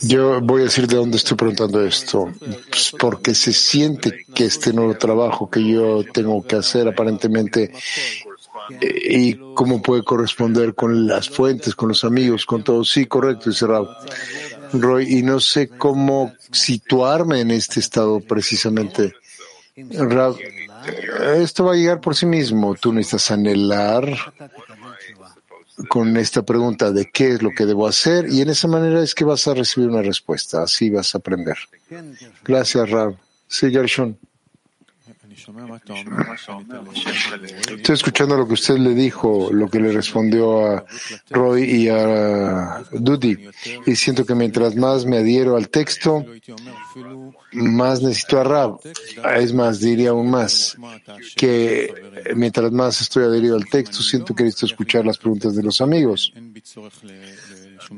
Yo 0.00 0.40
voy 0.40 0.62
a 0.62 0.64
decir 0.64 0.86
de 0.86 0.96
dónde 0.96 1.16
estoy 1.16 1.36
preguntando 1.36 1.84
esto, 1.84 2.32
pues, 2.68 2.92
porque 2.98 3.34
se 3.34 3.52
siente 3.52 4.26
que 4.34 4.44
este 4.44 4.72
nuevo 4.72 4.96
trabajo 4.96 5.48
que 5.48 5.66
yo 5.66 6.04
tengo 6.12 6.42
que 6.46 6.56
hacer 6.56 6.88
aparentemente 6.88 7.72
eh, 8.80 9.08
y 9.10 9.54
cómo 9.54 9.82
puede 9.82 10.02
corresponder 10.02 10.74
con 10.74 11.06
las 11.06 11.28
fuentes, 11.30 11.74
con 11.74 11.88
los 11.88 12.04
amigos, 12.04 12.46
con 12.46 12.62
todo. 12.62 12.84
Sí, 12.84 13.06
correcto, 13.06 13.50
dice 13.50 13.66
Raúl. 13.66 13.88
Roy, 14.72 15.18
y 15.18 15.22
no 15.22 15.38
sé 15.40 15.68
cómo 15.68 16.34
situarme 16.50 17.40
en 17.40 17.50
este 17.50 17.80
estado 17.80 18.20
precisamente. 18.20 19.14
Raúl, 19.76 20.40
eh, 20.40 21.42
esto 21.42 21.64
va 21.64 21.72
a 21.72 21.76
llegar 21.76 22.00
por 22.00 22.14
sí 22.14 22.26
mismo. 22.26 22.74
Tú 22.74 22.92
necesitas 22.92 23.30
anhelar 23.30 24.04
con 25.88 26.16
esta 26.16 26.42
pregunta 26.42 26.92
de 26.92 27.10
qué 27.10 27.30
es 27.30 27.42
lo 27.42 27.50
que 27.50 27.66
debo 27.66 27.86
hacer 27.86 28.28
y 28.30 28.40
en 28.40 28.50
esa 28.50 28.68
manera 28.68 29.02
es 29.02 29.14
que 29.14 29.24
vas 29.24 29.46
a 29.48 29.54
recibir 29.54 29.88
una 29.88 30.02
respuesta, 30.02 30.62
así 30.62 30.90
vas 30.90 31.14
a 31.14 31.18
aprender. 31.18 31.56
Gracias, 32.44 32.90
Rab. 32.90 33.16
Sí, 33.48 33.70
Gershon. 33.70 34.18
Estoy 37.70 37.94
escuchando 37.94 38.36
lo 38.36 38.46
que 38.46 38.54
usted 38.54 38.78
le 38.78 38.94
dijo, 38.94 39.50
lo 39.52 39.68
que 39.68 39.80
le 39.80 39.92
respondió 39.92 40.66
a 40.66 40.84
Roy 41.30 41.62
y 41.64 41.88
a 41.88 42.82
Dudy, 42.92 43.48
y 43.86 43.96
siento 43.96 44.24
que 44.24 44.34
mientras 44.34 44.74
más 44.76 45.04
me 45.04 45.18
adhiero 45.18 45.56
al 45.56 45.68
texto, 45.68 46.24
más 47.52 48.02
necesito 48.02 48.40
a 48.40 48.44
Rab. 48.44 48.80
Es 49.36 49.52
más, 49.52 49.80
diría 49.80 50.10
aún 50.10 50.30
más, 50.30 50.76
que 51.36 51.92
mientras 52.34 52.72
más 52.72 53.00
estoy 53.00 53.24
adherido 53.24 53.56
al 53.56 53.66
texto, 53.66 54.02
siento 54.02 54.34
que 54.34 54.44
necesito 54.44 54.66
escuchar 54.66 55.04
las 55.04 55.18
preguntas 55.18 55.54
de 55.54 55.62
los 55.62 55.80
amigos. 55.80 56.32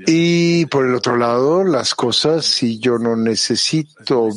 Y 0.06 0.66
por 0.66 0.86
el 0.86 0.94
otro 0.94 1.16
lado, 1.16 1.64
las 1.64 1.94
cosas, 1.94 2.44
si 2.44 2.78
yo 2.78 2.98
no 2.98 3.16
necesito 3.16 4.30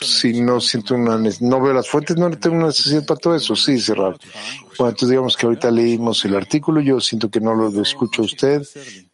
si 0.00 0.40
no 0.40 0.60
siento 0.60 0.94
una, 0.94 1.18
no 1.40 1.60
veo 1.60 1.72
las 1.72 1.88
fuentes, 1.88 2.16
no 2.16 2.30
tengo 2.30 2.56
una 2.56 2.66
necesidad 2.66 3.04
para 3.06 3.20
todo 3.20 3.34
eso, 3.36 3.56
sí, 3.56 3.78
cerrar. 3.78 4.16
Bueno, 4.78 4.90
entonces 4.90 5.10
digamos 5.10 5.36
que 5.36 5.46
ahorita 5.46 5.70
leímos 5.70 6.24
el 6.24 6.36
artículo, 6.36 6.80
yo 6.80 7.00
siento 7.00 7.30
que 7.30 7.40
no 7.40 7.54
lo 7.54 7.82
escucho 7.82 8.22
a 8.22 8.24
usted 8.26 8.62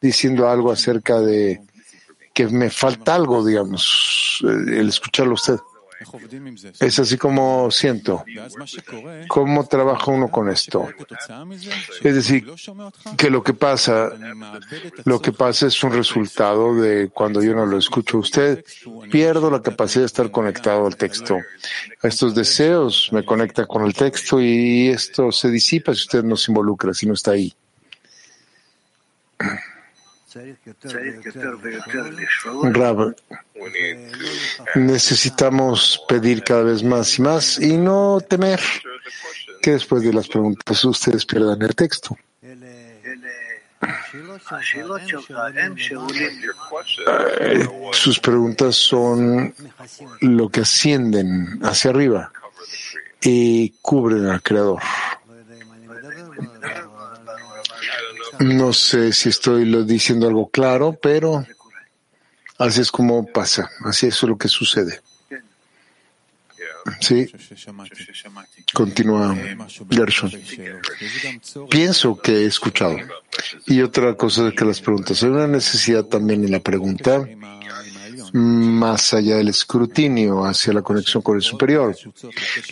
diciendo 0.01 0.49
algo 0.49 0.73
acerca 0.73 1.21
de 1.21 1.61
que 2.33 2.47
me 2.49 2.71
falta 2.71 3.15
algo, 3.15 3.45
digamos, 3.45 4.43
eh, 4.45 4.81
el 4.81 4.89
escucharlo 4.89 5.33
a 5.33 5.35
usted. 5.35 5.59
Es 6.81 6.99
así 6.99 7.17
como 7.17 7.71
siento. 7.71 8.25
¿Cómo 9.29 9.67
trabaja 9.67 10.11
uno 10.11 10.31
con 10.31 10.49
esto? 10.49 10.89
Es 12.03 12.15
decir, 12.15 12.47
que 13.17 13.31
lo 13.31 13.43
que 13.43 13.55
pasa, 13.55 14.11
lo 15.05 15.21
que 15.21 15.33
pasa 15.33 15.67
es 15.67 15.83
un 15.83 15.93
resultado 15.93 16.75
de 16.75 17.11
cuando 17.11 17.43
yo 17.43 17.55
no 17.55 17.67
lo 17.67 17.79
escucho 17.79 18.19
a 18.19 18.21
usted, 18.21 18.65
pierdo 19.11 19.51
la 19.51 19.63
capacidad 19.63 20.03
de 20.03 20.07
estar 20.07 20.31
conectado 20.31 20.87
al 20.87 20.97
texto. 20.97 21.39
Estos 22.03 22.35
deseos 22.35 23.09
me 23.13 23.25
conectan 23.25 23.67
con 23.67 23.85
el 23.85 23.95
texto 23.95 24.41
y 24.41 24.89
esto 24.89 25.33
se 25.33 25.51
disipa 25.51 25.95
si 25.95 26.03
usted 26.03 26.25
no 26.25 26.37
se 26.37 26.51
involucra, 26.51 26.95
si 26.95 27.07
no 27.07 27.15
está 27.15 27.33
ahí. 27.33 27.55
Rab, 32.73 33.17
necesitamos 34.75 36.03
pedir 36.09 36.43
cada 36.43 36.63
vez 36.63 36.83
más 36.83 37.19
y 37.19 37.23
más 37.23 37.59
y 37.61 37.77
no 37.77 38.21
temer 38.21 38.61
que 39.61 39.73
después 39.73 40.03
de 40.03 40.13
las 40.13 40.29
preguntas 40.29 40.85
ustedes 40.85 41.27
pierdan 41.27 41.61
el 41.63 41.75
texto. 41.75 42.17
Sus 47.93 48.21
preguntas 48.21 48.77
son 48.77 49.55
lo 50.21 50.49
que 50.49 50.61
ascienden 50.61 51.61
hacia 51.63 51.91
arriba 51.91 52.33
y 53.21 53.71
cubren 53.83 54.27
al 54.27 54.43
Creador. 54.43 54.83
No 58.41 58.73
sé 58.73 59.13
si 59.13 59.29
estoy 59.29 59.85
diciendo 59.85 60.27
algo 60.27 60.49
claro, 60.49 60.99
pero 61.01 61.47
así 62.59 62.81
es 62.81 62.91
como 62.91 63.27
pasa, 63.27 63.71
así 63.85 64.07
es 64.07 64.23
lo 64.23 64.37
que 64.37 64.49
sucede. 64.49 65.01
Sí, 67.01 67.31
continúa 68.73 69.37
Gershon. 69.91 70.33
Pienso 71.71 72.21
que 72.21 72.33
he 72.33 72.47
escuchado. 72.47 72.97
Y 73.67 73.83
otra 73.83 74.15
cosa 74.15 74.51
que 74.51 74.65
las 74.65 74.81
preguntas. 74.81 75.23
Hay 75.23 75.31
una 75.31 75.47
necesidad 75.47 76.05
también 76.05 76.45
en 76.45 76.51
la 76.51 76.61
pregunta, 76.61 77.25
más 78.33 79.13
allá 79.13 79.37
del 79.37 79.49
escrutinio, 79.49 80.45
hacia 80.45 80.73
la 80.73 80.83
conexión 80.83 81.23
con 81.23 81.37
el 81.37 81.43
superior, 81.43 81.95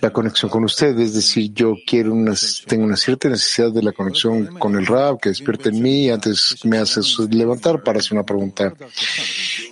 la 0.01 0.11
conexión 0.11 0.51
con 0.51 0.65
usted. 0.65 0.99
Es 0.99 1.15
decir, 1.15 1.53
yo 1.53 1.75
quiero 1.87 2.13
una, 2.13 2.35
tengo 2.67 2.85
una 2.85 2.97
cierta 2.97 3.29
necesidad 3.29 3.73
de 3.73 3.83
la 3.83 3.93
conexión 3.93 4.47
con 4.59 4.77
el 4.77 4.87
Rab 4.87 5.21
que 5.21 5.29
despierte 5.29 5.69
en 5.69 5.83
mí 5.83 6.11
antes 6.11 6.57
me 6.65 6.79
hace 6.79 7.01
levantar 7.31 7.83
para 7.83 7.99
hacer 7.99 8.13
una 8.13 8.25
pregunta. 8.25 8.73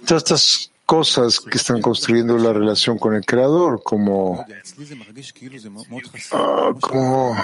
Todas 0.07 0.70
cosas 0.89 1.39
que 1.39 1.59
están 1.59 1.82
construyendo 1.82 2.39
la 2.39 2.51
relación 2.51 2.99
con 2.99 3.14
el 3.14 3.22
Creador, 3.26 3.82
como, 3.82 4.47
ah, 6.32 6.70
como 6.80 7.36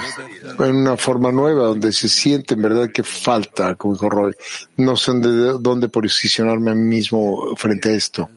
en 0.60 0.76
una 0.76 0.96
forma 0.96 1.30
nueva, 1.30 1.66
donde 1.66 1.92
se 1.92 2.08
siente 2.08 2.54
en 2.54 2.62
verdad 2.62 2.90
que 2.90 3.02
falta, 3.02 3.74
como 3.74 3.92
dijo 3.92 4.08
Roy. 4.08 4.34
No 4.78 4.96
sé 4.96 5.12
de 5.12 5.58
dónde 5.60 5.90
posicionarme 5.90 6.70
a 6.70 6.74
mí 6.74 6.84
mismo 6.84 7.54
frente 7.56 7.90
a 7.90 7.92
esto. 7.92 8.30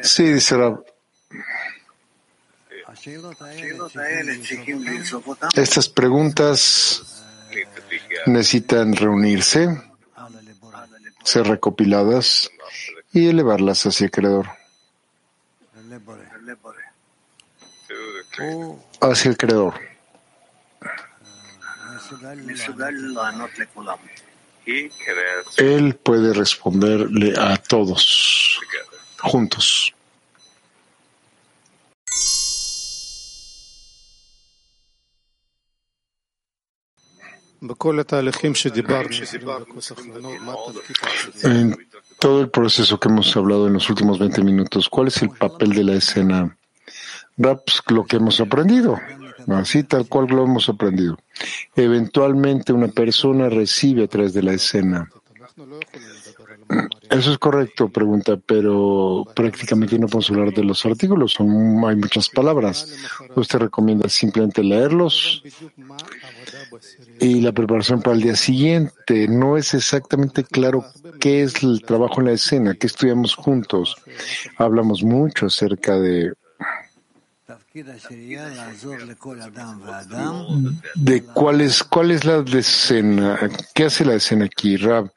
Sí, 0.00 0.24
dice 0.24 0.56
Rab. 0.56 0.82
Estas 5.54 5.88
preguntas 5.90 7.24
necesitan 8.24 8.96
reunirse, 8.96 9.68
ser 11.24 11.46
recopiladas 11.46 12.50
y 13.12 13.28
elevarlas 13.28 13.86
hacia 13.86 14.06
el 14.06 14.10
Creador. 14.10 14.48
Hacia 19.00 19.30
el 19.30 19.36
Creador. 19.36 19.74
Él 25.56 25.94
puede 25.96 26.32
responderle 26.34 27.34
a 27.38 27.56
todos 27.56 28.60
juntos. 29.18 29.94
En 41.42 41.87
todo 42.18 42.40
el 42.40 42.50
proceso 42.50 42.98
que 42.98 43.08
hemos 43.08 43.36
hablado 43.36 43.66
en 43.66 43.74
los 43.74 43.88
últimos 43.90 44.18
20 44.18 44.42
minutos, 44.42 44.88
¿cuál 44.88 45.08
es 45.08 45.22
el 45.22 45.30
papel 45.30 45.70
de 45.70 45.84
la 45.84 45.94
escena? 45.94 46.56
Raps, 47.36 47.82
lo 47.88 48.04
que 48.04 48.16
hemos 48.16 48.40
aprendido, 48.40 48.98
así 49.48 49.84
tal 49.84 50.08
cual 50.08 50.26
lo 50.26 50.44
hemos 50.44 50.68
aprendido. 50.68 51.18
Eventualmente 51.76 52.72
una 52.72 52.88
persona 52.88 53.48
recibe 53.48 54.04
a 54.04 54.08
través 54.08 54.32
de 54.32 54.42
la 54.42 54.52
escena. 54.52 55.08
Eso 57.10 57.32
es 57.32 57.38
correcto, 57.38 57.88
pregunta, 57.88 58.36
pero 58.36 59.24
prácticamente 59.34 59.98
no 59.98 60.06
podemos 60.06 60.30
hablar 60.30 60.52
de 60.52 60.62
los 60.62 60.84
artículos, 60.84 61.32
son, 61.32 61.82
hay 61.86 61.96
muchas 61.96 62.28
palabras. 62.28 62.94
¿Usted 63.34 63.60
recomienda 63.60 64.08
simplemente 64.08 64.62
leerlos? 64.62 65.42
Y 67.20 67.40
la 67.40 67.52
preparación 67.52 68.02
para 68.02 68.16
el 68.16 68.22
día 68.22 68.36
siguiente, 68.36 69.26
no 69.28 69.56
es 69.56 69.72
exactamente 69.72 70.44
claro 70.44 70.84
qué 71.18 71.42
es 71.42 71.62
el 71.62 71.82
trabajo 71.82 72.20
en 72.20 72.26
la 72.26 72.32
escena, 72.32 72.74
qué 72.74 72.86
estudiamos 72.86 73.34
juntos. 73.34 73.96
Hablamos 74.58 75.02
mucho 75.02 75.46
acerca 75.46 75.98
de 75.98 76.32
de 80.94 81.22
cuál 81.24 81.60
es, 81.60 81.82
cuál 81.82 82.10
es 82.10 82.24
la 82.24 82.44
escena, 82.58 83.38
qué 83.74 83.84
hace 83.84 84.04
la 84.04 84.14
escena 84.14 84.46
aquí, 84.46 84.76
Rab. 84.76 85.12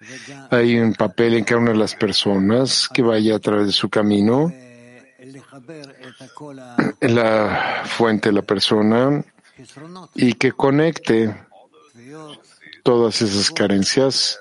Hay 0.49 0.77
un 0.77 0.93
papel 0.93 1.35
en 1.35 1.43
cada 1.43 1.61
una 1.61 1.71
de 1.71 1.77
las 1.77 1.95
personas 1.95 2.89
que 2.93 3.01
vaya 3.01 3.35
a 3.35 3.39
través 3.39 3.67
de 3.67 3.71
su 3.71 3.89
camino, 3.89 4.51
la 7.01 7.83
fuente 7.85 8.29
de 8.29 8.33
la 8.33 8.41
persona 8.41 9.23
y 10.15 10.33
que 10.33 10.51
conecte 10.51 11.35
todas 12.83 13.21
esas 13.21 13.51
carencias, 13.51 14.39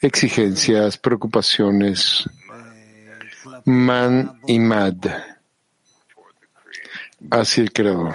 exigencias, 0.00 0.96
preocupaciones, 0.98 2.28
man 3.64 4.40
y 4.46 4.58
mad 4.58 4.94
hacia 7.30 7.62
el 7.62 7.72
Creador. 7.72 8.14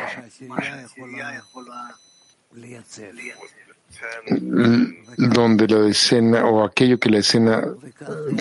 Donde 5.18 5.68
la 5.68 5.88
escena 5.88 6.46
o 6.46 6.64
aquello 6.64 7.00
que 7.00 7.10
la 7.10 7.20
escena 7.20 7.64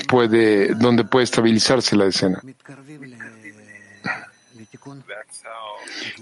puede, 0.08 0.74
donde 0.74 1.04
puede 1.04 1.24
estabilizarse 1.24 1.96
la 1.96 2.06
escena. 2.06 2.42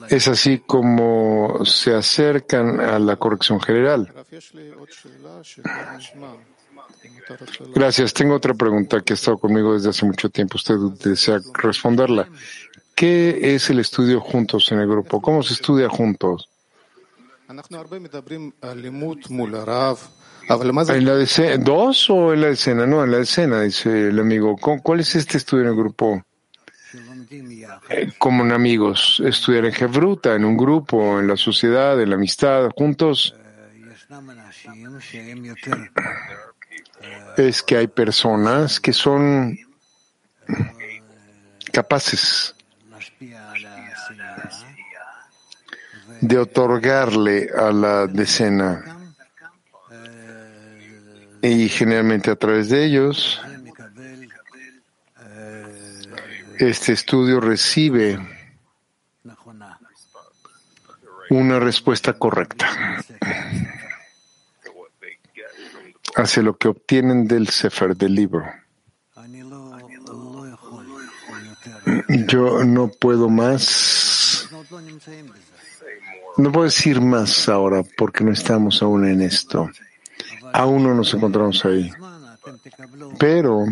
Es 0.08 0.28
así 0.28 0.58
como 0.66 1.64
se 1.64 1.94
acercan 1.94 2.80
a 2.80 2.98
la 2.98 3.16
corrección 3.16 3.60
general. 3.60 4.12
Gracias. 7.74 8.12
Tengo 8.12 8.34
otra 8.34 8.54
pregunta 8.54 9.00
que 9.00 9.12
ha 9.12 9.14
estado 9.14 9.38
conmigo 9.38 9.74
desde 9.74 9.90
hace 9.90 10.04
mucho 10.04 10.28
tiempo. 10.30 10.56
Usted 10.56 10.76
desea 11.02 11.40
responderla. 11.54 12.28
¿Qué 13.00 13.54
es 13.54 13.70
el 13.70 13.78
estudio 13.78 14.20
juntos 14.20 14.70
en 14.72 14.78
el 14.78 14.86
grupo? 14.86 15.22
¿Cómo 15.22 15.42
se 15.42 15.54
estudia 15.54 15.88
juntos? 15.88 16.50
¿En 17.48 17.56
la 21.06 21.14
decena, 21.16 21.64
dos 21.64 22.10
o 22.10 22.34
en 22.34 22.42
la 22.42 22.48
escena? 22.48 22.86
No, 22.86 23.02
en 23.02 23.10
la 23.10 23.20
escena, 23.20 23.62
dice 23.62 24.08
el 24.08 24.18
amigo. 24.18 24.54
¿Cuál 24.58 25.00
es 25.00 25.14
este 25.14 25.38
estudio 25.38 25.62
en 25.62 25.70
el 25.70 25.76
grupo? 25.76 26.22
Eh, 27.88 28.12
como 28.18 28.44
en 28.44 28.52
amigos, 28.52 29.22
estudiar 29.24 29.64
en 29.64 29.72
Jebruta, 29.72 30.34
en 30.34 30.44
un 30.44 30.58
grupo, 30.58 31.20
en 31.20 31.26
la 31.26 31.38
sociedad, 31.38 31.98
en 32.02 32.10
la 32.10 32.16
amistad, 32.16 32.68
juntos. 32.76 33.34
Es 37.38 37.62
que 37.62 37.78
hay 37.78 37.86
personas 37.86 38.78
que 38.78 38.92
son 38.92 39.58
capaces 41.72 42.54
de 46.20 46.38
otorgarle 46.38 47.50
a 47.56 47.72
la 47.72 48.06
decena 48.06 48.84
y 51.42 51.68
generalmente 51.68 52.30
a 52.30 52.36
través 52.36 52.68
de 52.68 52.84
ellos 52.84 53.40
este 56.58 56.92
estudio 56.92 57.40
recibe 57.40 58.18
una 61.30 61.58
respuesta 61.58 62.12
correcta 62.12 62.68
hacia 66.16 66.42
lo 66.42 66.56
que 66.56 66.68
obtienen 66.68 67.26
del 67.26 67.48
Sefer, 67.48 67.96
del 67.96 68.14
libro. 68.14 68.44
Yo 72.26 72.64
no 72.64 72.88
puedo 72.88 73.28
más 73.28 74.48
no 76.40 76.52
puedo 76.52 76.64
decir 76.64 77.00
más 77.00 77.48
ahora 77.48 77.82
porque 77.96 78.24
no 78.24 78.32
estamos 78.32 78.82
aún 78.82 79.06
en 79.06 79.22
esto. 79.22 79.70
Aún 80.52 80.82
no 80.82 80.94
nos 80.94 81.12
encontramos 81.14 81.64
ahí. 81.64 81.90
Pero 83.18 83.64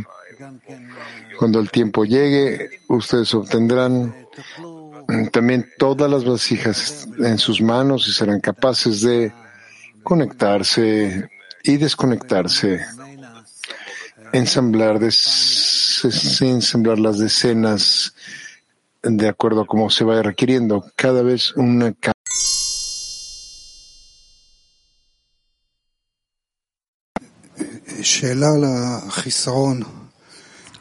cuando 1.39 1.61
el 1.61 1.71
tiempo 1.71 2.05
llegue, 2.05 2.81
ustedes 2.89 3.35
obtendrán 3.35 4.15
también 5.33 5.67
todas 5.79 6.11
las 6.11 6.25
vasijas 6.25 7.09
en 7.19 7.39
sus 7.39 7.61
manos 7.63 8.07
y 8.09 8.13
serán 8.13 8.41
capaces 8.41 9.01
de 9.01 9.33
conectarse 10.03 11.29
y 11.65 11.77
desconectarse, 11.77 12.85
ensamblar, 14.33 15.01
ensamblar 15.03 16.99
las 16.99 17.19
decenas 17.19 18.15
de 19.03 19.29
acuerdo 19.29 19.63
a 19.63 19.67
cómo 19.67 19.91
se 19.91 20.05
vaya 20.05 20.23
requiriendo 20.23 20.85
cada 20.97 21.23
vez 21.23 21.53
una 21.57 21.93
שאלה 28.08 28.48
על 28.56 28.64
החיסרון. 28.68 29.82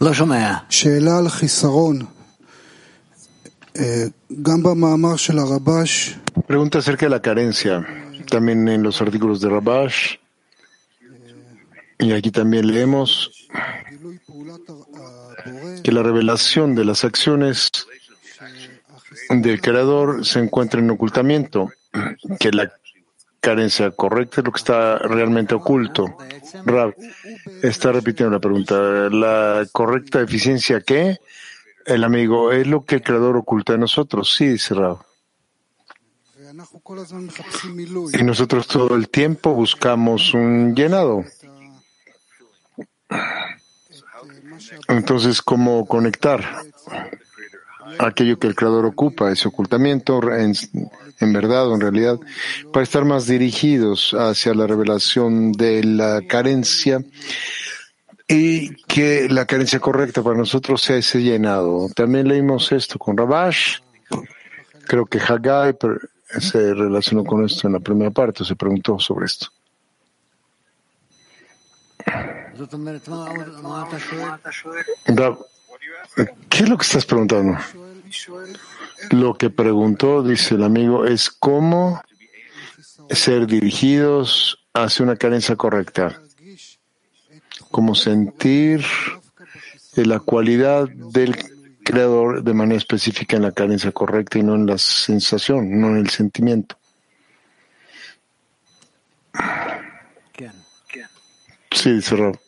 לא 0.01 0.15
שומע. 0.15 0.55
שאלה 0.69 1.19
על 1.19 1.29
חיסרון. 1.29 1.99
אה, 3.79 4.05
גם 4.43 4.63
במאמר 4.63 5.17
של 5.17 5.39
הרבש, 5.39 6.17
Pregunta 6.49 6.79
acerca 6.79 7.07
de 7.07 7.11
la 7.11 7.23
carencia. 7.23 7.87
También 8.31 8.69
en 8.69 8.83
los 8.83 9.01
artículos 9.01 9.41
de 9.41 9.49
Rabash. 9.49 10.17
Y 11.99 12.13
aquí 12.13 12.31
también 12.31 12.67
leemos 12.67 13.31
גילוי 13.91 14.19
פעולת 14.27 14.71
הבורא, 14.71 15.83
que 15.85 15.93
la 15.93 16.03
revelación 16.03 16.75
de 16.75 16.85
las 16.85 17.05
acciones 17.05 17.71
del 19.31 19.61
Creador 19.61 20.27
se 20.27 20.39
encuentra 20.41 20.81
en 20.81 20.91
ocultamiento, 20.91 21.71
que 22.41 22.51
la 22.51 22.73
carencia 23.48 23.92
correcta 23.92 24.42
es 24.42 24.46
lo 24.46 24.52
que 24.52 24.58
está 24.58 24.98
realmente 24.98 25.56
oculto. 25.56 26.18
Rab, 26.66 26.94
está 27.64 27.94
repitiendo 27.94 28.34
la 28.34 28.42
pregunta. 28.42 28.76
¿La 29.10 29.66
correcta 29.72 30.20
eficiencia 30.20 30.82
qué? 30.82 31.22
El 31.86 32.04
amigo, 32.04 32.52
es 32.52 32.68
lo 32.68 32.84
que 32.84 32.96
el 32.96 33.04
creador 33.04 33.38
oculta 33.38 33.72
de 33.72 33.80
nosotros. 33.80 34.36
Sí, 34.36 34.48
dice 34.48 34.74
Rab. 34.74 34.98
Y 38.20 38.24
nosotros 38.24 38.68
todo 38.68 38.98
el 38.98 39.08
tiempo 39.08 39.54
buscamos 39.54 40.34
un 40.34 40.76
llenado. 40.76 41.24
Entonces, 44.90 45.42
¿cómo 45.42 45.86
conectar 45.86 46.44
aquello 47.98 48.38
que 48.40 48.48
el 48.48 48.56
creador 48.56 48.86
ocupa, 48.86 49.32
ese 49.32 49.48
ocultamiento? 49.48 50.22
En, 50.34 50.54
en 51.20 51.34
verdad 51.34 51.68
o 51.68 51.76
en 51.76 51.82
realidad, 51.82 52.20
para 52.72 52.84
estar 52.84 53.06
más 53.06 53.28
dirigidos 53.28 54.14
hacia 54.14 54.54
la 54.54 54.68
revelación 54.68 55.52
de 55.52 55.84
la 55.84 56.22
carencia 56.28 57.04
y 58.28 58.76
que 58.84 59.28
la 59.30 59.46
carencia 59.46 59.80
correcta 59.80 60.22
para 60.22 60.38
nosotros 60.38 60.82
sea 60.82 60.98
ese 60.98 61.22
llenado. 61.22 61.88
También 61.96 62.28
leímos 62.28 62.72
esto 62.72 63.00
con 63.00 63.18
Rabash, 63.18 63.78
creo 64.88 65.06
que 65.06 65.20
Haggai 65.20 65.76
se 66.40 66.74
relacionó 66.74 67.24
con 67.24 67.46
esto 67.46 67.68
en 67.68 67.74
la 67.74 67.80
primera 67.80 68.12
parte, 68.12 68.44
se 68.44 68.56
preguntó 68.56 69.00
sobre 69.00 69.26
esto. 69.26 69.48
¿Qué 76.50 76.64
es 76.64 76.70
lo 76.70 76.78
que 76.78 76.84
estás 76.84 77.06
preguntando? 77.06 77.58
Lo 79.12 79.36
que 79.36 79.50
preguntó, 79.50 80.24
dice 80.24 80.56
el 80.56 80.64
amigo, 80.64 81.06
es 81.06 81.30
cómo 81.30 82.02
ser 83.10 83.48
dirigidos 83.48 84.66
hacia 84.74 85.04
una 85.04 85.16
carencia 85.16 85.56
correcta. 85.56 86.22
Cómo 87.72 87.96
sentir 87.96 88.84
la 89.96 90.20
cualidad 90.20 90.88
del 90.90 91.36
creador 91.84 92.44
de 92.44 92.54
manera 92.54 92.78
específica 92.78 93.38
en 93.38 93.44
la 93.44 93.52
carencia 93.52 93.92
correcta 93.92 94.38
y 94.38 94.44
no 94.44 94.56
en 94.56 94.66
la 94.66 94.78
sensación, 94.78 95.80
no 95.80 95.90
en 95.90 95.98
el 95.98 96.10
sentimiento. 96.10 96.78
Sí, 101.72 101.92
dice 101.94 102.16
Rab. 102.16 102.40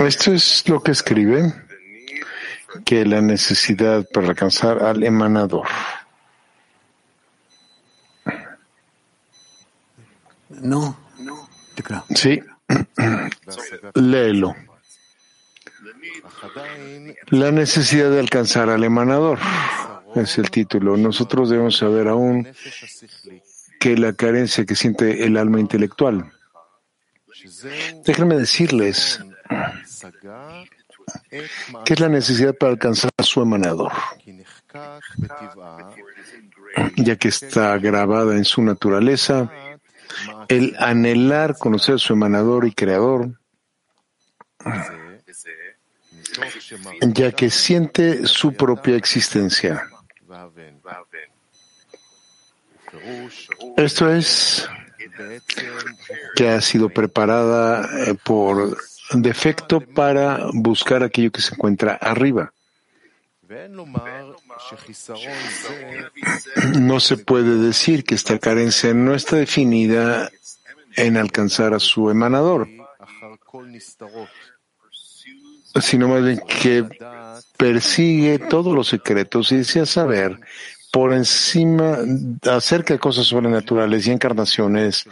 Esto 0.00 0.32
es 0.32 0.68
lo 0.68 0.80
que 0.80 0.92
escribe, 0.92 1.52
que 2.84 3.04
la 3.04 3.20
necesidad 3.20 4.06
para 4.12 4.28
alcanzar 4.28 4.82
al 4.84 5.02
emanador. 5.02 5.66
No, 10.48 10.96
no. 11.18 11.48
Sí, 12.14 12.40
léelo. 13.94 14.54
La 17.28 17.50
necesidad 17.50 18.10
de 18.10 18.20
alcanzar 18.20 18.70
al 18.70 18.84
emanador 18.84 19.38
es 20.14 20.38
el 20.38 20.50
título. 20.50 20.96
Nosotros 20.96 21.50
debemos 21.50 21.76
saber 21.76 22.08
aún 22.08 22.46
que 23.82 23.96
la 23.96 24.12
carencia 24.12 24.64
que 24.64 24.76
siente 24.76 25.24
el 25.24 25.36
alma 25.36 25.58
intelectual. 25.58 26.30
Déjenme 28.04 28.36
decirles 28.36 29.18
que 31.84 31.92
es 31.94 31.98
la 31.98 32.08
necesidad 32.08 32.54
para 32.54 32.70
alcanzar 32.74 33.10
a 33.16 33.24
su 33.24 33.42
emanador, 33.42 33.90
ya 36.96 37.16
que 37.16 37.26
está 37.26 37.76
grabada 37.78 38.36
en 38.36 38.44
su 38.44 38.62
naturaleza 38.62 39.50
el 40.46 40.76
anhelar 40.78 41.58
conocer 41.58 41.96
a 41.96 41.98
su 41.98 42.12
emanador 42.12 42.64
y 42.68 42.72
creador, 42.72 43.40
ya 47.00 47.32
que 47.32 47.50
siente 47.50 48.28
su 48.28 48.52
propia 48.54 48.94
existencia. 48.94 49.88
Esto 53.76 54.12
es 54.12 54.68
que 56.36 56.48
ha 56.48 56.60
sido 56.60 56.88
preparada 56.88 57.88
eh, 58.06 58.14
por 58.22 58.76
defecto 59.12 59.80
para 59.80 60.46
buscar 60.52 61.02
aquello 61.02 61.30
que 61.30 61.42
se 61.42 61.54
encuentra 61.54 61.94
arriba. 61.94 62.52
No 66.78 67.00
se 67.00 67.16
puede 67.18 67.56
decir 67.56 68.04
que 68.04 68.14
esta 68.14 68.38
carencia 68.38 68.94
no 68.94 69.14
está 69.14 69.36
definida 69.36 70.30
en 70.96 71.16
alcanzar 71.16 71.74
a 71.74 71.78
su 71.78 72.10
emanador, 72.10 72.68
sino 75.80 76.08
más 76.08 76.24
bien 76.24 76.40
que 76.46 76.86
persigue 77.56 78.38
todos 78.38 78.74
los 78.74 78.88
secretos 78.88 79.52
y 79.52 79.58
desea 79.58 79.86
saber 79.86 80.38
por 80.92 81.14
encima 81.14 81.96
acerca 82.48 82.92
de 82.92 83.00
cosas 83.00 83.26
sobrenaturales 83.26 84.06
y 84.06 84.10
encarnaciones 84.10 85.06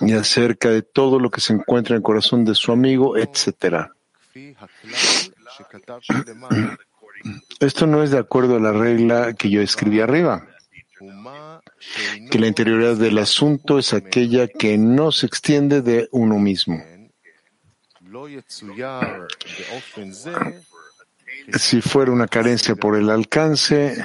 y 0.00 0.12
acerca 0.12 0.70
de 0.70 0.82
todo 0.82 1.18
lo 1.18 1.30
que 1.30 1.40
se 1.40 1.52
encuentra 1.52 1.94
en 1.94 1.98
el 1.98 2.02
corazón 2.02 2.44
de 2.44 2.54
su 2.54 2.70
amigo, 2.70 3.16
etcétera. 3.16 3.92
Esto 7.58 7.86
no 7.88 8.04
es 8.04 8.12
de 8.12 8.18
acuerdo 8.18 8.56
a 8.56 8.60
la 8.60 8.72
regla 8.72 9.34
que 9.34 9.50
yo 9.50 9.60
escribí 9.60 10.00
arriba, 10.00 10.46
que 12.30 12.38
la 12.38 12.46
interioridad 12.46 12.96
del 12.96 13.18
asunto 13.18 13.80
es 13.80 13.92
aquella 13.94 14.46
que 14.46 14.78
no 14.78 15.10
se 15.10 15.26
extiende 15.26 15.82
de 15.82 16.08
uno 16.12 16.38
mismo. 16.38 16.80
Si 21.54 21.80
fuera 21.80 22.10
una 22.10 22.26
carencia 22.26 22.74
por 22.74 22.96
el 22.96 23.10
alcance, 23.10 24.04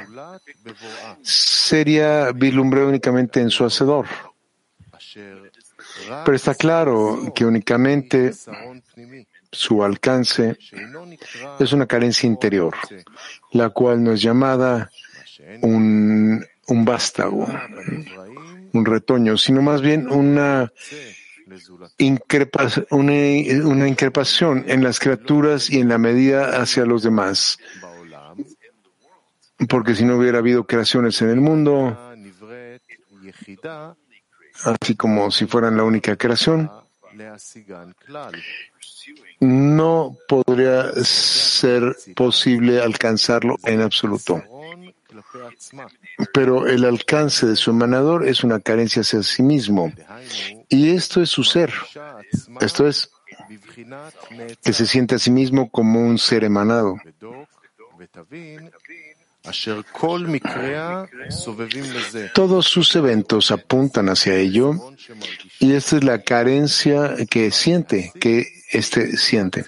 sería 1.22 2.32
vislumbrado 2.32 2.90
únicamente 2.90 3.42
en 3.42 3.50
su 3.50 3.66
hacedor. 3.66 4.06
Pero 6.26 6.36
está 6.36 6.56
claro 6.56 7.32
que 7.34 7.46
únicamente 7.46 8.34
su 9.52 9.84
alcance 9.84 10.58
es 11.60 11.74
una 11.74 11.86
carencia 11.86 12.28
interior, 12.28 12.76
la 13.52 13.70
cual 13.70 14.04
no 14.04 14.14
es 14.14 14.22
llamada 14.22 14.90
un, 15.62 16.46
un 16.68 16.86
vástago, 16.86 17.48
un 18.74 18.86
retoño, 18.86 19.38
sino 19.38 19.62
más 19.62 19.82
bien 19.82 20.10
una, 20.10 20.72
una, 22.90 23.18
una 23.64 23.88
increpación 23.88 24.66
en 24.68 24.84
las 24.84 25.00
criaturas 25.00 25.70
y 25.70 25.80
en 25.80 25.90
la 25.90 25.98
medida 25.98 26.62
hacia 26.62 26.86
los 26.86 27.04
demás. 27.04 27.58
Porque 29.70 29.96
si 29.96 30.06
no 30.06 30.18
hubiera 30.18 30.40
habido 30.40 30.66
creaciones 30.66 31.22
en 31.22 31.30
el 31.30 31.42
mundo, 31.42 31.98
así 34.64 34.96
como 34.96 35.32
si 35.32 35.46
fueran 35.46 35.78
la 35.78 35.84
única 35.84 36.16
creación, 36.16 36.72
no 39.40 40.16
podría 40.28 40.92
ser 41.04 41.96
posible 42.16 42.82
alcanzarlo 42.82 43.58
en 43.64 43.82
absoluto. 43.82 44.44
Pero 46.34 46.68
el 46.68 46.86
alcance 46.86 47.46
de 47.48 47.56
su 47.56 47.72
emanador 47.72 48.28
es 48.28 48.44
una 48.44 48.60
carencia 48.60 49.02
hacia 49.02 49.24
sí 49.24 49.44
mismo. 49.44 49.92
Y 50.72 50.90
esto 50.92 51.22
es 51.22 51.30
su 51.30 51.44
ser. 51.44 51.74
Esto 52.62 52.88
es 52.88 53.12
que 54.64 54.74
se 54.74 54.88
siente 54.88 55.16
a 55.16 55.20
sí 55.20 55.30
mismo 55.30 55.70
como 55.70 56.00
un 56.00 56.18
ser 56.18 56.46
emanado. 56.46 56.96
Todos 62.34 62.66
sus 62.68 62.96
eventos 62.96 63.52
apuntan 63.52 64.10
hacia 64.10 64.36
ello 64.36 64.94
y 65.60 65.74
esta 65.74 65.98
es 65.98 66.04
la 66.06 66.22
carencia 66.22 67.16
que 67.30 67.52
siente, 67.52 68.14
que 68.20 68.48
éste 68.72 69.18
siente, 69.18 69.66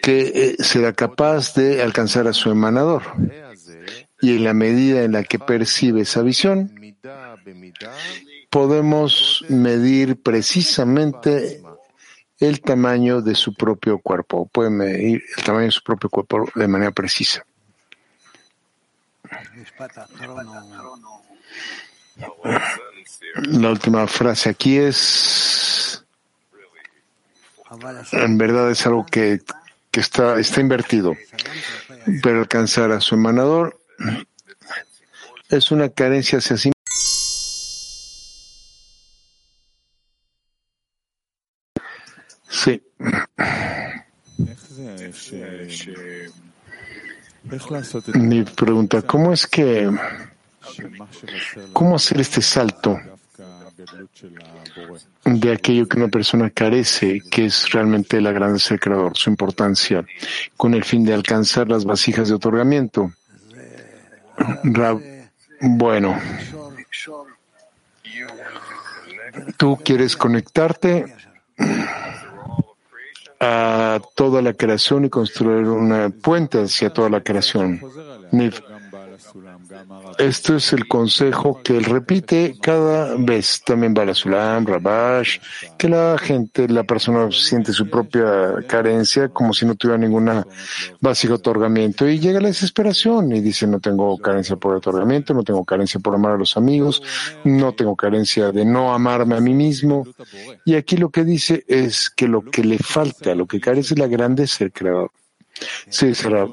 que 0.00 0.20
eh, 0.34 0.56
será 0.60 0.94
capaz 0.94 1.52
de 1.54 1.82
alcanzar 1.82 2.26
a 2.26 2.32
su 2.32 2.50
emanador. 2.50 3.02
Y 4.22 4.36
en 4.36 4.44
la 4.44 4.54
medida 4.54 5.02
en 5.02 5.12
la 5.12 5.24
que 5.24 5.38
percibe 5.38 6.02
esa 6.02 6.22
visión, 6.22 6.72
podemos 8.56 9.44
medir 9.50 10.22
precisamente 10.22 11.60
el 12.38 12.62
tamaño 12.62 13.20
de 13.20 13.34
su 13.34 13.52
propio 13.52 13.98
cuerpo. 13.98 14.48
Puede 14.50 14.70
medir 14.70 15.22
el 15.36 15.44
tamaño 15.44 15.66
de 15.66 15.72
su 15.72 15.82
propio 15.82 16.08
cuerpo 16.08 16.48
de 16.54 16.66
manera 16.66 16.90
precisa. 16.90 17.44
La 23.36 23.70
última 23.70 24.06
frase 24.06 24.48
aquí 24.48 24.78
es, 24.78 26.02
en 28.12 28.38
verdad 28.38 28.70
es 28.70 28.86
algo 28.86 29.04
que, 29.04 29.38
está, 29.92 30.40
está 30.40 30.62
invertido, 30.62 31.14
pero 32.22 32.38
alcanzar 32.38 32.90
a 32.90 33.02
su 33.02 33.16
emanador 33.16 33.78
es 35.50 35.70
una 35.70 35.90
carencia 35.90 36.38
hacia 36.38 36.56
sí 36.56 36.70
Sí. 42.56 42.82
Mi 48.14 48.44
pregunta, 48.44 49.02
¿cómo 49.02 49.32
es 49.32 49.46
que, 49.46 49.90
cómo 51.74 51.96
hacer 51.96 52.20
este 52.20 52.40
salto 52.40 52.98
de 55.24 55.52
aquello 55.52 55.86
que 55.86 55.98
una 55.98 56.08
persona 56.08 56.48
carece, 56.48 57.20
que 57.30 57.44
es 57.46 57.70
realmente 57.70 58.20
la 58.22 58.32
grandeza 58.32 58.78
del 58.78 59.14
su 59.14 59.28
importancia, 59.28 60.04
con 60.56 60.72
el 60.72 60.84
fin 60.84 61.04
de 61.04 61.12
alcanzar 61.12 61.68
las 61.68 61.84
vasijas 61.84 62.28
de 62.28 62.34
otorgamiento? 62.34 63.12
bueno, 65.60 66.18
tú 69.58 69.78
quieres 69.84 70.16
conectarte 70.16 71.14
a 73.40 74.00
toda 74.14 74.42
la 74.42 74.52
creación 74.54 75.04
y 75.04 75.10
construir 75.10 75.66
un 75.66 76.12
puente 76.22 76.62
hacia 76.62 76.90
toda 76.90 77.08
la 77.08 77.22
creación. 77.22 77.80
Este 80.18 80.56
es 80.56 80.72
el 80.72 80.86
consejo 80.88 81.60
que 81.62 81.76
él 81.76 81.84
repite 81.84 82.56
cada 82.60 83.16
vez. 83.18 83.62
También 83.64 83.94
Balasulam, 83.94 84.66
Rabash, 84.66 85.38
que 85.76 85.88
la 85.88 86.16
gente, 86.18 86.68
la 86.68 86.84
persona 86.84 87.30
siente 87.30 87.72
su 87.72 87.88
propia 87.88 88.54
carencia 88.66 89.28
como 89.28 89.52
si 89.52 89.66
no 89.66 89.74
tuviera 89.74 89.98
ninguna 89.98 90.46
básico 91.00 91.34
otorgamiento 91.34 92.08
y 92.08 92.18
llega 92.18 92.40
la 92.40 92.48
desesperación 92.48 93.32
y 93.32 93.40
dice 93.40 93.66
no 93.66 93.80
tengo 93.80 94.16
carencia 94.18 94.56
por 94.56 94.74
otorgamiento, 94.74 95.34
no 95.34 95.42
tengo 95.42 95.64
carencia 95.64 96.00
por 96.00 96.14
amar 96.14 96.32
a 96.32 96.38
los 96.38 96.56
amigos, 96.56 97.02
no 97.44 97.72
tengo 97.74 97.96
carencia 97.96 98.52
de 98.52 98.64
no 98.64 98.94
amarme 98.94 99.36
a 99.36 99.40
mí 99.40 99.54
mismo. 99.54 100.06
Y 100.64 100.74
aquí 100.74 100.96
lo 100.96 101.10
que 101.10 101.24
dice 101.24 101.64
es 101.68 102.10
que 102.10 102.28
lo 102.28 102.42
que 102.42 102.64
le 102.64 102.78
falta, 102.78 103.34
lo 103.34 103.46
que 103.46 103.60
carece 103.60 103.94
es 103.94 104.00
la 104.00 104.06
grandeza 104.06 104.58
del 104.60 104.72
creador. 104.72 105.10
Sí, 105.88 106.08
dice 106.08 106.28
Rab, 106.28 106.50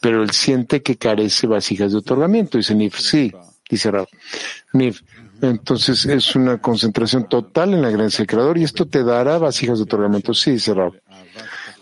pero 0.00 0.22
él 0.22 0.30
siente 0.30 0.82
que 0.82 0.96
carece 0.96 1.46
vasijas 1.46 1.92
de 1.92 1.98
otorgamiento, 1.98 2.58
dice 2.58 2.74
Nif, 2.74 2.98
sí, 2.98 3.32
dice 3.68 3.90
Rab. 3.90 4.08
Nif, 4.72 5.00
entonces 5.40 6.04
es 6.06 6.36
una 6.36 6.60
concentración 6.60 7.28
total 7.28 7.74
en 7.74 7.82
la 7.82 7.90
gracia 7.90 8.18
del 8.18 8.26
Creador 8.26 8.58
y 8.58 8.64
esto 8.64 8.86
te 8.86 9.02
dará 9.04 9.38
vasijas 9.38 9.78
de 9.78 9.84
otorgamiento, 9.84 10.34
sí, 10.34 10.52
dice 10.52 10.74
Rab. 10.74 10.92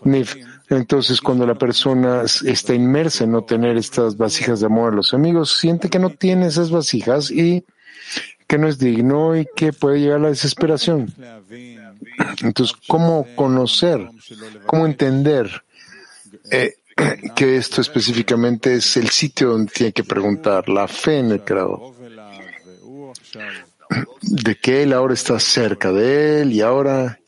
Nif, 0.04 0.36
entonces, 0.70 1.20
cuando 1.20 1.44
la 1.46 1.56
persona 1.56 2.22
está 2.44 2.74
inmersa 2.74 3.24
en 3.24 3.32
no 3.32 3.42
tener 3.42 3.76
estas 3.76 4.16
vasijas 4.16 4.60
de 4.60 4.66
amor 4.66 4.92
a 4.92 4.96
los 4.96 5.12
amigos, 5.12 5.58
siente 5.58 5.90
que 5.90 5.98
no 5.98 6.10
tiene 6.10 6.46
esas 6.46 6.70
vasijas 6.70 7.32
y 7.32 7.64
que 8.46 8.56
no 8.56 8.68
es 8.68 8.78
digno 8.78 9.36
y 9.36 9.46
que 9.56 9.72
puede 9.72 9.98
llegar 9.98 10.18
a 10.18 10.22
la 10.22 10.28
desesperación. 10.28 11.12
Entonces, 12.42 12.76
¿cómo 12.86 13.26
conocer? 13.34 14.08
¿Cómo 14.66 14.86
entender 14.86 15.64
eh, 16.50 16.74
que 17.36 17.56
esto 17.56 17.80
específicamente 17.80 18.74
es 18.74 18.96
el 18.96 19.08
sitio 19.10 19.50
donde 19.50 19.72
tiene 19.72 19.92
que 19.92 20.04
preguntar, 20.04 20.68
la 20.68 20.88
fe 20.88 21.18
en 21.18 21.32
el 21.32 21.42
creador. 21.42 21.94
De 24.20 24.56
que 24.56 24.82
él 24.82 24.92
ahora 24.92 25.14
está 25.14 25.40
cerca 25.40 25.90
de 25.90 26.42
él 26.42 26.52
y 26.52 26.60
ahora 26.60 27.18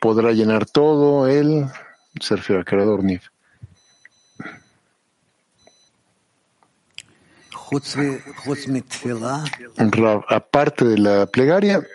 podrá 0.00 0.32
llenar 0.32 0.64
todo 0.64 1.28
él, 1.28 1.66
se 2.18 2.36
refiere 2.36 2.60
al 2.60 2.64
creador 2.64 3.04
Nif. 3.04 3.28
aparte 10.28 10.84
de 10.84 10.98
la 10.98 11.26
plegaria, 11.26 11.86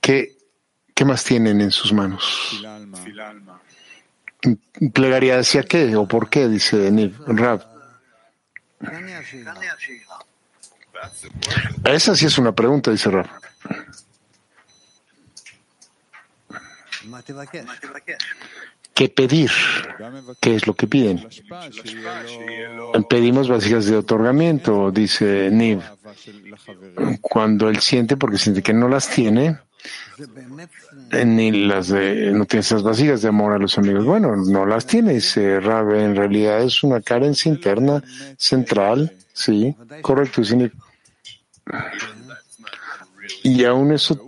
¿qué 0.00 0.39
¿Qué 1.00 1.06
más 1.06 1.24
tienen 1.24 1.62
en 1.62 1.70
sus 1.70 1.94
manos? 1.94 2.62
¿Plegaría 4.92 5.38
hacia 5.38 5.62
qué 5.62 5.96
o 5.96 6.06
por 6.06 6.28
qué? 6.28 6.46
Dice 6.46 6.90
Niv 6.90 7.16
Rab. 7.26 7.66
Esa 11.84 12.14
sí 12.14 12.26
es 12.26 12.36
una 12.36 12.54
pregunta, 12.54 12.90
dice 12.90 13.10
Rab. 13.10 13.30
¿Qué 18.92 19.08
pedir? 19.08 19.50
¿Qué 20.38 20.54
es 20.54 20.66
lo 20.66 20.74
que 20.74 20.86
piden? 20.86 21.26
Pedimos 23.08 23.48
vasijas 23.48 23.86
de 23.86 23.96
otorgamiento, 23.96 24.90
dice 24.90 25.48
Niv. 25.50 25.80
Cuando 27.22 27.70
él 27.70 27.80
siente, 27.80 28.18
porque 28.18 28.36
siente 28.36 28.62
que 28.62 28.74
no 28.74 28.86
las 28.86 29.08
tiene, 29.08 29.60
eh, 31.12 31.24
ni 31.24 31.50
las 31.66 31.88
de, 31.88 32.32
no 32.32 32.44
tienes 32.44 32.66
esas 32.66 32.82
vasijas 32.82 33.22
de 33.22 33.28
amor 33.28 33.52
a 33.52 33.58
los 33.58 33.78
amigos. 33.78 34.04
Bueno, 34.04 34.36
no 34.36 34.66
las 34.66 34.86
tienes, 34.86 35.36
eh, 35.36 35.60
Rabe. 35.60 36.04
En 36.04 36.16
realidad 36.16 36.62
es 36.62 36.82
una 36.82 37.00
carencia 37.00 37.50
interna 37.50 38.02
central, 38.36 39.12
sí, 39.32 39.74
correcto. 40.02 40.42
Y 43.42 43.64
aún 43.64 43.92
eso 43.92 44.20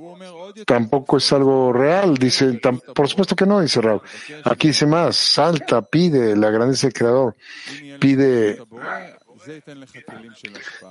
tampoco 0.66 1.16
es 1.16 1.32
algo 1.32 1.72
real, 1.72 2.16
dice, 2.16 2.60
por 2.94 3.08
supuesto 3.08 3.34
que 3.36 3.46
no, 3.46 3.60
dice 3.60 3.80
Rab. 3.80 4.02
Aquí 4.44 4.68
dice 4.68 4.86
más, 4.86 5.16
salta, 5.16 5.82
pide 5.82 6.36
la 6.36 6.50
grandeza 6.50 6.86
del 6.86 6.94
Creador, 6.94 7.36
pide 7.98 8.58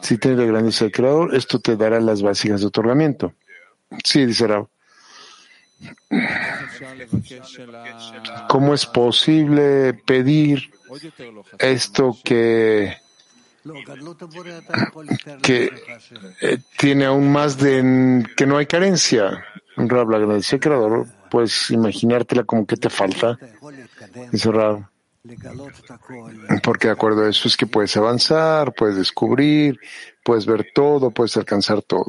si 0.02 0.18
tiene 0.18 0.38
la 0.38 0.46
grandeza 0.46 0.86
del 0.86 0.92
Creador, 0.92 1.36
esto 1.36 1.60
te 1.60 1.78
dará 1.78 2.00
las 2.00 2.22
vasijas 2.22 2.62
de 2.62 2.68
otorgamiento. 2.68 3.34
Sí, 4.04 4.26
dice 4.26 4.48
Rab. 4.48 4.68
¿Cómo 8.50 8.74
es 8.74 8.86
posible 8.86 9.94
pedir 9.94 10.72
esto 11.58 12.16
que, 12.24 12.98
que 15.42 15.72
eh, 16.42 16.58
tiene 16.78 17.06
aún 17.06 17.32
más 17.32 17.58
de 17.58 18.24
que 18.38 18.46
no 18.46 18.58
hay 18.58 18.66
carencia? 18.68 19.44
Rab, 19.76 20.10
le 20.10 20.18
agradeció 20.18 20.60
creador. 20.60 21.08
Puedes 21.30 21.72
imaginártela 21.72 22.44
como 22.44 22.66
que 22.66 22.78
te 22.78 22.90
falta. 22.90 23.38
Dice 24.32 24.52
Rab. 24.52 24.88
Porque 26.64 26.88
de 26.88 26.94
acuerdo 26.94 27.24
a 27.24 27.30
eso 27.30 27.48
es 27.48 27.56
que 27.56 27.68
puedes 27.68 27.96
avanzar, 27.96 28.74
puedes 28.74 28.98
descubrir, 28.98 29.80
puedes 30.24 30.46
ver 30.46 30.72
todo, 30.74 31.12
puedes 31.12 31.38
alcanzar 31.38 31.82
todo. 31.84 32.08